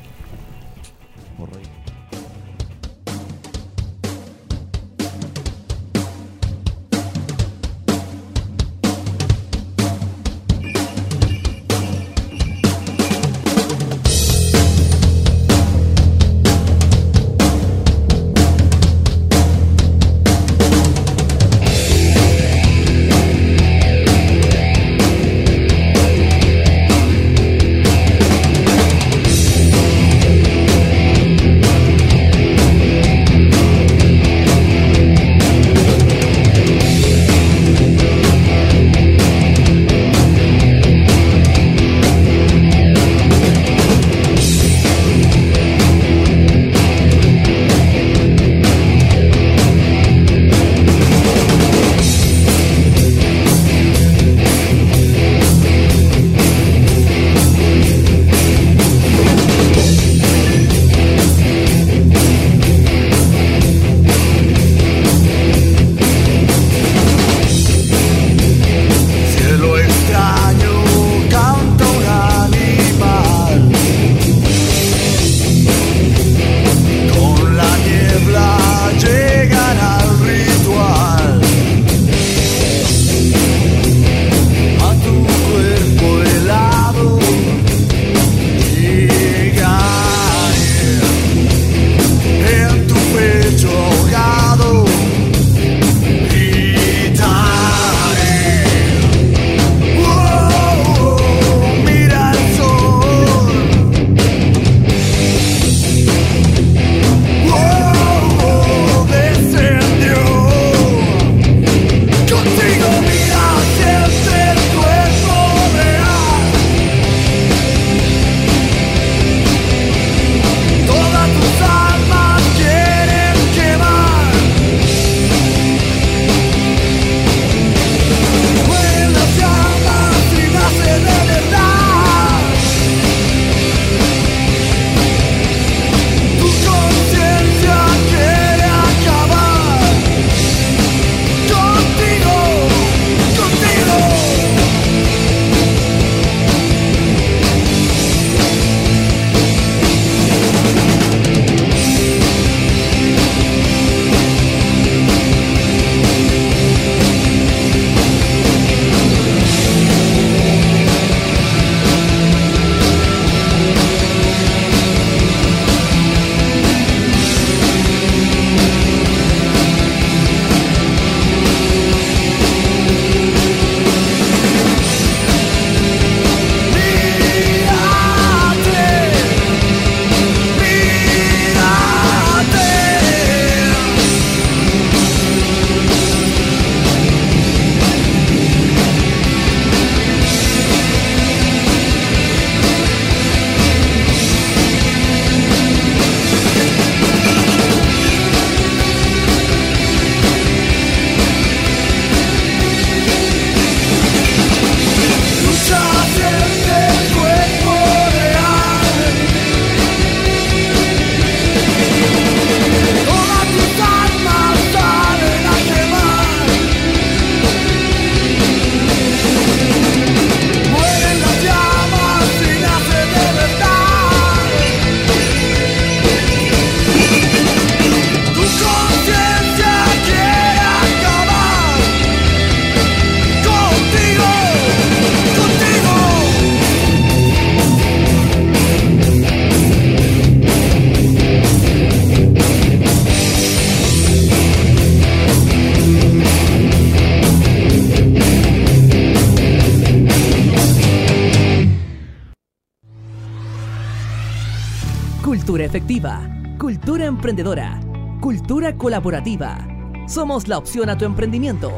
Colaborativa. 258.82 259.64
Somos 260.08 260.48
la 260.48 260.58
opción 260.58 260.90
a 260.90 260.98
tu 260.98 261.04
emprendimiento. 261.04 261.70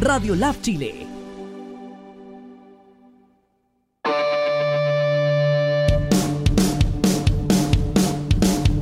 Radio 0.00 0.36
Lab 0.36 0.54
Chile. 0.62 1.04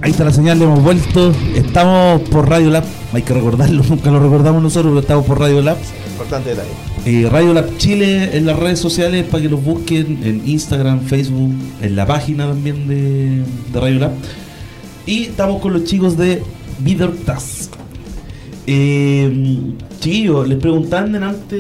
Ahí 0.03 0.11
está 0.11 0.25
la 0.25 0.33
señal, 0.33 0.59
le 0.59 0.67
hemos 0.67 0.83
vuelto. 0.83 1.33
Estamos 1.55 2.21
por 2.29 2.47
Radio 2.51 2.69
Lab. 2.69 2.85
Hay 3.15 3.23
que 3.23 3.33
recordarlo, 3.33 3.83
nunca 3.89 4.11
lo 4.11 4.21
recordamos 4.21 4.63
nosotros, 4.63 4.91
pero 4.91 5.01
estamos 5.01 5.25
por 5.25 5.41
Radio 5.41 5.63
Lab. 5.63 5.79
Importante 6.11 6.51
detalle. 6.51 6.71
Eh, 7.07 7.27
Radio 7.31 7.55
Lab 7.55 7.79
Chile 7.79 8.37
en 8.37 8.45
las 8.45 8.59
redes 8.59 8.81
sociales 8.81 9.25
para 9.25 9.45
que 9.45 9.49
los 9.49 9.65
busquen 9.65 10.21
en 10.25 10.47
Instagram, 10.47 11.01
Facebook, 11.01 11.55
en 11.81 11.97
la 11.97 12.05
página 12.05 12.49
también 12.49 12.87
de, 12.87 13.43
de 13.73 13.81
Radio 13.81 14.01
Lab. 14.01 14.13
Y 15.07 15.23
estamos 15.23 15.63
con 15.63 15.73
los 15.73 15.85
chicos 15.85 16.19
de 16.19 16.43
Vidor 16.81 17.13
Task. 17.25 17.73
Eh, 18.67 19.31
chiquillos, 19.99 20.47
les 20.49 20.59
preguntaban 20.59 21.11
delante, 21.13 21.57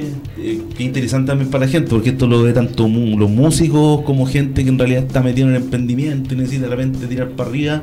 eh, 0.00 0.60
qué 0.76 0.82
interesante 0.84 1.28
también 1.28 1.50
para 1.50 1.66
la 1.66 1.70
gente, 1.70 1.88
porque 1.90 2.10
esto 2.10 2.26
lo 2.26 2.42
ve 2.42 2.52
tanto 2.52 2.88
los 2.88 3.30
músicos 3.30 4.02
como 4.02 4.26
gente 4.26 4.64
que 4.64 4.70
en 4.70 4.78
realidad 4.78 5.04
está 5.04 5.22
metida 5.22 5.44
en 5.46 5.50
el 5.54 5.62
emprendimiento 5.62 6.34
y 6.34 6.38
necesita 6.38 6.64
de 6.64 6.70
repente 6.70 7.06
tirar 7.06 7.28
para 7.30 7.48
arriba 7.48 7.82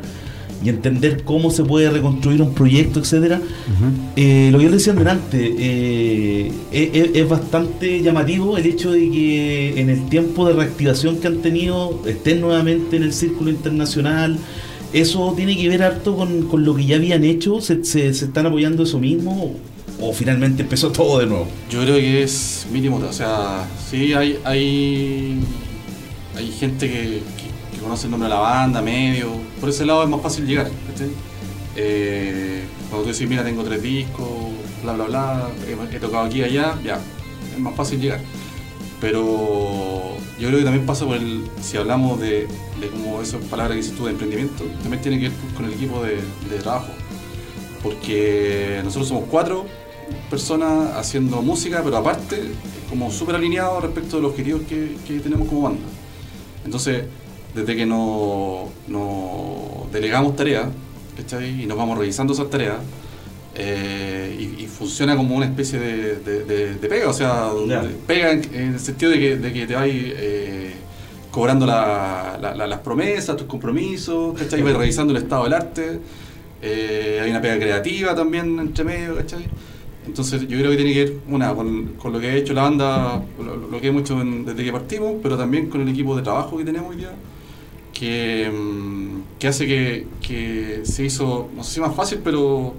y 0.64 0.68
entender 0.68 1.24
cómo 1.24 1.52
se 1.52 1.64
puede 1.64 1.90
reconstruir 1.90 2.42
un 2.42 2.54
proyecto, 2.54 3.00
etcétera. 3.00 3.40
Eh, 4.18 4.50
lo 4.52 4.58
que 4.58 4.66
yo 4.66 4.72
decía 4.72 4.92
delante, 4.92 5.56
eh, 5.58 6.52
es, 6.74 6.90
es- 6.94 7.10
es 7.16 7.30
bastante 7.30 8.02
llamativo 8.02 8.58
el 8.58 8.66
hecho 8.66 8.92
de 8.92 9.10
que 9.10 9.80
en 9.80 9.90
el 9.90 10.10
tiempo 10.10 10.46
de 10.46 10.54
reactivación 10.54 11.16
que 11.22 11.28
han 11.28 11.38
tenido 11.38 12.02
estén 12.06 12.42
nuevamente 12.42 12.98
en 12.98 13.04
el 13.04 13.14
círculo 13.14 13.50
internacional. 13.52 14.38
¿Eso 14.94 15.34
tiene 15.36 15.56
que 15.56 15.70
ver 15.70 15.84
harto 15.84 16.16
con, 16.16 16.44
con 16.44 16.66
lo 16.66 16.76
que 16.76 16.86
ya 16.86 16.96
habían 16.96 17.24
hecho? 17.24 17.62
¿Se, 17.62 17.84
se- 17.84 18.08
están 18.10 18.46
apoyando 18.48 18.84
eso 18.84 19.00
mismo? 19.00 19.56
¿O, 20.02 20.14
finalmente 20.14 20.64
empezó 20.64 20.92
todo 20.92 21.20
de 21.20 21.26
nuevo? 21.28 21.48
Yo 21.70 21.82
creo 21.84 21.96
que 21.96 22.24
es 22.24 22.66
mínimo, 22.72 22.98
o 22.98 23.14
sea, 23.14 23.68
sí 23.90 24.14
hay 24.14 24.40
hay, 24.44 25.40
hay 26.36 26.52
gente 26.52 26.90
que, 26.90 27.22
conoce 27.82 28.06
el 28.08 28.12
nombre 28.12 28.28
de 28.30 28.36
la 28.36 28.42
banda, 28.42 28.82
medio, 28.82 29.30
por 29.60 29.70
ese 29.70 29.86
lado 29.86 30.04
es 30.04 30.10
más 30.10 30.22
fácil 30.22 30.46
llegar. 30.46 30.70
Eh, 31.76 32.64
cuando 32.90 33.06
tú 33.08 33.14
decís, 33.14 33.30
mira, 33.30 33.44
tengo 33.44 33.64
tres 33.64 33.82
discos, 33.82 34.28
bla, 34.84 34.94
bla, 34.94 35.06
bla, 35.06 35.50
he, 35.68 35.96
he 35.96 36.00
tocado 36.00 36.26
aquí 36.26 36.40
y 36.40 36.44
allá, 36.44 36.78
ya, 36.84 37.00
es 37.54 37.60
más 37.60 37.76
fácil 37.76 38.02
llegar. 38.02 38.20
Pero 39.00 40.18
yo 40.40 40.48
creo 40.48 40.60
que 40.60 40.66
también 40.66 40.86
pasa 40.86 41.06
por 41.06 41.16
el, 41.16 41.44
si 41.62 41.78
hablamos 41.78 42.20
de, 42.20 42.48
de 42.80 42.88
como 42.90 43.22
esas 43.22 43.42
palabras 43.46 43.76
que 43.76 43.80
hiciste 43.82 43.98
tú 43.98 44.06
de 44.06 44.12
emprendimiento, 44.12 44.64
también 44.82 45.02
tiene 45.02 45.20
que 45.20 45.30
ver 45.30 45.38
con 45.56 45.66
el 45.66 45.74
equipo 45.74 46.02
de, 46.04 46.16
de 46.50 46.60
trabajo. 46.62 46.88
Porque 47.84 48.82
nosotros 48.84 49.08
somos 49.08 49.26
cuatro 49.30 49.66
personas 50.30 50.96
haciendo 50.98 51.42
música, 51.42 51.82
pero 51.84 51.98
aparte, 51.98 52.42
como 52.90 53.12
súper 53.12 53.36
alineados 53.36 53.84
respecto 53.84 54.18
de 54.18 54.24
los 54.24 54.32
objetivos 54.32 54.62
que, 54.68 54.96
que 55.08 55.20
tenemos 55.20 55.48
como 55.48 55.62
banda. 55.62 55.80
Entonces, 56.66 57.04
desde 57.56 57.76
que 57.76 57.86
nos, 57.86 58.68
nos 58.88 59.92
delegamos 59.92 60.36
tareas, 60.36 60.68
¿cachai? 61.16 61.64
Y 61.64 61.66
nos 61.66 61.78
vamos 61.78 61.98
revisando 61.98 62.34
esas 62.34 62.50
tareas, 62.50 62.78
eh, 63.56 64.36
y, 64.60 64.64
y 64.64 64.68
funciona 64.68 65.16
como 65.16 65.36
una 65.36 65.46
especie 65.46 65.80
de, 65.80 66.16
de- 66.18 66.44
de- 66.46 66.74
de 66.76 66.88
pega, 66.88 67.10
o 67.10 67.14
sea, 67.14 67.50
Ya. 67.68 67.84
pega 68.08 68.32
en, 68.32 68.44
en 68.54 68.74
el 68.74 68.80
sentido 68.80 69.12
de 69.12 69.20
que, 69.20 69.38
de 69.38 69.54
que 69.54 69.68
te 69.68 69.74
vas 69.76 69.88
eh, 69.90 70.74
cobrando 71.40 71.66
la- 71.66 72.38
la- 72.42 72.54
la- 72.54 72.68
las 72.68 72.80
promesas, 72.80 73.38
tus 73.38 73.48
compromisos, 73.48 74.38
¿cachai? 74.38 74.62
Revisando 74.62 75.16
el 75.16 75.24
estado 75.24 75.46
del 75.46 75.54
arte, 75.54 76.00
eh, 76.62 77.22
hay 77.24 77.30
una 77.30 77.40
pega 77.42 77.58
creativa 77.58 78.14
también 78.14 78.60
entre 78.60 78.84
medio. 78.84 79.16
Entonces 80.06 80.42
yo 80.50 80.58
creo 80.58 80.72
que 80.72 80.76
tiene 80.76 80.94
que 80.94 81.06
ver, 81.06 81.14
una, 81.30 81.54
con, 81.56 81.94
lo 82.12 82.20
que 82.20 82.28
ha 82.28 82.36
hecho 82.36 82.54
la 82.54 82.64
banda, 82.64 83.24
lo, 83.72 83.80
que 83.80 83.88
hemos 83.88 84.02
hecho 84.02 84.22
desde 84.22 84.66
que 84.66 84.72
partimos, 84.74 85.14
pero 85.24 85.38
también 85.38 85.70
con 85.70 85.80
el 85.80 85.88
equipo 85.88 86.14
de 86.14 86.24
trabajo 86.24 86.58
que 86.58 86.66
tenemos 86.66 86.90
hoy 86.90 86.98
día, 86.98 87.14
que, 87.94 88.52
mm, 88.52 89.40
que 89.40 89.48
hace 89.48 89.66
que, 89.66 90.08
que 90.22 90.82
se 90.84 91.06
hizo, 91.06 91.50
no 91.56 91.64
sé 91.64 91.76
si 91.76 91.80
más 91.80 91.96
fácil, 91.96 92.20
pero 92.22 92.74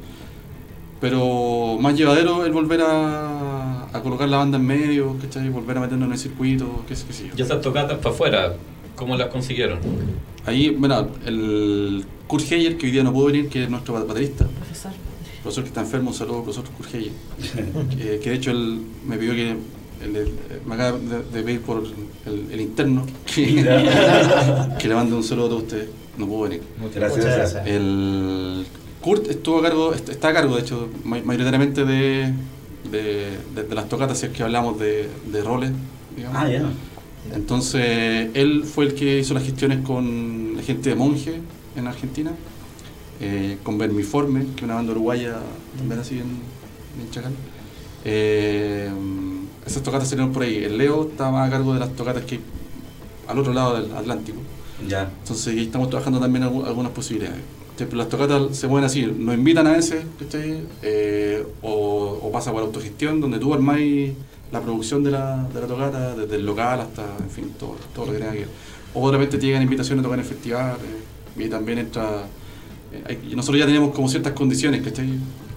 pero 1.01 1.79
más 1.81 1.97
llevadero 1.97 2.45
el 2.45 2.53
volver 2.53 2.83
a, 2.83 3.40
a 3.93 4.01
colocar 4.01 4.29
la 4.29 4.37
banda 4.39 4.59
en 4.59 4.67
medio, 4.67 5.17
¿cachai? 5.21 5.49
Volver 5.49 5.77
a 5.79 5.81
meternos 5.81 6.07
en 6.07 6.13
el 6.13 6.19
circuito, 6.19 6.85
qué 6.89 6.95
sé, 6.97 7.05
qué 7.07 7.13
sé 7.13 7.23
yo. 7.29 7.35
Y 7.37 7.43
esas 7.43 7.61
tocatas 7.61 7.99
para 7.99 8.11
afuera, 8.15 8.55
¿cómo 8.97 9.17
las 9.17 9.29
consiguieron? 9.29 9.79
Ahí, 10.47 10.71
bueno, 10.71 11.09
el 11.27 12.05
Kurt 12.27 12.51
Heyer, 12.51 12.77
que 12.79 12.87
hoy 12.87 12.93
día 12.93 13.03
no 13.03 13.13
pudo 13.13 13.27
venir, 13.27 13.49
que 13.49 13.65
es 13.65 13.71
nuestro 13.71 13.95
baterista, 13.95 14.47
Profesor. 14.47 14.93
profesor 15.43 15.65
que 15.65 15.69
está 15.69 15.81
enfermo, 15.81 16.11
un 16.11 16.15
saludo, 16.17 16.43
profesor 16.45 16.65
Kurt 16.77 16.95
Heyer, 16.95 17.13
que, 17.97 18.19
que 18.23 18.31
de 18.31 18.37
hecho 18.37 18.51
él 18.53 18.81
me 19.07 19.17
pidió 19.19 19.35
que, 19.35 19.57
me 20.67 20.75
acaba 20.75 20.99
de, 20.99 21.23
de 21.25 21.43
pedir 21.43 21.61
por 21.61 21.83
el, 22.27 22.47
el 22.53 22.61
interno, 22.61 23.05
que, 23.27 23.45
que 24.79 24.89
le 24.89 24.95
mande 24.95 25.15
un 25.15 25.23
saludo 25.25 25.47
a 25.47 25.49
todos 25.51 25.63
ustedes, 25.65 25.89
no 26.17 26.27
pudo 26.27 26.43
venir. 26.43 26.63
Muchas 26.81 27.17
gracias. 27.17 27.67
El 27.67 28.65
Kurt 29.03 29.29
estuvo 29.29 29.59
a 29.59 29.63
cargo, 29.63 29.93
est- 29.95 30.09
está 30.09 30.29
a 30.29 30.33
cargo, 30.33 30.55
de 30.57 30.63
hecho, 30.63 30.89
may- 31.05 31.23
mayoritariamente 31.23 31.85
de, 31.85 32.33
de, 32.91 33.39
de- 33.55 33.63
de 33.65 33.75
las 33.75 33.89
tocatas, 33.89 34.19
si 34.19 34.27
es 34.27 34.33
que 34.33 34.43
hablamos 34.43 34.79
de, 34.79 35.09
de 35.33 35.43
roles, 35.43 35.73
digamos. 36.17 36.39
Ah, 36.41 36.49
ya. 36.49 36.63
Entonces, 37.35 38.29
él 38.35 38.65
fue 38.65 38.87
el 38.87 38.95
que 38.95 39.19
hizo 39.19 39.35
las 39.35 39.45
gestiones 39.45 39.85
con 39.87 40.57
la 40.57 40.63
gente 40.63 40.89
de 40.91 40.95
Monje 40.97 41.41
en 41.77 41.87
Argentina, 41.87 42.33
eh, 43.21 43.59
con 43.63 43.77
Vermiforme, 43.79 44.47
que 44.55 44.57
es 44.57 44.63
una 44.63 44.75
banda 44.77 44.93
uruguaya 44.93 45.37
también 45.77 46.01
así 46.01 46.15
en, 46.15 46.29
en 47.03 47.11
Chacal. 47.11 47.33
Eh, 48.05 48.91
esas 49.67 49.83
tocatas 49.83 50.09
salieron 50.09 50.33
por 50.33 50.43
ahí. 50.43 50.57
El 50.65 50.79
Leo 50.79 51.09
estaba 51.11 51.45
a 51.45 51.51
cargo 51.51 51.75
de 51.75 51.81
las 51.81 51.95
tocatas 51.95 52.25
que 52.25 52.41
al 53.29 53.39
otro 53.39 53.53
lado 53.53 53.81
del 53.81 53.95
Atlántico. 53.95 54.39
Ya. 54.89 55.11
Entonces 55.23 55.49
ahí 55.49 55.65
estamos 55.65 55.91
trabajando 55.91 56.19
también 56.19 56.45
algu- 56.45 56.67
algunas 56.67 56.93
posibilidades. 56.93 57.41
Pero 57.87 57.99
las 57.99 58.09
tocatas 58.09 58.57
se 58.57 58.69
pueden 58.69 58.85
así, 58.85 59.03
nos 59.07 59.35
invitan 59.35 59.67
a 59.67 59.73
veces. 59.73 60.05
Eh, 60.83 61.45
o, 61.63 62.21
o 62.23 62.33
pasa 62.33 62.53
por 62.53 62.63
autogestión, 62.63 63.21
donde 63.21 63.39
tú 63.39 63.53
armáis 63.55 64.13
la 64.53 64.61
producción 64.61 65.03
de 65.05 65.11
la, 65.13 65.49
de 65.55 65.61
la 65.61 65.67
tocata, 65.67 66.15
desde 66.17 66.37
el 66.37 66.45
local 66.47 66.81
hasta, 66.81 67.05
en 67.19 67.31
fin, 67.31 67.53
todo, 67.59 67.77
todo 67.95 68.07
lo 68.07 68.13
que 68.13 68.19
tenga 68.19 68.33
que 68.33 68.39
ver. 68.41 68.49
O 68.95 69.09
de 69.11 69.17
repente 69.19 69.39
te 69.39 69.47
llegan 69.47 69.63
invitaciones 69.63 70.01
a 70.01 70.05
tocar 70.05 70.19
en 70.19 70.25
festivales, 70.25 70.77
y 71.37 71.49
también 71.49 71.79
entra... 71.79 72.25
eh, 72.93 73.05
hay- 73.07 73.31
y 73.33 73.37
nosotros 73.37 73.59
ya 73.61 73.67
tenemos 73.67 73.95
como 73.95 74.09
ciertas 74.09 74.33
condiciones, 74.33 74.83
¿cachai? 74.83 75.09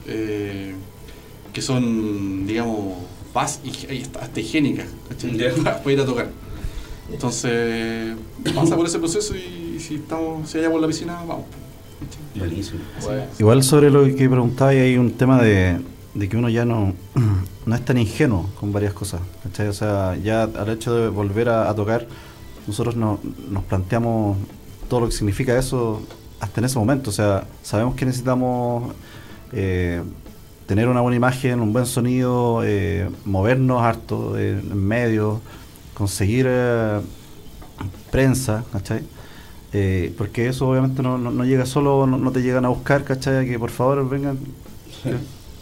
Eh, 0.07 0.73
que 1.51 1.61
son, 1.61 2.45
digamos, 2.45 2.93
bas, 3.33 3.61
hig- 3.63 4.07
hasta 4.21 4.39
higiénicas. 4.39 4.87
Ya. 5.37 5.51
Para 5.83 5.91
ir 5.91 5.99
a 5.99 6.05
tocar. 6.05 6.29
Entonces, 7.11 8.15
pasa 8.55 8.75
por 8.75 8.85
ese 8.85 8.99
proceso 8.99 9.35
y 9.35 9.79
si 9.79 9.95
estamos, 9.95 10.49
si 10.49 10.57
allá 10.59 10.71
por 10.71 10.79
la 10.81 10.87
piscina, 10.87 11.13
vamos. 11.27 11.45
Buenísimo. 12.35 12.79
Igual 13.39 13.63
sobre 13.63 13.89
lo 13.89 14.03
que 14.05 14.29
preguntaba, 14.29 14.71
hay 14.71 14.97
un 14.97 15.11
tema 15.11 15.41
de, 15.41 15.79
de 16.13 16.29
que 16.29 16.37
uno 16.37 16.49
ya 16.49 16.65
no, 16.65 16.93
no 17.65 17.75
es 17.75 17.85
tan 17.85 17.97
ingenuo 17.97 18.49
con 18.59 18.71
varias 18.73 18.93
cosas. 18.93 19.21
¿cachai? 19.43 19.67
O 19.67 19.73
sea, 19.73 20.15
ya 20.17 20.43
al 20.43 20.69
hecho 20.69 20.93
de 20.95 21.09
volver 21.09 21.49
a, 21.49 21.69
a 21.69 21.75
tocar, 21.75 22.07
nosotros 22.67 22.95
no- 22.95 23.19
nos 23.49 23.63
planteamos 23.63 24.37
todo 24.89 25.01
lo 25.01 25.05
que 25.07 25.11
significa 25.13 25.57
eso 25.57 26.01
hasta 26.39 26.59
en 26.61 26.65
ese 26.65 26.77
momento. 26.79 27.09
O 27.09 27.13
sea, 27.13 27.45
sabemos 27.61 27.95
que 27.95 28.05
necesitamos 28.05 28.93
eh, 29.51 30.01
tener 30.65 30.87
una 30.87 31.01
buena 31.01 31.15
imagen, 31.17 31.59
un 31.59 31.71
buen 31.73 31.85
sonido, 31.85 32.61
eh, 32.63 33.09
movernos 33.25 33.81
harto 33.83 34.37
eh, 34.37 34.59
en 34.59 34.83
medios, 34.87 35.39
conseguir 35.93 36.45
eh, 36.49 36.99
prensa, 38.11 38.63
¿cachai? 38.71 39.01
Eh, 39.73 40.13
porque 40.17 40.47
eso 40.47 40.69
obviamente 40.69 41.01
no, 41.01 41.17
no- 41.17 41.31
no 41.31 41.45
llega 41.45 41.65
solo, 41.65 42.05
no, 42.05 42.17
no 42.17 42.31
te 42.31 42.41
llegan 42.43 42.63
a 42.65 42.69
buscar, 42.69 43.03
¿cachai? 43.03 43.47
Que 43.47 43.57
por 43.57 43.71
favor 43.71 44.07
vengan, 44.07 44.37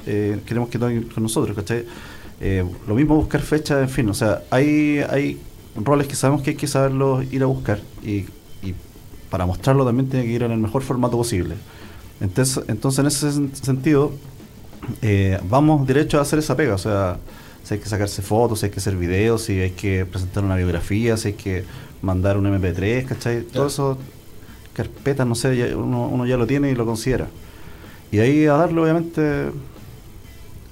eh, 0.05 0.39
queremos 0.45 0.69
que 0.69 0.77
toquen 0.79 1.03
con 1.03 1.23
nosotros, 1.23 1.55
¿cachai? 1.55 1.85
Eh, 2.41 2.65
lo 2.87 2.95
mismo 2.95 3.15
buscar 3.15 3.41
fechas, 3.41 3.81
en 3.81 3.89
fin, 3.89 4.09
o 4.09 4.13
sea, 4.13 4.41
hay, 4.49 4.99
hay 5.09 5.39
roles 5.75 6.07
que 6.07 6.15
sabemos 6.15 6.41
que 6.41 6.51
hay 6.51 6.55
que 6.57 6.67
saberlos 6.67 7.23
ir 7.31 7.43
a 7.43 7.45
buscar 7.45 7.79
y, 8.03 8.25
y 8.63 8.73
para 9.29 9.45
mostrarlo 9.45 9.85
también 9.85 10.09
tiene 10.09 10.25
que 10.25 10.31
ir 10.31 10.43
en 10.43 10.51
el 10.51 10.57
mejor 10.59 10.81
formato 10.81 11.15
posible. 11.17 11.55
Entonces, 12.19 12.63
entonces 12.67 12.99
en 12.99 13.05
ese 13.07 13.27
sen- 13.29 13.53
sentido, 13.53 14.11
vamos 15.49 15.87
derecho 15.87 16.17
a 16.19 16.21
hacer 16.23 16.39
esa 16.39 16.55
pega, 16.57 16.73
o 16.75 16.77
sea, 16.77 17.17
si 17.63 17.75
hay 17.75 17.79
que 17.79 17.89
sacarse 17.89 18.21
fotos, 18.21 18.59
si 18.59 18.65
hay 18.67 18.71
que 18.71 18.79
hacer 18.79 18.95
videos, 18.95 19.43
si 19.43 19.59
hay 19.59 19.71
que 19.71 20.05
presentar 20.05 20.43
una 20.43 20.55
biografía, 20.55 21.17
si 21.17 21.29
hay 21.29 21.33
que 21.33 21.63
mandar 22.01 22.37
un 22.37 22.45
MP3, 22.45 23.05
¿cachai? 23.05 23.41
Todo 23.41 23.67
eso, 23.67 23.97
carpetas, 24.73 25.27
no 25.27 25.35
sé, 25.35 25.55
ya 25.55 25.77
uno, 25.77 26.07
uno 26.07 26.25
ya 26.25 26.37
lo 26.37 26.47
tiene 26.47 26.71
y 26.71 26.75
lo 26.75 26.85
considera. 26.85 27.27
Y 28.11 28.19
ahí 28.19 28.45
a 28.45 28.53
darle, 28.53 28.81
obviamente, 28.81 29.51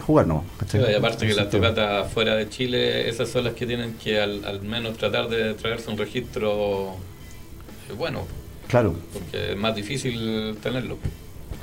jugar, 0.05 0.27
¿no? 0.27 0.43
¿cachai? 0.57 0.91
y 0.91 0.95
aparte 0.95 1.27
que 1.27 1.33
las 1.33 1.49
tocatas 1.49 2.11
fuera 2.11 2.35
de 2.35 2.49
Chile, 2.49 3.07
esas 3.07 3.29
son 3.29 3.43
las 3.43 3.53
que 3.53 3.65
tienen 3.65 3.93
que 3.93 4.19
al, 4.19 4.43
al 4.43 4.61
menos 4.61 4.97
tratar 4.97 5.29
de 5.29 5.53
traerse 5.53 5.89
un 5.89 5.97
registro 5.97 6.95
eh, 7.89 7.93
bueno. 7.97 8.25
Claro, 8.67 8.95
porque 9.13 9.53
es 9.53 9.57
más 9.57 9.75
difícil 9.75 10.57
tenerlo. 10.61 10.97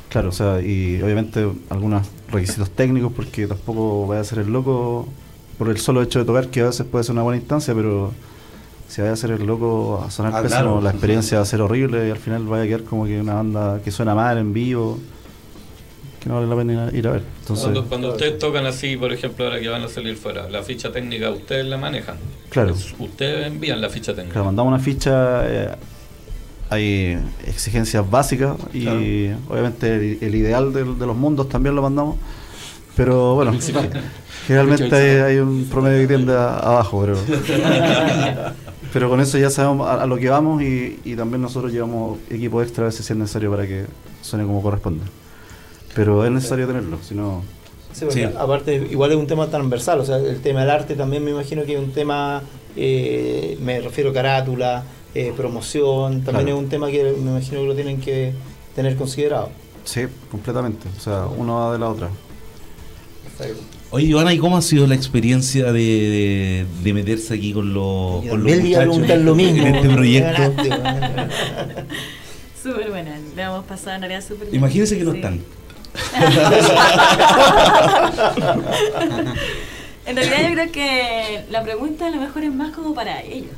Claro, 0.09 0.28
o 0.28 0.32
sea, 0.32 0.61
y 0.61 1.00
obviamente 1.02 1.46
algunos 1.70 2.07
requisitos 2.30 2.70
técnicos, 2.70 3.12
porque 3.14 3.46
tampoco 3.46 4.07
vaya 4.07 4.20
a 4.20 4.24
ser 4.24 4.38
el 4.40 4.52
loco 4.52 5.09
por 5.59 5.68
el 5.68 5.78
solo 5.78 6.02
hecho 6.02 6.18
de 6.18 6.24
tocar, 6.24 6.48
que 6.48 6.61
a 6.61 6.66
veces 6.66 6.86
puede 6.86 7.04
ser 7.04 7.12
una 7.14 7.22
buena 7.22 7.38
instancia, 7.38 7.74
pero 7.74 8.12
si 8.88 9.00
vaya 9.00 9.14
a 9.14 9.16
ser 9.16 9.30
el 9.32 9.44
loco 9.46 10.02
a 10.07 10.11
sonar 10.11 10.32
Ah, 10.34 10.42
pésimo, 10.42 10.61
claro. 10.61 10.80
la 10.80 10.90
experiencia 10.90 11.38
va 11.38 11.42
a 11.42 11.46
ser 11.46 11.61
horrible 11.61 12.07
y 12.09 12.11
al 12.11 12.18
final 12.18 12.44
vaya 12.46 12.64
a 12.64 12.66
quedar 12.66 12.82
como 12.84 13.04
que 13.07 13.20
una 13.20 13.34
banda 13.34 13.80
que 13.82 13.90
suena 13.90 14.14
mal 14.14 14.38
en 14.38 14.52
vivo, 14.52 14.98
que 16.20 16.28
no 16.28 16.36
vale 16.36 16.46
la 16.46 16.57
pena 16.57 16.90
ir 16.92 17.09
a 17.09 17.12
ver. 17.12 17.22
Entonces, 17.40 17.64
Cuando, 17.64 17.84
cuando 17.86 18.09
ustedes 18.11 18.38
tocan 18.38 18.66
así, 18.66 18.96
por 18.96 19.12
ejemplo, 19.12 19.44
ahora 19.46 19.61
que 19.61 19.68
van 19.68 19.82
a 19.82 19.88
salir 19.88 20.16
fuera, 20.16 20.48
la 20.50 20.62
ficha 20.62 20.92
técnica 20.92 21.30
ustedes 21.30 21.66
la 21.66 21.78
manejan. 21.78 22.16
Claro. 22.50 22.74
Es- 22.74 22.94
Ustedes 22.98 23.46
envían 23.46 23.80
la 23.80 23.88
ficha 23.88 24.12
técnica. 24.12 24.34
Claro, 24.34 24.44
mandamos 24.46 24.72
una 24.74 24.82
ficha, 24.82 25.42
eh, 25.48 25.74
hay 26.70 27.18
exigencias 27.46 28.08
básicas 28.10 28.56
y 28.72 28.82
Claro. 28.82 29.38
obviamente 29.48 29.94
el, 29.94 30.18
el 30.20 30.34
ideal 30.34 30.72
del- 30.72 30.98
de, 30.98 31.06
los 31.06 31.16
mundos 31.16 31.48
también 31.48 31.74
lo 31.76 31.82
mandamos, 31.82 32.16
pero 32.96 33.34
bueno, 33.34 33.54
generalmente 34.46 34.94
hay, 34.94 35.34
hay 35.34 35.36
un 35.38 35.66
promedio 35.70 36.00
que 36.02 36.06
tiende 36.14 36.32
a- 36.34 36.58
abajo, 36.58 37.00
pero, 37.02 37.16
pero 38.92 39.08
con 39.10 39.20
eso 39.20 39.38
ya 39.38 39.50
sabemos 39.50 39.86
a, 39.88 40.02
a 40.02 40.06
lo 40.06 40.16
que 40.16 40.28
vamos 40.28 40.62
y, 40.62 40.98
y 41.04 41.14
también 41.16 41.42
nosotros 41.42 41.72
llevamos 41.72 42.18
equipo 42.30 42.62
extra 42.62 42.84
a 42.84 42.86
veces 42.86 43.04
si 43.06 43.12
es 43.12 43.18
necesario 43.18 43.50
para 43.50 43.66
que 43.66 43.84
suene 44.22 44.44
como 44.44 44.62
corresponde. 44.62 45.04
Pero 45.94 46.24
es 46.24 46.30
necesario 46.30 46.66
tenerlo, 46.66 46.98
si 47.02 47.14
no... 47.14 47.42
Sí, 47.92 48.04
porque 48.04 48.26
Sí. 48.28 48.34
aparte, 48.38 48.74
igual 48.90 49.12
es 49.12 49.16
un 49.16 49.26
tema 49.26 49.46
transversal, 49.46 50.00
o 50.00 50.04
sea, 50.04 50.16
el 50.18 50.40
tema 50.42 50.60
del 50.60 50.70
arte 50.70 50.94
también 50.94 51.24
me 51.24 51.30
imagino 51.30 51.64
que 51.64 51.74
es 51.74 51.78
un 51.78 51.92
tema, 51.92 52.42
eh, 52.76 53.56
me 53.62 53.80
refiero 53.80 54.10
a 54.10 54.12
carátula, 54.12 54.82
eh, 55.18 55.32
promoción, 55.36 56.22
también 56.22 56.46
Claro. 56.46 56.58
es 56.58 56.64
un 56.64 56.68
tema 56.68 56.90
que 56.90 57.02
me 57.04 57.30
imagino 57.32 57.60
que 57.60 57.66
lo 57.66 57.74
tienen 57.74 58.00
que 58.00 58.32
tener 58.74 58.96
considerado. 58.96 59.50
Sí, 59.84 60.02
completamente, 60.30 60.88
o 60.96 61.00
sea, 61.00 61.26
uno 61.26 61.54
va 61.56 61.72
de 61.72 61.78
la 61.78 61.88
otra. 61.88 62.08
Oye, 63.90 64.06
Ivana, 64.06 64.32
¿y 64.34 64.38
cómo 64.38 64.56
ha 64.56 64.62
sido 64.62 64.86
la 64.86 64.94
experiencia 64.94 65.72
de, 65.72 65.80
de- 65.80 66.66
de 66.82 66.92
meterse 66.92 67.34
aquí 67.34 67.52
con 67.52 67.72
los, 67.72 68.24
Y 68.24 68.28
con 68.28 68.42
los 68.42 68.56
muchachos 68.60 69.22
lo 69.22 69.34
mismo. 69.34 69.66
en 69.66 69.74
este 69.76 69.88
proyecto? 69.90 70.42
Súper 72.62 72.90
buena, 72.90 73.16
le 73.36 73.42
hemos 73.42 73.64
pasado 73.64 73.94
en 73.96 74.00
realidad 74.02 74.24
súper 74.26 74.46
bien. 74.48 74.56
Imagínense 74.56 74.98
que 74.98 75.04
no 75.04 75.12
Sí. 75.12 75.18
están. 75.18 75.40
En 80.06 80.14
realidad 80.16 80.48
yo 80.48 80.54
creo 80.54 80.72
que 80.72 81.40
la 81.50 81.62
pregunta 81.64 82.06
a 82.06 82.10
lo 82.10 82.20
mejor 82.20 82.44
es 82.44 82.52
más 82.52 82.72
como 82.74 82.94
para 82.94 83.22
ellos. 83.22 83.50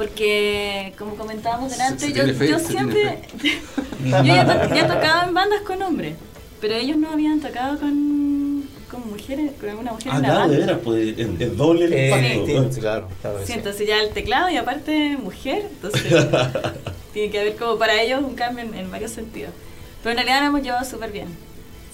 Porque, 0.00 0.94
como 0.98 1.14
comentábamos 1.14 1.72
delante, 1.72 2.06
Se- 2.06 2.14
se 2.14 2.26
yo, 2.26 2.34
fe, 2.34 2.48
yo 2.48 2.58
siempre... 2.58 3.18
yo 4.02 4.24
ya, 4.24 4.46
to- 4.46 4.74
ya 4.74 4.86
tocaba 4.88 5.26
en 5.28 5.34
bandas 5.34 5.60
con 5.60 5.82
hombres, 5.82 6.14
pero 6.58 6.74
ellos 6.74 6.96
no 6.96 7.10
habían 7.10 7.38
tocado 7.38 7.78
con, 7.78 8.64
con 8.90 9.10
mujeres, 9.10 9.52
con 9.60 9.68
alguna 9.68 9.92
mujer 9.92 10.08
Ah, 10.10 10.16
en 10.16 10.22
la 10.22 10.28
claro, 10.28 10.40
banda. 10.40 10.54
de 10.56 10.60
veras, 10.62 10.78
pues 10.82 11.18
es, 11.18 11.28
es 11.40 11.54
doble 11.54 11.84
el 11.84 11.92
Eh, 11.92 12.34
impacto. 12.38 12.72
sí, 12.72 12.80
claro, 12.80 13.08
Sí, 13.22 13.28
sí. 13.48 13.52
entonces 13.52 13.86
ya 13.86 14.00
el 14.00 14.08
teclado 14.14 14.48
y 14.48 14.56
aparte 14.56 15.18
mujer, 15.22 15.66
entonces 15.70 16.02
tiene 17.12 17.30
que 17.30 17.38
haber 17.40 17.56
como 17.56 17.76
para 17.76 18.00
ellos 18.00 18.24
un 18.24 18.34
cambio 18.34 18.64
en, 18.64 18.72
en 18.74 18.90
varios 18.90 19.10
sentidos. 19.10 19.52
Pero 20.02 20.12
en 20.12 20.16
realidad 20.16 20.40
nos 20.40 20.48
hemos 20.48 20.62
llevado 20.62 20.84
súper 20.90 21.12
bien. 21.12 21.28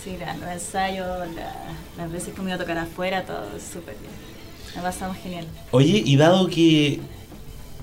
Sí, 0.04 0.16
la- 0.20 0.36
los 0.36 0.48
ensayos, 0.48 1.09
la- 1.34 1.74
las 1.98 2.12
veces 2.12 2.32
que 2.32 2.40
me 2.40 2.50
iba 2.50 2.54
a 2.54 2.59
tocar 2.61 2.78
afuera, 2.78 3.24
todo 3.24 3.46
súper 3.59 3.96
bien. 3.98 4.12
La 4.76 4.82
pasamos 4.82 5.16
genial. 5.16 5.44
Oye, 5.72 6.02
y 6.07 6.16
dado 6.16 6.46
que 6.46 7.00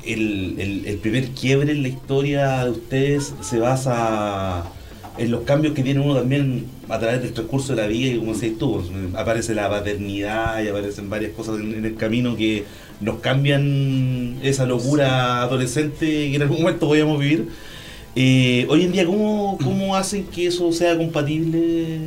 el, 0.06 0.56
el- 0.86 0.98
primer 1.00 1.30
quiebre 1.30 1.72
en 1.74 1.82
la 1.84 1.90
historia 1.90 2.66
de 2.66 2.72
ustedes 2.72 3.34
se 3.42 3.60
basa 3.60 4.64
en 5.18 5.32
los 5.32 5.42
cambios 5.44 5.74
que 5.76 5.84
tiene 5.84 6.00
uno 6.00 6.16
también 6.16 6.66
a 6.90 7.00
través 7.00 7.22
del 7.22 7.34
transcurso 7.34 7.76
de 7.76 7.82
la 7.82 7.88
vida 7.88 8.12
y 8.14 8.18
como 8.18 8.34
decís 8.34 8.58
tú, 8.58 8.74
pues, 8.82 8.88
aparece 9.16 9.54
la 9.56 9.70
paternidad 9.70 10.64
y 10.64 10.68
aparecen 10.70 11.10
varias 11.10 11.32
cosas 11.34 11.60
en, 11.60 11.74
en 11.76 11.86
el 11.86 11.96
camino 11.96 12.36
que 12.36 12.66
nos 13.00 13.20
cambian 13.20 14.40
esa 14.44 14.66
locura 14.66 15.42
adolescente 15.44 16.06
que 16.06 16.36
en 16.36 16.42
algún 16.42 16.60
momento 16.62 16.88
podíamos 16.88 17.20
vivir. 17.20 17.50
Eh, 18.16 18.66
hoy 18.70 18.84
en 18.84 18.92
día, 18.92 19.06
¿cómo, 19.06 19.58
¿cómo 19.64 19.96
hacen 19.96 20.26
que 20.26 20.48
eso 20.48 20.72
sea 20.72 20.98
compatible? 20.98 22.00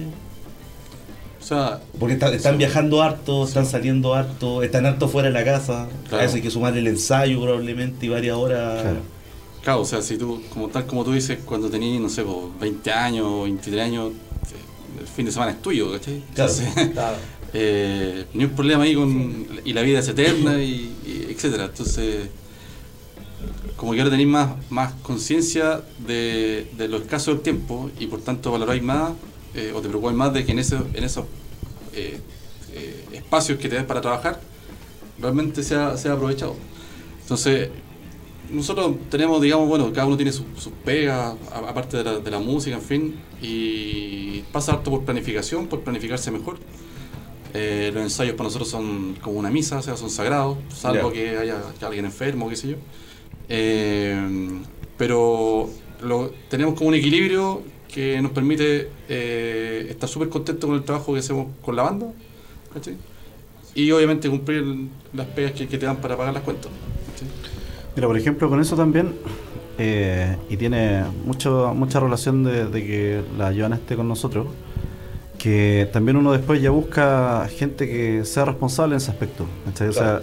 O 1.47 1.49
sea, 1.49 1.81
Porque 2.01 2.15
está- 2.15 2.35
están 2.35 2.59
viajando 2.59 3.03
harto, 3.05 3.45
están 3.45 3.67
saliendo 3.67 4.15
harto, 4.15 4.65
están 4.65 4.85
harto 4.85 5.07
fuera 5.09 5.29
de 5.29 5.35
la 5.35 5.45
casa. 5.45 5.87
Claro. 6.09 6.21
A 6.25 6.27
eso 6.27 6.35
hay 6.35 6.43
que 6.43 6.51
sumar 6.51 6.77
el 6.77 6.89
ensayo 6.89 7.41
probablemente 7.41 8.05
y 8.07 8.09
varias 8.09 8.37
horas. 8.37 8.83
Claro. 8.83 8.99
Claro, 9.63 9.81
o 9.83 9.85
sea, 9.85 10.03
si 10.03 10.19
tú, 10.19 10.43
como 10.51 10.67
tal 10.71 10.87
como 10.87 11.05
tú 11.05 11.13
dices, 11.13 11.39
cuando 11.45 11.71
tenías, 11.71 12.01
no 12.01 12.09
sé, 12.09 12.25
po, 12.25 12.51
20 12.61 12.91
años 12.93 13.27
o 13.29 13.43
23 13.45 13.81
años, 13.85 14.11
el 14.99 15.07
fin 15.07 15.25
de 15.27 15.31
semana 15.31 15.53
es 15.53 15.63
tuyo, 15.63 15.93
¿cachai? 15.93 16.21
Claro. 16.35 16.53
Entonces, 16.53 16.89
Claro. 16.93 17.17
eh, 17.55 18.25
ni 18.35 18.43
un 18.45 18.51
problema 18.51 18.83
ahí 18.83 18.97
con. 18.97 19.47
Y 19.65 19.73
la 19.73 19.83
vida 19.83 20.01
es 20.01 20.09
eterna, 20.09 20.61
y, 20.61 20.93
y 21.07 21.29
etcétera. 21.31 21.67
Entonces, 21.67 22.27
como 23.77 23.93
que 23.93 24.01
ahora 24.01 24.11
tenéis 24.11 24.29
más, 24.31 24.49
más 24.71 24.95
conciencia 24.95 25.81
de, 26.09 26.67
de 26.77 26.89
lo 26.89 26.97
escaso 26.97 27.31
del 27.31 27.41
tiempo 27.43 27.89
y 28.01 28.09
por 28.09 28.21
tanto 28.21 28.51
valoráis 28.51 28.83
más 28.83 29.13
eh, 29.57 29.73
o 29.75 29.81
te 29.81 29.89
preocupáis 29.89 30.17
más 30.17 30.33
de 30.33 30.45
que 30.45 30.53
en, 30.53 30.59
ese, 30.59 30.77
en 30.95 31.05
esos 31.05 31.25
eh, 31.95 32.21
eh, 32.73 33.05
espacios 33.13 33.59
que 33.59 33.69
te 33.69 33.77
das 33.77 33.85
para 33.85 34.01
trabajar 34.01 34.41
realmente 35.19 35.63
sea, 35.63 35.97
sea 35.97 36.13
aprovechado. 36.13 36.57
Entonces, 37.23 37.71
nosotros 38.51 38.97
tenemos, 39.11 39.41
digamos, 39.41 39.69
bueno, 39.69 39.93
cada 39.93 40.07
uno 40.07 40.17
tiene 40.17 40.31
sus 40.31 40.47
sus 40.57 40.73
pegas, 40.85 41.35
aparte 41.53 41.97
de 41.97 42.05
la, 42.05 42.19
de 42.19 42.31
la 42.31 42.39
música, 42.39 42.77
en 42.77 42.83
fin, 42.83 43.17
y 43.43 44.43
pasa 44.53 44.73
harto 44.73 44.91
por 44.91 45.05
planificación, 45.05 45.67
por 45.67 45.81
planificarse 45.81 46.31
mejor. 46.31 46.59
Eh, 47.59 47.91
los 47.95 48.03
ensayos 48.03 48.35
para 48.35 48.49
nosotros 48.49 48.69
son 48.69 49.17
como 49.23 49.39
una 49.39 49.51
misa, 49.51 49.79
o 49.79 49.83
sea, 49.83 49.97
son 49.97 50.11
sagrados, 50.11 50.59
salvo 50.69 51.11
que 51.11 51.39
haya 51.39 51.63
que 51.79 51.85
alguien 51.87 52.05
enfermo, 52.05 52.51
qué 52.51 52.57
sé 52.57 52.69
yo. 52.69 52.77
Eh, 53.49 54.61
pero 54.99 55.71
lo, 56.03 56.33
tenemos 56.51 56.75
como 56.75 56.89
un 56.89 56.95
equilibrio 56.97 57.63
que 57.93 58.21
nos 58.21 58.33
permite 58.33 58.91
eh, 59.09 59.87
estar 59.91 60.09
súper 60.09 60.29
contentos 60.29 60.69
con 60.69 60.77
el 60.77 60.85
trabajo 60.85 61.13
que 61.13 61.21
hacemos 61.21 61.49
con 61.63 61.77
la 61.77 61.83
banda, 61.83 62.07
¿cachai? 62.73 62.97
Y 63.75 63.91
obviamente 63.91 64.29
cumplir 64.29 64.65
las 65.13 65.27
pegas 65.27 65.53
que, 65.53 65.67
que 65.67 65.79
te 65.79 65.87
dan 65.87 65.97
para 65.97 66.17
pagar 66.17 66.33
las 66.35 66.43
cuentas. 66.43 66.71
¿cachai? 67.13 67.29
Mira, 67.95 68.09
por 68.09 68.17
ejemplo, 68.17 68.49
con 68.49 68.61
eso 68.61 68.77
también, 68.77 69.15
eh, 69.79 70.37
y 70.49 70.57
tiene 70.57 71.05
mucho, 71.25 71.73
mucha 71.75 72.01
relación 72.01 72.45
de, 72.45 72.67
de 72.67 72.87
que 72.87 73.23
la 73.39 73.55
Joana 73.55 73.77
esté 73.77 73.97
con 73.97 74.09
nosotros, 74.09 74.47
que 75.39 75.89
también 75.93 76.17
uno 76.17 76.33
después 76.33 76.61
ya 76.61 76.71
busca 76.71 77.47
gente 77.49 77.87
que 77.87 78.25
sea 78.25 78.47
responsable 78.47 78.95
en 78.95 78.99
ese 78.99 79.11
aspecto, 79.11 79.47
¿cachai? 79.67 79.89
O 79.89 79.93
sea, 79.93 80.23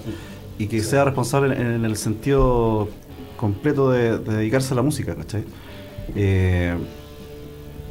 y 0.58 0.68
que 0.68 0.82
sea 0.82 1.06
responsable 1.06 1.56
en, 1.56 1.68
en 1.68 1.86
el 1.86 1.96
sentido 1.98 2.90
completo 3.38 3.90
de, 3.92 4.20
de 4.20 4.36
dedicarse 4.38 4.74
a 4.74 4.78
la 4.78 4.82
música, 4.82 5.16
¿cachai? 5.16 5.44
Eh, 6.16 6.76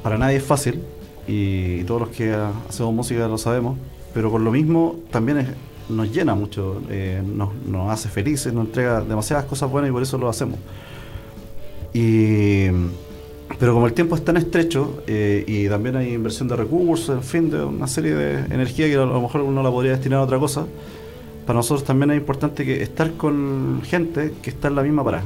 para 0.03 0.19
nadie 0.19 0.37
es 0.37 0.45
fácil, 0.45 0.83
y, 1.27 1.85
todos 1.85 2.03
los 2.03 2.11
que 2.11 2.35
hacemos 2.69 2.95
música 2.95 3.29
lo 3.29 3.39
sabemos, 3.39 3.79
pero 4.13 4.31
por 4.31 4.41
lo 4.41 4.51
mismo 4.51 4.97
también 5.11 5.55
nos 5.89 6.13
llena 6.13 6.35
mucho, 6.35 6.83
eh, 6.91 7.23
nos, 7.25 7.55
nos 7.67 7.91
hace 7.91 8.09
felices, 8.09 8.53
nos 8.53 8.67
entrega 8.67 9.01
demasiadas 9.01 9.45
cosas 9.45 9.71
buenas 9.71 9.91
y 9.91 9.93
por 9.93 10.03
eso 10.03 10.19
lo 10.19 10.29
hacemos. 10.29 10.59
Pero 13.59 13.75
como 13.75 13.87
el 13.87 13.93
tiempo 13.93 14.17
es 14.17 14.25
tan 14.25 14.37
estrecho 14.37 15.03
eh, 15.07 15.45
y 15.47 15.69
también 15.69 15.97
hay 15.97 16.13
inversión 16.15 16.49
de 16.49 16.57
recursos, 16.57 17.17
en 17.17 17.23
fin, 17.23 17.51
de 17.51 17.63
una 17.63 17.87
serie 17.87 18.15
de 18.15 18.55
energía 18.55 18.87
que 18.87 18.97
a 18.97 19.05
lo 19.05 19.21
mejor 19.21 19.43
uno 19.43 19.63
la 19.63 19.71
podría 19.71 19.93
destinar 19.93 20.21
a 20.21 20.23
otra 20.23 20.39
cosa, 20.39 20.67
para 21.47 21.59
nosotros 21.59 21.85
también 21.85 22.11
es 22.13 22.19
importante 22.19 22.65
que 22.65 22.83
estar 22.83 23.13
con 23.13 23.83
gente 23.85 24.33
que 24.43 24.51
está 24.51 24.69
en 24.69 24.77
la 24.77 24.83
misma 24.83 25.05
parada. 25.05 25.25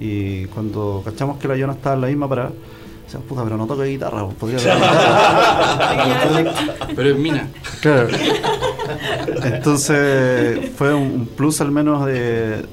Y 0.00 0.44
cuando 0.46 1.02
cachamos 1.04 1.38
que 1.38 1.48
la 1.48 1.56
Yona 1.56 1.72
está 1.72 1.94
en 1.94 2.00
la 2.02 2.06
misma 2.06 2.28
parada, 2.28 2.52
puta, 3.28 3.44
pero 3.44 3.56
no 3.56 3.66
toca 3.66 3.84
guitarra, 3.84 4.24
pues, 4.24 4.36
podría 4.36 4.58
guitarra. 4.58 6.52
Pero 6.94 7.10
es 7.10 7.16
mina. 7.16 7.48
Claro. 7.80 8.08
Entonces 9.44 10.70
fue 10.76 10.94
un, 10.94 11.26
plus 11.26 11.60
al 11.60 11.70
menos 11.70 12.06
de 12.06 12.64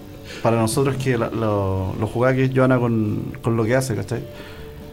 para 0.41 0.57
nosotros 0.57 0.95
que 0.95 1.17
la- 1.17 1.29
lo, 1.29 1.93
lo 1.99 2.07
jugaba 2.07 2.35
que 2.35 2.45
es 2.45 2.51
Joana 2.53 2.79
con, 2.79 3.33
con 3.41 3.55
lo 3.55 3.63
que 3.63 3.75
hace, 3.75 3.95
¿cachai? 3.95 4.23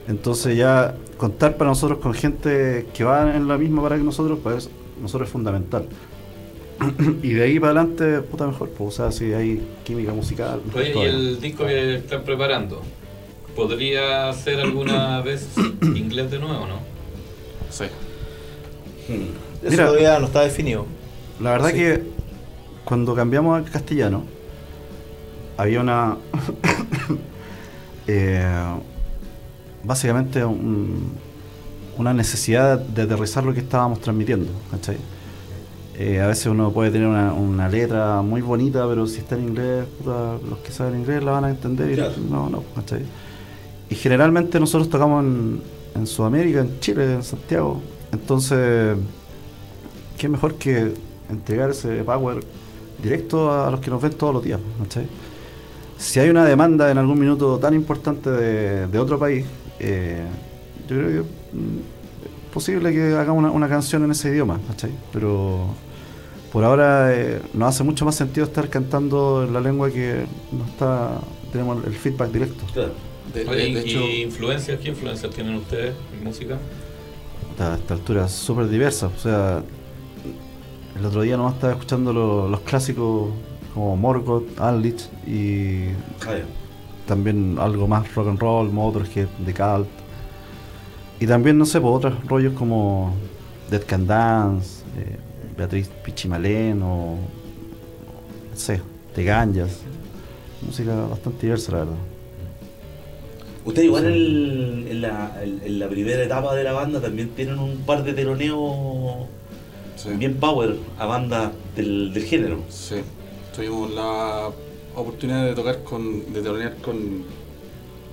Entonces 0.06 0.56
ya 0.56 0.94
contar 1.16 1.56
para 1.56 1.70
nosotros 1.70 1.98
con 2.00 2.12
gente 2.14 2.86
que 2.94 3.04
va 3.04 3.34
en 3.34 3.48
la 3.48 3.56
misma 3.58 3.82
para 3.82 3.96
que 3.96 4.02
nosotros, 4.02 4.38
pues 4.42 4.68
nosotros 5.00 5.28
es 5.28 5.32
fundamental. 5.32 5.86
y 7.22 7.30
de 7.32 7.42
ahí 7.42 7.58
para 7.58 7.72
adelante, 7.80 8.20
puta 8.20 8.46
mejor, 8.46 8.70
pues, 8.70 8.88
o 8.88 8.96
sea, 8.96 9.10
si 9.12 9.32
hay 9.32 9.60
química 9.84 10.12
musical. 10.12 10.60
Oye, 10.74 10.90
todo 10.90 11.04
y 11.04 11.06
el 11.06 11.40
disco 11.40 11.64
que 11.66 11.96
están 11.96 12.22
preparando, 12.24 12.82
¿podría 13.58 14.32
ser 14.34 14.60
alguna 14.60 15.20
vez 15.28 15.48
inglés 15.82 16.30
de 16.30 16.38
nuevo, 16.38 16.66
no? 16.68 16.76
Sí. 17.70 17.84
Eso 19.08 19.70
Mira. 19.70 19.86
todavía 19.86 20.18
no 20.20 20.26
está 20.26 20.42
definido. 20.42 20.86
La 21.40 21.50
verdad 21.50 21.70
Sí. 21.70 21.74
que 21.76 22.02
cuando 22.84 23.16
cambiamos 23.16 23.58
al 23.58 23.68
castellano, 23.70 24.22
había 25.56 25.80
una. 25.80 26.16
eh, 28.06 28.44
básicamente 29.82 30.44
un- 30.44 31.12
una 31.98 32.14
necesidad 32.14 32.78
de 32.78 33.02
aterrizar 33.02 33.44
lo 33.44 33.52
que 33.52 33.60
estábamos 33.60 34.00
transmitiendo. 34.00 34.50
¿cachai? 34.70 34.96
Eh, 35.98 36.20
a 36.20 36.28
veces 36.28 36.46
uno 36.46 36.70
puede 36.70 36.92
tener 36.92 37.08
una, 37.08 37.32
una 37.32 37.68
letra 37.68 38.22
muy 38.22 38.40
bonita, 38.40 38.86
pero 38.88 39.04
si 39.08 39.18
está 39.18 39.34
en 39.34 39.48
inglés, 39.48 39.84
puta, 39.98 40.36
los 40.48 40.58
que 40.60 40.70
saben 40.70 41.00
inglés 41.00 41.24
la 41.24 41.32
van 41.32 41.44
a 41.46 41.50
entender. 41.50 41.90
y 41.90 41.94
Claro. 41.96 42.12
no, 42.30 42.48
no, 42.48 42.62
¿cachai? 42.76 43.02
Y 43.90 43.94
generalmente 43.94 44.60
nosotros 44.60 44.88
tocamos 44.88 45.24
en, 45.24 45.62
en 45.94 46.06
Sudamérica, 46.06 46.60
en 46.60 46.80
Chile, 46.80 47.14
en 47.14 47.22
Santiago. 47.22 47.80
Entonces, 48.12 48.96
qué 50.18 50.28
mejor 50.28 50.54
que 50.56 50.92
entregar 51.30 51.70
ese 51.70 52.02
power 52.04 52.40
directo 53.02 53.52
a 53.52 53.70
los 53.70 53.80
que 53.80 53.90
nos 53.90 54.02
ven 54.02 54.12
todos 54.12 54.34
los 54.34 54.44
días. 54.44 54.60
¿cachai? 54.82 55.06
Si 55.96 56.20
hay 56.20 56.28
una 56.28 56.44
demanda 56.44 56.90
en 56.90 56.98
algún 56.98 57.18
minuto 57.18 57.58
tan 57.58 57.74
importante 57.74 58.30
de, 58.30 58.86
de 58.86 58.98
otro 58.98 59.18
país, 59.18 59.46
eh, 59.78 60.24
yo 60.88 60.96
creo 60.96 61.08
que 61.08 61.20
mm, 61.20 61.78
es 62.24 62.52
posible 62.52 62.92
que 62.92 63.14
hagamos 63.14 63.38
una, 63.38 63.50
una 63.50 63.68
canción 63.68 64.04
en 64.04 64.10
ese 64.10 64.30
idioma, 64.30 64.60
¿cachai? 64.68 64.90
Pero 65.12 65.66
por 66.52 66.64
ahora 66.64 67.14
eh, 67.14 67.42
nos 67.52 67.68
hace 67.68 67.84
mucho 67.84 68.04
más 68.04 68.14
sentido 68.14 68.46
estar 68.46 68.68
cantando 68.68 69.44
en 69.44 69.52
la 69.52 69.60
lengua 69.60 69.90
que 69.90 70.24
no 70.52 70.64
está 70.64 71.20
tenemos 71.52 71.84
el 71.84 71.94
feedback 71.94 72.30
directo. 72.30 72.64
Claro. 72.72 72.92
De, 73.34 73.44
de- 73.44 73.50
Oye, 73.50 73.74
de 73.74 73.80
hecho, 73.80 74.00
¿Y 74.00 74.22
influencias? 74.22 74.78
¿Qué 74.80 74.88
influencias 74.88 75.34
tienen 75.34 75.54
ustedes 75.56 75.94
en 76.16 76.24
música? 76.24 76.58
A 77.58 77.74
esta 77.74 77.94
altura 77.94 78.26
es 78.26 78.32
súper 78.32 78.68
diversa. 78.68 79.08
O 79.08 79.18
sea, 79.18 79.62
el 80.98 81.04
otro 81.04 81.22
día 81.22 81.36
nomás 81.36 81.54
estaba 81.54 81.72
escuchando 81.74 82.12
lo- 82.12 82.48
los 82.48 82.60
clásicos 82.60 83.30
como 83.74 83.96
Morgoth, 83.96 84.58
Unleashed 84.60 85.08
y 85.26 85.88
Ah, 86.26 86.38
también 87.06 87.56
algo 87.60 87.86
más 87.86 88.12
rock 88.14 88.28
and 88.28 88.38
roll, 88.40 88.70
Motorhead, 88.70 89.28
The 89.44 89.52
Cult. 89.54 89.88
Y 91.20 91.26
también, 91.26 91.58
no 91.58 91.66
sé, 91.66 91.80
por 91.80 91.96
otros 91.96 92.14
rollos 92.26 92.52
como 92.54 93.12
Dead 93.70 93.82
Can 93.84 94.06
Dance, 94.06 94.82
eh, 94.96 95.16
Beatriz 95.56 95.88
Pichimalén 96.04 96.80
o, 96.82 97.16
no 98.50 98.56
sé, 98.56 98.80
The 99.14 99.24
Ganjas. 99.24 99.80
Música 100.62 100.94
bastante 101.06 101.42
diversa, 101.46 101.72
la 101.72 101.78
verdad. 101.78 101.94
Ustedes 103.68 103.86
igual 103.86 104.06
en, 104.06 104.12
el- 104.12 104.86
en 104.90 105.00
la, 105.02 105.40
en- 105.42 105.60
en 105.64 105.78
la 105.78 105.88
primera 105.88 106.22
etapa 106.22 106.54
de 106.54 106.64
la 106.64 106.72
banda 106.72 107.00
también 107.00 107.28
tienen 107.30 107.58
un 107.58 107.78
par 107.78 108.02
de 108.04 108.12
teloneos 108.14 109.26
sí. 109.96 110.10
bien 110.16 110.34
power 110.36 110.76
a 110.98 111.06
bandas 111.06 111.52
del, 111.76 112.12
del 112.12 112.24
género. 112.24 112.62
Sí, 112.68 112.96
tuvimos 113.54 113.90
la 113.92 114.50
oportunidad 114.94 115.44
de 115.46 115.54
tocar 115.54 115.82
con, 115.84 116.32
de 116.32 116.40
telonear 116.42 116.76
con 116.78 117.24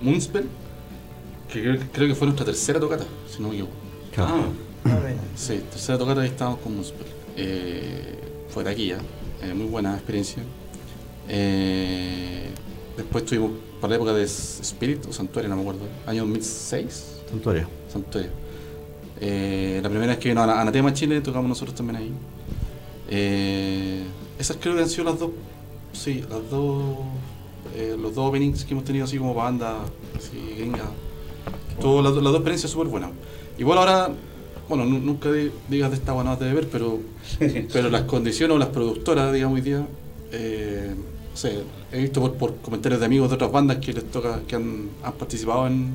Moonspell, 0.02 0.46
que 1.52 1.60
creo, 1.62 1.78
creo 1.92 2.08
que 2.08 2.14
fue 2.14 2.26
nuestra 2.26 2.44
tercera 2.46 2.78
tocata, 2.80 3.04
si 3.28 3.40
no 3.42 3.48
me 3.48 3.54
equivoco. 3.54 3.74
Ah, 4.18 4.44
Sí, 5.34 5.60
tercera 5.70 5.98
tocata 5.98 6.22
y 6.24 6.28
estábamos 6.28 6.60
con 6.60 6.74
Moonspell. 6.74 7.06
Eh, 7.36 8.18
fue 8.50 8.62
de 8.64 8.70
aquí 8.70 8.86
ya, 8.88 8.98
eh, 9.42 9.52
muy 9.54 9.66
buena 9.66 9.94
experiencia. 9.94 10.42
Eh, 11.28 12.48
después 12.96 13.24
tuvimos 13.24 13.50
para 13.80 13.90
la 13.90 13.96
época 13.96 14.12
de 14.12 14.24
Spirit 14.24 15.06
o 15.06 15.12
Santuario, 15.12 15.48
no 15.48 15.56
me 15.56 15.62
acuerdo, 15.62 15.82
año 16.06 16.22
2006. 16.22 17.04
Santuario. 17.30 17.68
Santuario. 17.92 18.30
Eh, 19.20 19.80
la 19.82 19.88
primera 19.88 20.12
vez 20.12 20.18
que 20.18 20.28
vino 20.28 20.42
a 20.42 20.60
Anatema 20.60 20.92
Chile, 20.92 21.20
tocamos 21.20 21.48
nosotros 21.48 21.74
también 21.74 21.96
ahí. 21.96 22.12
Eh, 23.08 24.02
esas 24.38 24.56
creo 24.60 24.74
que 24.74 24.82
han 24.82 24.88
sido 24.88 25.04
las 25.04 25.18
dos, 25.18 25.30
sí, 25.92 26.22
las 26.28 26.50
dos, 26.50 26.82
eh, 27.74 27.96
los 27.98 28.14
dos 28.14 28.28
openings 28.28 28.64
que 28.64 28.72
hemos 28.74 28.84
tenido 28.84 29.04
así 29.04 29.18
como 29.18 29.34
banda, 29.34 29.76
así 30.16 30.54
gringa. 30.58 30.84
Tuvo 31.80 32.02
las, 32.02 32.12
do- 32.14 32.20
las 32.20 32.32
dos 32.32 32.36
experiencias 32.40 32.70
súper 32.72 32.88
buenas. 32.88 33.10
Igual 33.58 33.78
ahora, 33.78 34.10
bueno, 34.68 34.84
nu- 34.84 34.98
nunca 34.98 35.30
di- 35.32 35.50
digas 35.68 35.90
de 35.90 35.96
esta 35.96 36.12
buena 36.12 36.36
de 36.36 36.52
ver, 36.52 36.68
pero, 36.70 36.98
pero 37.72 37.88
las 37.90 38.02
condiciones 38.02 38.54
o 38.54 38.58
las 38.58 38.68
productoras, 38.68 39.32
digamos, 39.32 39.56
hoy 39.56 39.60
día, 39.62 39.86
no 41.36 41.40
sé, 41.42 41.62
he 41.92 42.00
visto 42.00 42.18
por, 42.22 42.32
por 42.32 42.56
comentarios 42.62 42.98
de 42.98 43.04
amigos 43.04 43.28
de 43.28 43.34
otras 43.34 43.52
bandas 43.52 43.76
que 43.76 43.92
les 43.92 44.10
toca, 44.10 44.40
que 44.48 44.56
han, 44.56 44.88
han 45.02 45.12
participado 45.12 45.66
en, 45.66 45.92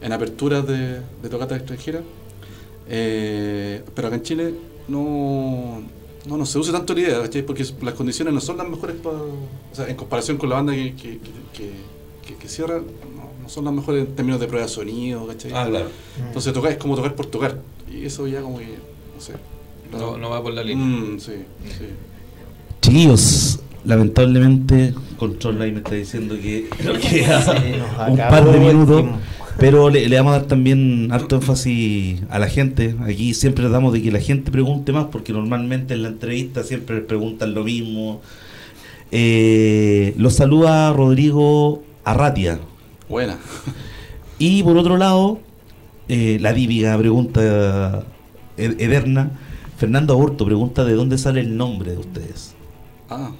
en 0.00 0.12
aperturas 0.14 0.66
de, 0.66 1.00
de 1.22 1.28
tocatas 1.28 1.58
extranjeras. 1.58 2.02
Eh, 2.88 3.82
pero 3.94 4.08
acá 4.08 4.16
en 4.16 4.22
Chile 4.22 4.54
no, 4.88 5.82
no, 6.26 6.36
no 6.38 6.46
se 6.46 6.58
usa 6.58 6.72
tanto 6.72 6.94
la 6.94 7.00
idea, 7.00 7.20
¿cachai? 7.20 7.42
Porque 7.42 7.66
las 7.82 7.92
condiciones 7.92 8.32
no 8.32 8.40
son 8.40 8.56
las 8.56 8.66
mejores 8.66 8.96
para. 8.96 9.18
O 9.18 9.74
sea, 9.74 9.88
en 9.88 9.94
comparación 9.96 10.38
con 10.38 10.48
la 10.48 10.56
banda 10.56 10.72
que, 10.72 10.94
que, 10.94 11.18
que, 11.52 11.70
que- 12.26 12.36
que 12.38 12.48
cierra, 12.48 12.78
no, 12.78 13.42
no 13.42 13.48
son 13.50 13.66
las 13.66 13.74
mejores 13.74 14.06
en 14.08 14.14
términos 14.14 14.40
de 14.40 14.46
prueba 14.46 14.64
de 14.66 14.72
sonido, 14.72 15.26
¿cachai? 15.26 15.52
ah, 15.54 15.66
claro. 15.68 15.90
Entonces 16.28 16.50
tocar 16.54 16.72
es 16.72 16.78
como 16.78 16.96
tocar 16.96 17.14
por 17.14 17.26
tocar. 17.26 17.58
Y 17.92 18.06
eso 18.06 18.26
ya 18.26 18.40
como 18.40 18.58
que, 18.58 18.64
no 19.14 19.20
sé. 19.20 19.34
No, 19.92 20.16
no 20.16 20.30
va 20.30 20.42
por 20.42 20.54
la 20.54 20.62
línea. 20.64 20.86
Mm, 20.86 21.20
sí, 21.20 21.32
sí. 21.78 21.86
Chiquillos, 22.80 23.60
lamentablemente, 23.84 24.94
Control 25.16 25.62
ahí 25.62 25.72
me 25.72 25.78
está 25.78 25.94
diciendo 25.94 26.34
que 26.34 26.68
nos 26.84 26.98
queda 26.98 27.38
nos 27.40 28.10
un 28.10 28.16
par 28.16 28.50
de 28.50 28.58
minutos. 28.58 29.04
Pero 29.58 29.90
le, 29.90 30.08
le 30.08 30.16
vamos 30.16 30.34
a 30.34 30.38
dar 30.38 30.48
también 30.48 31.12
harto 31.12 31.36
énfasis 31.36 32.22
a 32.30 32.38
la 32.38 32.48
gente. 32.48 32.96
Aquí 33.04 33.34
siempre 33.34 33.68
damos 33.68 33.92
de 33.92 34.02
que 34.02 34.10
la 34.10 34.18
gente 34.18 34.50
pregunte 34.50 34.92
más, 34.92 35.06
porque 35.06 35.32
normalmente 35.32 35.94
en 35.94 36.02
la 36.02 36.08
entrevista 36.08 36.62
siempre 36.62 37.00
preguntan 37.02 37.54
lo 37.54 37.62
mismo. 37.62 38.22
Eh, 39.14 40.14
los 40.16 40.34
saluda 40.34 40.90
Rodrigo 40.94 41.82
Arratia. 42.02 42.58
Buena. 43.10 43.36
Y 44.38 44.62
por 44.62 44.78
otro 44.78 44.96
lado, 44.96 45.38
eh, 46.08 46.38
la 46.40 46.54
típica 46.54 46.96
pregunta 46.96 48.04
eh, 48.56 48.74
eterna. 48.78 49.30
Fernando 49.76 50.14
Aborto 50.14 50.46
pregunta 50.46 50.84
de 50.84 50.94
dónde 50.94 51.18
sale 51.18 51.40
el 51.40 51.56
nombre 51.56 51.92
de 51.92 51.98
ustedes. 51.98 52.54
Ah, 53.10 53.32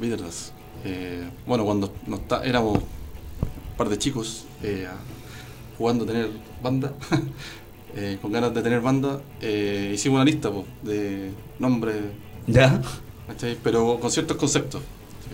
Bitterness. 0.00 0.52
Eh, 0.84 1.28
bueno, 1.46 1.64
cuando 1.64 1.92
no 2.06 2.16
está, 2.16 2.42
éramos 2.44 2.78
un 2.78 3.76
par 3.76 3.88
de 3.88 3.98
chicos 3.98 4.46
eh, 4.62 4.88
jugando 5.76 6.04
a 6.04 6.06
tener 6.06 6.30
banda, 6.62 6.92
eh, 7.96 8.18
con 8.20 8.32
ganas 8.32 8.54
de 8.54 8.62
tener 8.62 8.80
banda, 8.80 9.20
hicimos 9.92 10.16
una 10.16 10.24
lista 10.24 10.50
po, 10.50 10.64
de 10.82 11.30
nombres, 11.58 11.96
¿Ya? 12.46 12.80
pero 13.62 14.00
con 14.00 14.10
ciertos 14.10 14.36
conceptos. 14.36 14.82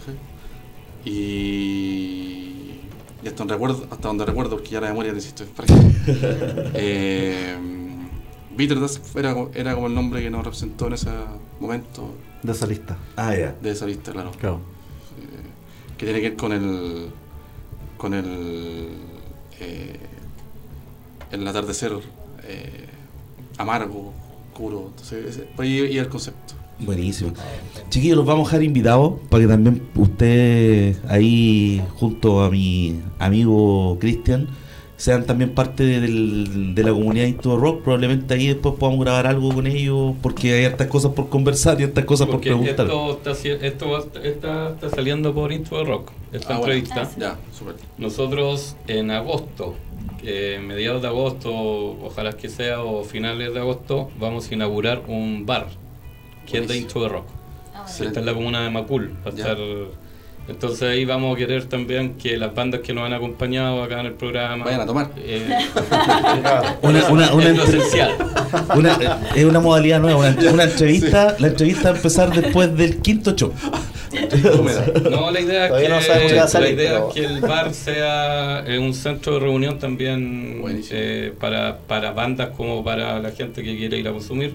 ¿te? 0.05 1.09
Y, 1.09 2.81
y 3.23 3.29
hasta, 3.29 3.39
donde 3.39 3.55
recuerdo, 3.55 3.87
hasta 3.91 4.09
donde 4.09 4.25
recuerdo, 4.25 4.57
porque 4.57 4.71
ya 4.71 4.81
la 4.81 4.89
memoria, 4.89 5.13
insisto, 5.13 5.45
es 5.45 5.51
frágil. 5.51 5.95
eh, 6.75 7.57
era 9.55 9.75
como 9.75 9.87
el 9.87 9.95
nombre 9.95 10.23
que 10.23 10.31
nos 10.31 10.43
representó 10.45 10.87
en 10.89 10.95
ese 10.95 11.11
momento 11.61 12.15
De 12.47 12.53
esa 12.53 12.67
lista. 12.67 12.97
Ah, 13.17 13.35
ya. 13.35 13.55
de 13.61 13.71
esa 13.71 13.87
lista, 13.87 14.13
claro 14.13 14.31
Claro. 14.39 14.61
eh, 15.19 15.97
que 15.99 16.05
tiene 16.07 16.21
que 16.21 16.29
ver 16.31 16.39
con 16.39 16.53
el 16.53 17.07
con 17.97 18.15
el 18.15 18.89
eh, 19.61 19.97
el 21.33 21.49
atardecer 21.49 21.93
eh, 22.45 22.87
amargo 23.59 24.13
oscuro 24.53 24.89
entonces 24.91 25.27
ese- 25.27 25.43
por 25.57 25.65
ahí 25.65 25.79
iba 25.91 26.03
el 26.03 26.09
concepto 26.09 26.55
Buenísimo. 26.79 27.33
Chiquillos, 27.89 28.19
los 28.19 28.27
vamos 28.27 28.49
a 28.49 28.51
dejar 28.51 28.63
invitados 28.65 29.15
para 29.31 29.43
que 29.45 29.49
también 29.49 29.83
usted 29.95 30.95
ahí, 31.09 31.83
junto 31.95 32.45
a 32.45 32.51
mi 32.51 33.01
amigo 33.19 33.97
Cristian, 33.99 34.47
sean 34.97 35.25
también 35.27 35.51
parte 35.51 35.83
de, 35.85 36.01
del- 36.01 36.75
de 36.75 36.83
la 36.83 36.91
comunidad 36.91 37.27
Into 37.27 37.57
Rock. 37.57 37.83
Probablemente 37.83 38.33
ahí 38.35 38.47
después 38.49 38.75
podamos 38.79 39.01
grabar 39.05 39.27
algo 39.27 39.53
con 39.55 39.67
ellos, 39.67 40.15
porque 40.23 40.55
hay 40.55 40.65
hartas 40.65 40.87
cosas 40.89 41.13
por 41.13 41.29
conversar 41.29 41.81
y 41.81 41.85
hartas 41.85 42.05
cosas 42.05 42.27
por 42.27 42.37
Porque 42.37 42.49
preguntar. 42.51 42.87
esto, 42.87 43.13
está, 43.33 43.67
esto 43.67 43.91
va- 43.91 44.05
está, 44.23 44.71
está 44.71 44.91
saliendo 44.91 45.35
por 45.35 45.53
Intro 45.53 45.79
de 45.79 45.85
Rock, 45.85 46.11
esta 46.33 46.55
Ah, 46.55 46.59
bueno. 46.59 46.73
entrevista. 46.75 47.03
Ah, 47.03 47.07
sí. 47.13 47.21
ya 47.21 47.37
Nosotros 47.99 48.77
en 48.89 49.11
agosto, 49.11 49.75
eh, 50.23 50.61
mediados 50.67 51.03
de 51.03 51.09
agosto, 51.09 51.51
ojalá 51.53 52.33
que 52.33 52.49
sea, 52.49 52.83
o 52.83 53.05
finales 53.05 53.53
de 53.55 53.61
agosto, 53.61 54.11
vamos 54.19 54.51
a 54.51 54.55
inaugurar 54.55 55.03
un 55.09 55.45
bar 55.47 55.69
que 56.47 56.59
es 56.59 56.63
de 56.63 56.67
Buenísimo. 56.69 56.87
Intro 56.87 57.03
de 57.03 57.09
Rock. 57.09 57.27
Ah, 57.75 57.85
bueno. 57.87 58.07
Está 58.09 58.21
en 58.21 58.27
la 58.27 58.35
comuna 58.35 58.63
de 58.63 58.71
Macul. 58.71 59.13
va 59.27 59.31
a 59.31 59.35
Ya. 59.35 59.43
estar- 59.53 59.59
entonces 60.49 60.83
ahí 60.83 61.05
vamos 61.05 61.35
a 61.35 61.39
querer 61.39 61.65
también 61.65 62.15
que 62.15 62.37
las 62.37 62.55
bandas 62.55 62.81
que 62.81 62.93
nos 62.95 63.05
han 63.05 63.13
acompañado 63.13 63.83
acá 63.83 64.01
en 64.01 64.07
el 64.07 64.13
programa 64.15 64.65
Vayan 64.65 64.81
a 64.83 64.87
tomar. 64.87 65.11
eh, 65.19 65.47
Una, 66.83 67.09
una, 67.09 67.35
una 67.35 67.49
es 67.51 67.59
esencial. 67.69 68.15
una- 68.77 68.93
eh, 68.95 69.09
es 69.37 69.45
una 69.45 69.61
modalidad 69.61 70.01
nueva, 70.01 70.19
una, 70.31 70.51
una 70.53 70.65
entrevista. 70.65 71.37
La 71.39 71.49
entrevista 71.49 71.85
va 71.85 71.95
a 71.95 71.97
empezar 71.97 72.31
después 72.33 72.77
del 72.77 72.99
quinto 72.99 73.33
show. 73.35 73.53
No, 75.11 75.31
la 75.31 75.41
idea 75.41 75.65
es 75.65 75.69
Todavía 75.69 75.89
que, 75.89 75.95
no 75.95 76.01
salir, 76.49 76.77
la 76.77 76.83
idea 76.83 76.93
pero- 76.95 77.09
es 77.09 77.15
que 77.15 77.25
el 77.25 77.41
bar 77.41 77.75
sea 77.75 78.65
eh, 78.67 78.79
un 78.79 78.95
centro 78.95 79.35
de 79.35 79.41
reunión 79.41 79.79
también 79.79 80.63
eh, 80.91 81.33
para, 81.39 81.79
para 81.87 82.13
bandas 82.13 82.51
como 82.57 82.83
para 82.85 83.19
la 83.19 83.31
gente 83.33 83.63
que 83.63 83.77
quiere 83.77 83.99
ir 83.99 84.09
a 84.09 84.13
consumir, 84.13 84.55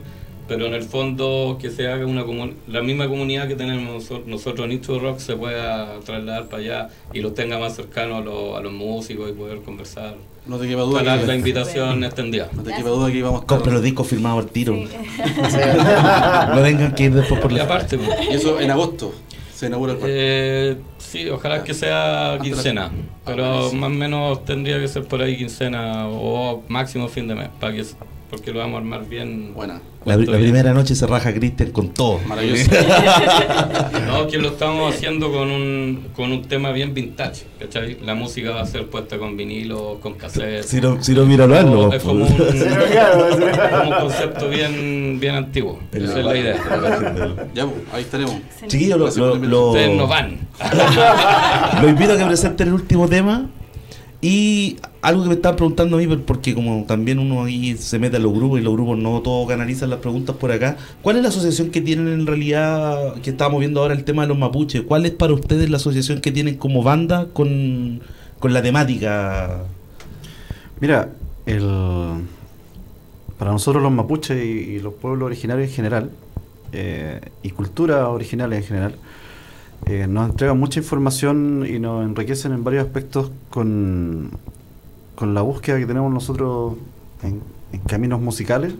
pero 0.51 0.65
en 0.65 0.73
el 0.73 0.83
fondo 0.83 1.57
que 1.61 1.69
se 1.69 1.87
haga 1.87 2.05
una 2.05 2.25
la 2.67 2.81
misma 2.81 3.07
comunidad 3.07 3.47
que 3.47 3.55
tenemos 3.55 4.03
noso- 4.09 4.23
nosotros 4.25 4.65
en 4.65 4.71
Nicho 4.71 4.99
Rock 4.99 5.19
se 5.19 5.37
pueda 5.37 5.97
trasladar 6.05 6.47
para 6.47 6.61
allá 6.61 6.89
y 7.13 7.21
los 7.21 7.33
tenga 7.33 7.57
más 7.57 7.73
cercanos 7.77 8.17
a, 8.17 8.25
los- 8.25 8.57
a 8.57 8.61
los 8.61 8.73
músicos 8.73 9.29
y 9.29 9.33
poder 9.33 9.59
conversar. 9.61 10.15
No 10.45 10.57
te 10.57 10.67
quepa 10.67 10.81
duda 10.81 10.99
que, 11.19 11.25
la 11.25 11.35
invitación 11.41 12.03
extendida. 12.03 12.49
no 12.53 12.63
te 12.63 12.73
quepa 12.73 12.89
duda 12.89 13.09
que 13.09 13.17
íbamos. 13.19 13.45
Compre 13.45 13.71
los 13.71 13.81
discos 13.81 14.07
firmados 14.07 14.43
al 14.43 14.51
tiro. 14.51 14.75
Sí. 14.75 15.57
No 16.55 16.61
tengan 16.63 16.93
que 16.95 17.03
ir 17.03 17.13
después 17.13 17.39
por 17.39 17.49
Y 17.51 17.55
la. 17.55 17.63
aparte, 17.63 17.97
pues, 17.97 18.09
Y 18.29 18.33
eso 18.33 18.59
en 18.59 18.71
agosto 18.71 19.13
se 19.55 19.67
inaugura 19.67 19.93
el 19.93 19.99
parque. 19.99 20.13
eh, 20.17 20.77
sí, 20.97 21.29
ojalá 21.29 21.63
que 21.63 21.73
sea 21.73 22.35
la- 22.35 22.39
quincena, 22.43 22.91
Ah, 22.91 23.21
pero 23.25 23.71
más 23.71 23.87
o 23.89 23.93
menos 23.93 24.43
tendría 24.43 24.79
que 24.81 24.87
ser 24.89 25.03
por 25.05 25.21
ahí 25.21 25.37
quincena 25.37 26.07
o 26.09 26.61
máximo 26.67 27.07
fin 27.07 27.27
de 27.29 27.35
mes, 27.35 27.49
para 27.59 27.71
que, 27.73 27.85
porque 28.31 28.51
lo 28.51 28.59
vamos 28.59 28.75
a 28.75 28.77
armar 28.79 29.05
bien. 29.07 29.53
Buena, 29.53 29.79
La, 30.05 30.15
la 30.17 30.37
primera 30.37 30.73
noche 30.73 30.95
se 30.95 31.05
raja 31.05 31.31
Cristian 31.33 31.69
con 31.71 31.89
todo. 31.89 32.19
maravilloso. 32.27 32.71
No, 34.07 34.27
que 34.27 34.37
lo 34.37 34.49
estamos 34.49 34.93
haciendo 34.93 35.31
con 35.31 35.49
un, 35.51 36.07
con 36.15 36.31
un 36.31 36.41
tema 36.43 36.71
bien 36.71 36.93
vintage, 36.93 37.45
¿cachai? 37.59 37.97
La 38.03 38.13
música 38.15 38.51
va 38.51 38.61
a 38.61 38.65
ser 38.65 38.87
puesta 38.87 39.17
con 39.17 39.37
vinilo, 39.37 39.99
con 40.01 40.13
cassette. 40.15 40.63
Si 40.63 40.81
no, 40.81 41.01
si 41.01 41.13
no 41.13 41.25
míralo 41.25 41.55
a 41.55 41.59
él, 41.59 41.65
no, 41.67 41.93
es 41.93 42.03
como 42.03 42.25
un, 42.25 42.35
como 42.37 43.89
un 43.89 43.93
concepto 44.01 44.49
bien, 44.49 45.17
bien 45.19 45.35
antiguo. 45.35 45.79
Esa 45.93 46.19
es 46.19 46.25
la 46.25 46.37
idea. 46.37 46.55
ya, 47.55 47.65
pues, 47.65 47.77
ahí 47.93 48.01
estaremos. 48.01 48.35
Chiquillos, 48.67 49.15
lo, 49.17 49.35
lo- 49.35 49.35
lo- 49.45 49.67
Ustedes 49.69 49.95
no 49.97 50.07
van. 50.07 50.39
lo 51.81 51.89
invito 51.89 52.13
a 52.13 52.17
que 52.17 52.25
presenten 52.25 52.67
el 52.69 52.73
último 52.73 53.07
tema. 53.07 53.49
Y 54.21 54.77
algo 55.01 55.23
que 55.23 55.29
me 55.29 55.35
estaban 55.35 55.55
preguntando 55.55 55.97
a 55.97 55.99
mí, 55.99 56.07
porque 56.17 56.53
como 56.53 56.85
también 56.85 57.17
uno 57.17 57.43
ahí 57.43 57.75
se 57.75 57.97
mete 57.97 58.17
a 58.17 58.19
los 58.19 58.31
grupos 58.31 58.59
y 58.59 58.63
los 58.63 58.73
grupos 58.73 58.99
no 58.99 59.19
todos 59.21 59.47
canalizan 59.47 59.89
las 59.89 59.99
preguntas 59.99 60.35
por 60.35 60.51
acá, 60.51 60.77
¿cuál 61.01 61.17
es 61.17 61.23
la 61.23 61.29
asociación 61.29 61.71
que 61.71 61.81
tienen 61.81 62.07
en 62.07 62.27
realidad, 62.27 63.15
que 63.21 63.31
estábamos 63.31 63.61
viendo 63.61 63.81
ahora 63.81 63.95
el 63.95 64.03
tema 64.03 64.21
de 64.21 64.27
los 64.27 64.37
mapuches? 64.37 64.83
¿Cuál 64.83 65.07
es 65.07 65.11
para 65.11 65.33
ustedes 65.33 65.71
la 65.71 65.77
asociación 65.77 66.21
que 66.21 66.31
tienen 66.31 66.57
como 66.57 66.83
banda 66.83 67.29
con, 67.33 68.01
con 68.37 68.53
la 68.53 68.61
temática? 68.61 69.63
Mira, 70.79 71.09
el, 71.47 71.67
para 73.39 73.51
nosotros 73.51 73.81
los 73.81 73.91
mapuches 73.91 74.37
y, 74.45 74.79
los 74.81 74.93
pueblos 74.93 75.25
originarios 75.25 75.69
en 75.69 75.75
general, 75.75 76.11
eh, 76.73 77.21
y 77.41 77.49
culturas 77.49 78.03
originales 78.03 78.59
en 78.59 78.67
general, 78.67 78.95
eh, 79.87 80.07
nos 80.07 80.29
entregan 80.29 80.59
mucha 80.59 80.79
información 80.79 81.65
y 81.67 81.79
nos 81.79 82.05
enriquecen 82.05 82.51
en 82.53 82.63
varios 82.63 82.85
aspectos 82.85 83.31
con, 83.49 84.29
con 85.15 85.33
la 85.33 85.41
búsqueda 85.41 85.79
que 85.79 85.85
tenemos 85.85 86.11
nosotros 86.13 86.75
en, 87.23 87.41
caminos 87.87 88.21
musicales 88.21 88.73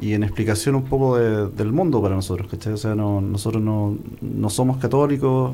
y 0.00 0.14
en 0.14 0.22
explicación 0.22 0.74
un 0.74 0.84
poco 0.84 1.16
de- 1.18 1.48
del 1.48 1.72
mundo 1.72 2.00
para 2.02 2.14
nosotros, 2.14 2.48
¿cachai? 2.50 2.72
O 2.72 2.76
sea, 2.76 2.94
no, 2.94 3.20
nosotros 3.20 3.62
no, 3.62 3.96
no 4.20 4.50
somos 4.50 4.78
católicos, 4.78 5.52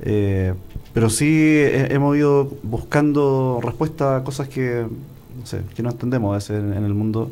eh, 0.00 0.52
pero 0.92 1.08
sí 1.08 1.26
he- 1.26 1.94
hemos 1.94 2.16
ido 2.16 2.50
buscando 2.62 3.60
respuesta 3.62 4.16
a 4.16 4.24
cosas 4.24 4.48
que, 4.48 4.84
no 4.88 5.74
que 5.74 5.82
no 5.82 5.90
entendemos 5.90 6.32
a 6.32 6.34
veces 6.34 6.62
en, 6.76 6.84
el 6.84 6.92
mundo, 6.94 7.30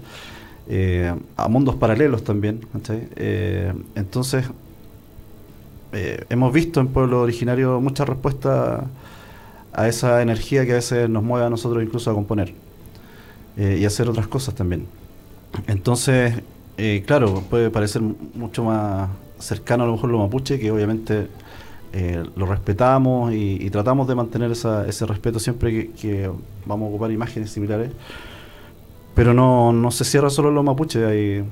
eh, 0.69 1.13
a 1.37 1.49
mundos 1.49 1.75
paralelos 1.75 2.23
también, 2.23 2.61
¿cachai? 2.73 3.09
Entonces, 3.95 4.45
eh, 5.93 6.25
hemos 6.31 6.53
visto 6.53 6.81
en 6.81 6.89
pueblo 6.89 7.21
originario 7.21 7.81
muchas 7.81 8.09
respuestas 8.09 8.85
a 9.73 9.89
esa 9.89 10.21
energía 10.23 10.65
que 10.67 10.73
a 10.73 10.77
veces 10.77 11.09
nos 11.09 11.23
mueve 11.23 11.47
a 11.47 11.51
nosotros 11.51 11.83
incluso 11.83 12.11
a 12.11 12.15
componer 12.15 12.55
eh, 13.57 13.79
y 13.81 13.85
hacer 13.85 14.09
otras 14.09 14.27
cosas 14.29 14.55
también. 14.55 14.87
Entonces, 15.67 16.35
eh, 16.79 17.03
claro, 17.07 17.43
puede 17.51 17.71
parecer 17.71 18.03
mu- 18.03 18.15
mucho 18.35 18.65
más 18.65 19.09
cercano 19.39 19.85
a 19.85 19.87
lo 19.87 19.93
mejor 19.95 20.11
lo 20.11 20.19
mapuche, 20.19 20.59
que 20.59 20.71
obviamente 20.71 21.29
eh, 21.93 22.23
lo 22.37 22.47
respetamos 22.47 23.33
y, 23.35 23.69
tratamos 23.71 24.07
de 24.07 24.15
mantener 24.15 24.51
esa- 24.53 24.87
ese 24.87 25.07
respeto 25.07 25.39
siempre 25.41 25.73
que, 25.73 25.91
que 25.93 26.31
vamos 26.67 26.87
a 26.87 26.91
ocupar 26.91 27.11
imágenes 27.11 27.51
similares. 27.51 27.91
Pero 29.15 29.35
no, 29.35 29.73
no 29.73 29.91
se 29.91 30.05
cierra 30.05 30.31
solo 30.31 30.51
los 30.51 30.65
mapuches, 30.65 31.05
hay, 31.05 31.45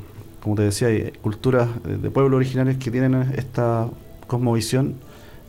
como 0.42 0.54
te 0.54 0.62
decía, 0.62 0.88
hay 0.88 1.12
culturas 1.22 1.68
de 1.84 2.10
pueblos 2.10 2.36
originarios 2.36 2.76
que 2.78 2.90
tienen 2.90 3.14
esta 3.36 3.88
cosmovisión 4.28 4.94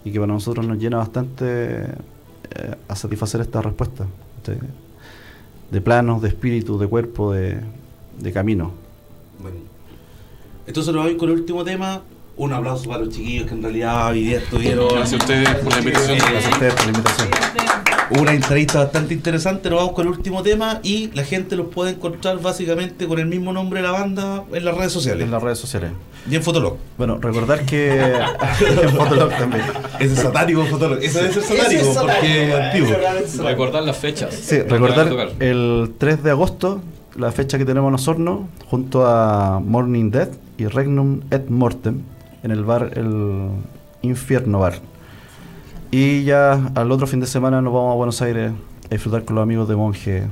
y 0.03 0.11
que 0.11 0.19
para 0.19 0.33
nosotros 0.33 0.65
nos 0.65 0.79
llena 0.79 0.97
bastante 0.97 1.83
eh, 1.83 2.75
a 2.87 2.95
satisfacer 2.95 3.41
esta 3.41 3.61
respuesta. 3.61 4.07
De 5.69 5.81
planos, 5.81 6.23
de 6.23 6.29
espíritu, 6.29 6.79
de 6.79 6.87
cuerpo, 6.87 7.33
de, 7.33 7.59
de 8.17 8.33
camino. 8.33 8.71
Bueno. 9.39 9.57
Entonces 10.65 10.93
nos 10.93 11.03
vamos 11.03 11.19
con 11.19 11.29
el 11.29 11.35
último 11.35 11.63
tema. 11.63 12.01
Un 12.37 12.53
aplauso 12.53 12.89
para 12.89 13.03
los 13.03 13.13
chiquillos 13.13 13.47
que 13.47 13.53
en 13.53 13.61
realidad 13.61 14.07
hoy 14.09 14.23
día 14.23 14.37
estuvieron. 14.37 14.87
Gracias 14.87 15.21
a 15.21 15.23
ustedes 15.23 15.55
por 15.55 15.73
la 15.73 15.79
invitación. 15.79 16.17
Gracias 16.17 16.45
a 16.45 16.49
ustedes 16.49 16.73
por 16.73 16.83
la 16.85 16.91
invitación. 16.91 17.29
Una 18.11 18.33
entrevista 18.33 18.79
bastante 18.79 19.13
interesante. 19.13 19.69
Nos 19.69 19.79
vamos 19.79 19.93
con 19.93 20.07
el 20.07 20.13
último 20.13 20.41
tema 20.41 20.79
y 20.81 21.11
la 21.13 21.23
gente 21.23 21.55
los 21.55 21.67
puede 21.67 21.91
encontrar 21.91 22.39
básicamente 22.39 23.07
con 23.07 23.19
el 23.19 23.27
mismo 23.27 23.53
nombre 23.53 23.81
de 23.81 23.87
la 23.87 23.91
banda 23.91 24.43
en 24.51 24.65
las 24.65 24.75
redes 24.75 24.91
sociales. 24.91 25.25
En 25.25 25.31
las 25.31 25.43
redes 25.43 25.59
sociales. 25.59 25.91
Y 26.29 26.35
en 26.35 26.41
Fotolog. 26.41 26.77
Bueno, 26.97 27.19
recordar 27.19 27.65
que 27.65 27.91
en 28.01 28.89
Fotolog 28.95 29.29
también. 29.29 29.63
Ese 29.99 30.13
es 30.13 30.19
satánico 30.19 30.65
Fotolog. 30.65 30.99
Ese 31.03 31.21
debe 31.21 31.33
ser 31.33 31.43
satánico 31.43 31.93
porque 31.93 32.47
es 32.47 32.55
antiguo. 32.55 32.97
Recordar 33.43 33.83
las 33.83 33.97
fechas. 33.97 34.33
Sí, 34.33 34.59
recordar 34.61 35.29
el 35.39 35.91
3 35.97 36.23
de 36.23 36.31
agosto, 36.31 36.81
la 37.15 37.31
fecha 37.31 37.59
que 37.59 37.65
tenemos 37.65 37.89
en 37.89 37.95
Osorno, 37.95 38.49
junto 38.65 39.05
a 39.05 39.59
Morning 39.59 40.09
Dead 40.09 40.29
y 40.57 40.65
Regnum 40.65 41.21
et 41.29 41.47
Mortem, 41.49 42.01
en 42.41 42.51
el 42.51 42.63
bar 42.63 42.91
El 42.95 43.49
Infierno 44.01 44.59
Bar. 44.59 44.88
Y 45.91 46.23
ya 46.23 46.71
al 46.75 46.91
otro 46.91 47.07
fin 47.07 47.19
de 47.19 47.27
semana 47.27 47.61
nos 47.61 47.73
vamos 47.73 47.93
a 47.93 47.95
Buenos 47.95 48.21
Aires 48.21 48.51
a 48.85 48.89
disfrutar 48.93 49.25
con 49.25 49.35
los 49.35 49.43
amigos 49.43 49.67
de 49.67 49.75
Monje 49.75 50.23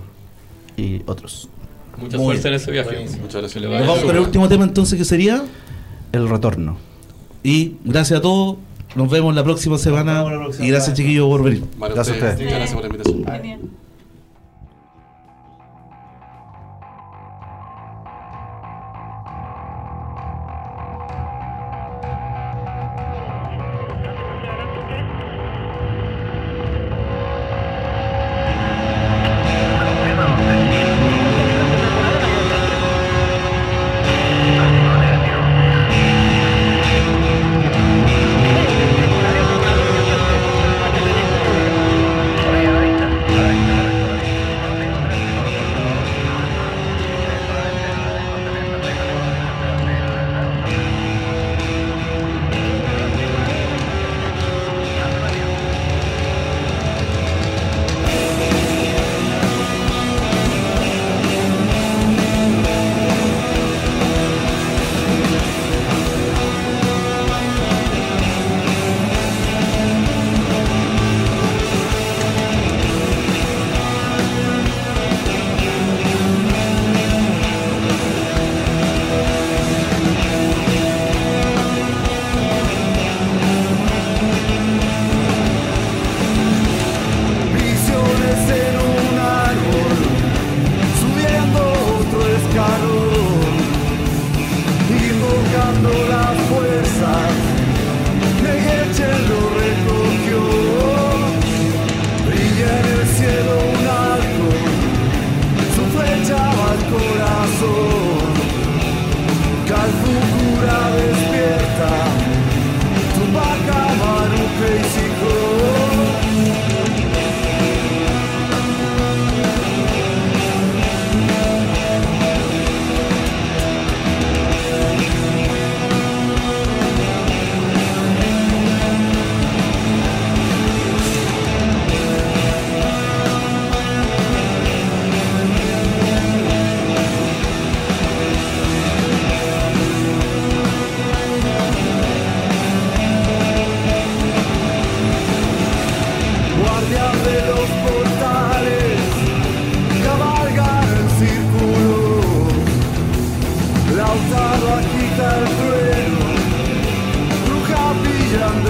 y 0.75 1.01
otros. 1.07 1.49
Mucha 1.97 2.17
Muy 2.17 2.27
suerte 2.35 2.47
en 2.49 2.53
ese 2.53 2.71
viaje. 2.71 2.99
Muchas 3.21 3.41
gracias. 3.41 3.51
Se 3.53 3.59
le 3.59 3.67
va 3.67 3.79
Nos 3.79 3.87
vamos 3.87 4.03
con 4.03 4.15
el 4.15 4.21
último 4.21 4.47
tema 4.47 4.63
entonces 4.65 4.97
que 4.99 5.05
sería. 5.05 5.43
El 6.11 6.29
retorno. 6.29 6.77
Y 7.43 7.77
gracias 7.83 8.19
a 8.19 8.21
todos. 8.21 8.57
Nos 8.95 9.09
vemos 9.09 9.33
la 9.35 9.43
próxima 9.43 9.77
semana. 9.77 10.19
vemos 10.23 10.31
la 10.33 10.39
próxima 10.39 10.65
y 10.65 10.69
gracias 10.69 10.95
chiquillos 10.95 11.27
por 11.27 11.43
venir. 11.43 11.63
Vale, 11.77 11.95
Gracias 11.95 12.21
a 12.21 12.25
ustedes. 12.29 12.49
gracias 12.49 12.73
por 12.73 12.81
la 12.81 12.87
invitación. 12.87 13.86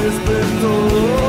despertou. 0.09 1.26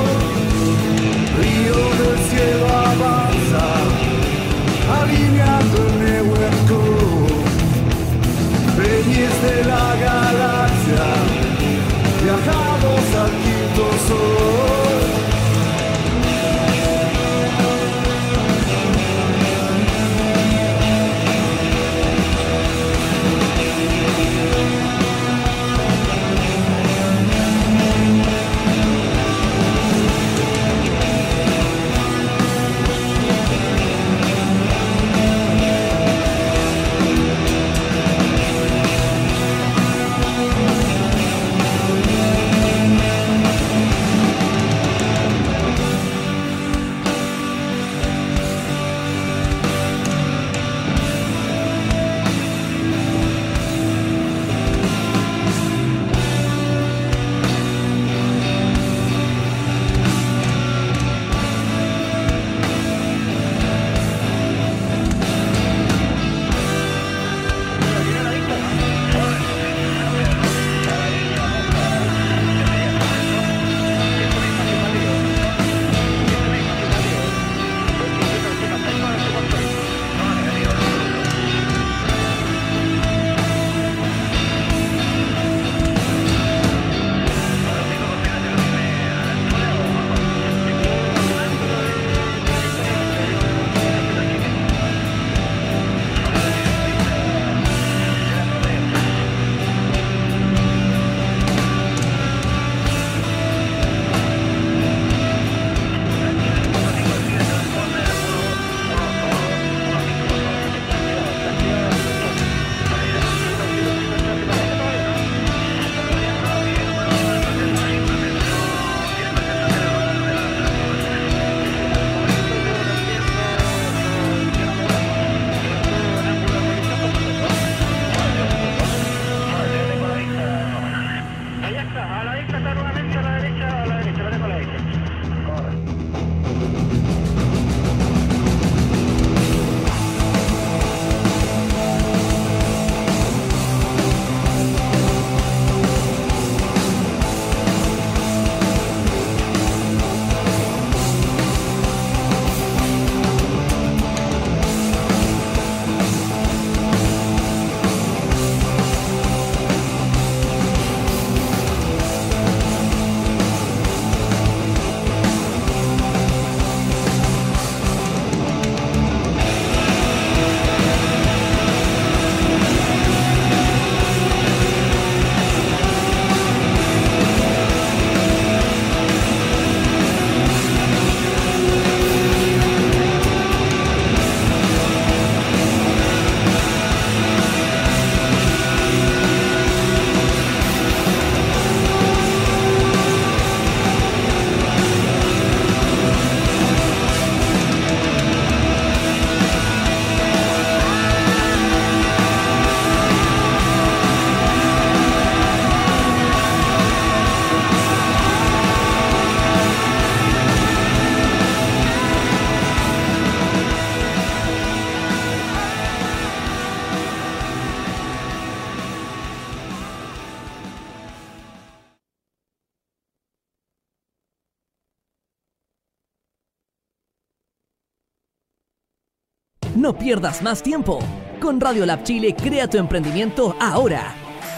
Pierdas 230.08 230.40
más 230.40 230.62
tiempo. 230.62 231.00
Con 231.38 231.60
Radio 231.60 231.84
Lab 231.84 232.02
Chile 232.02 232.34
crea 232.34 232.66
tu 232.66 232.78
emprendimiento 232.78 233.54
ahora. 233.60 234.14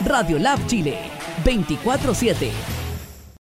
Radio 0.06 0.38
Lab 0.38 0.64
Chile 0.68 0.96
24/7 1.44 2.52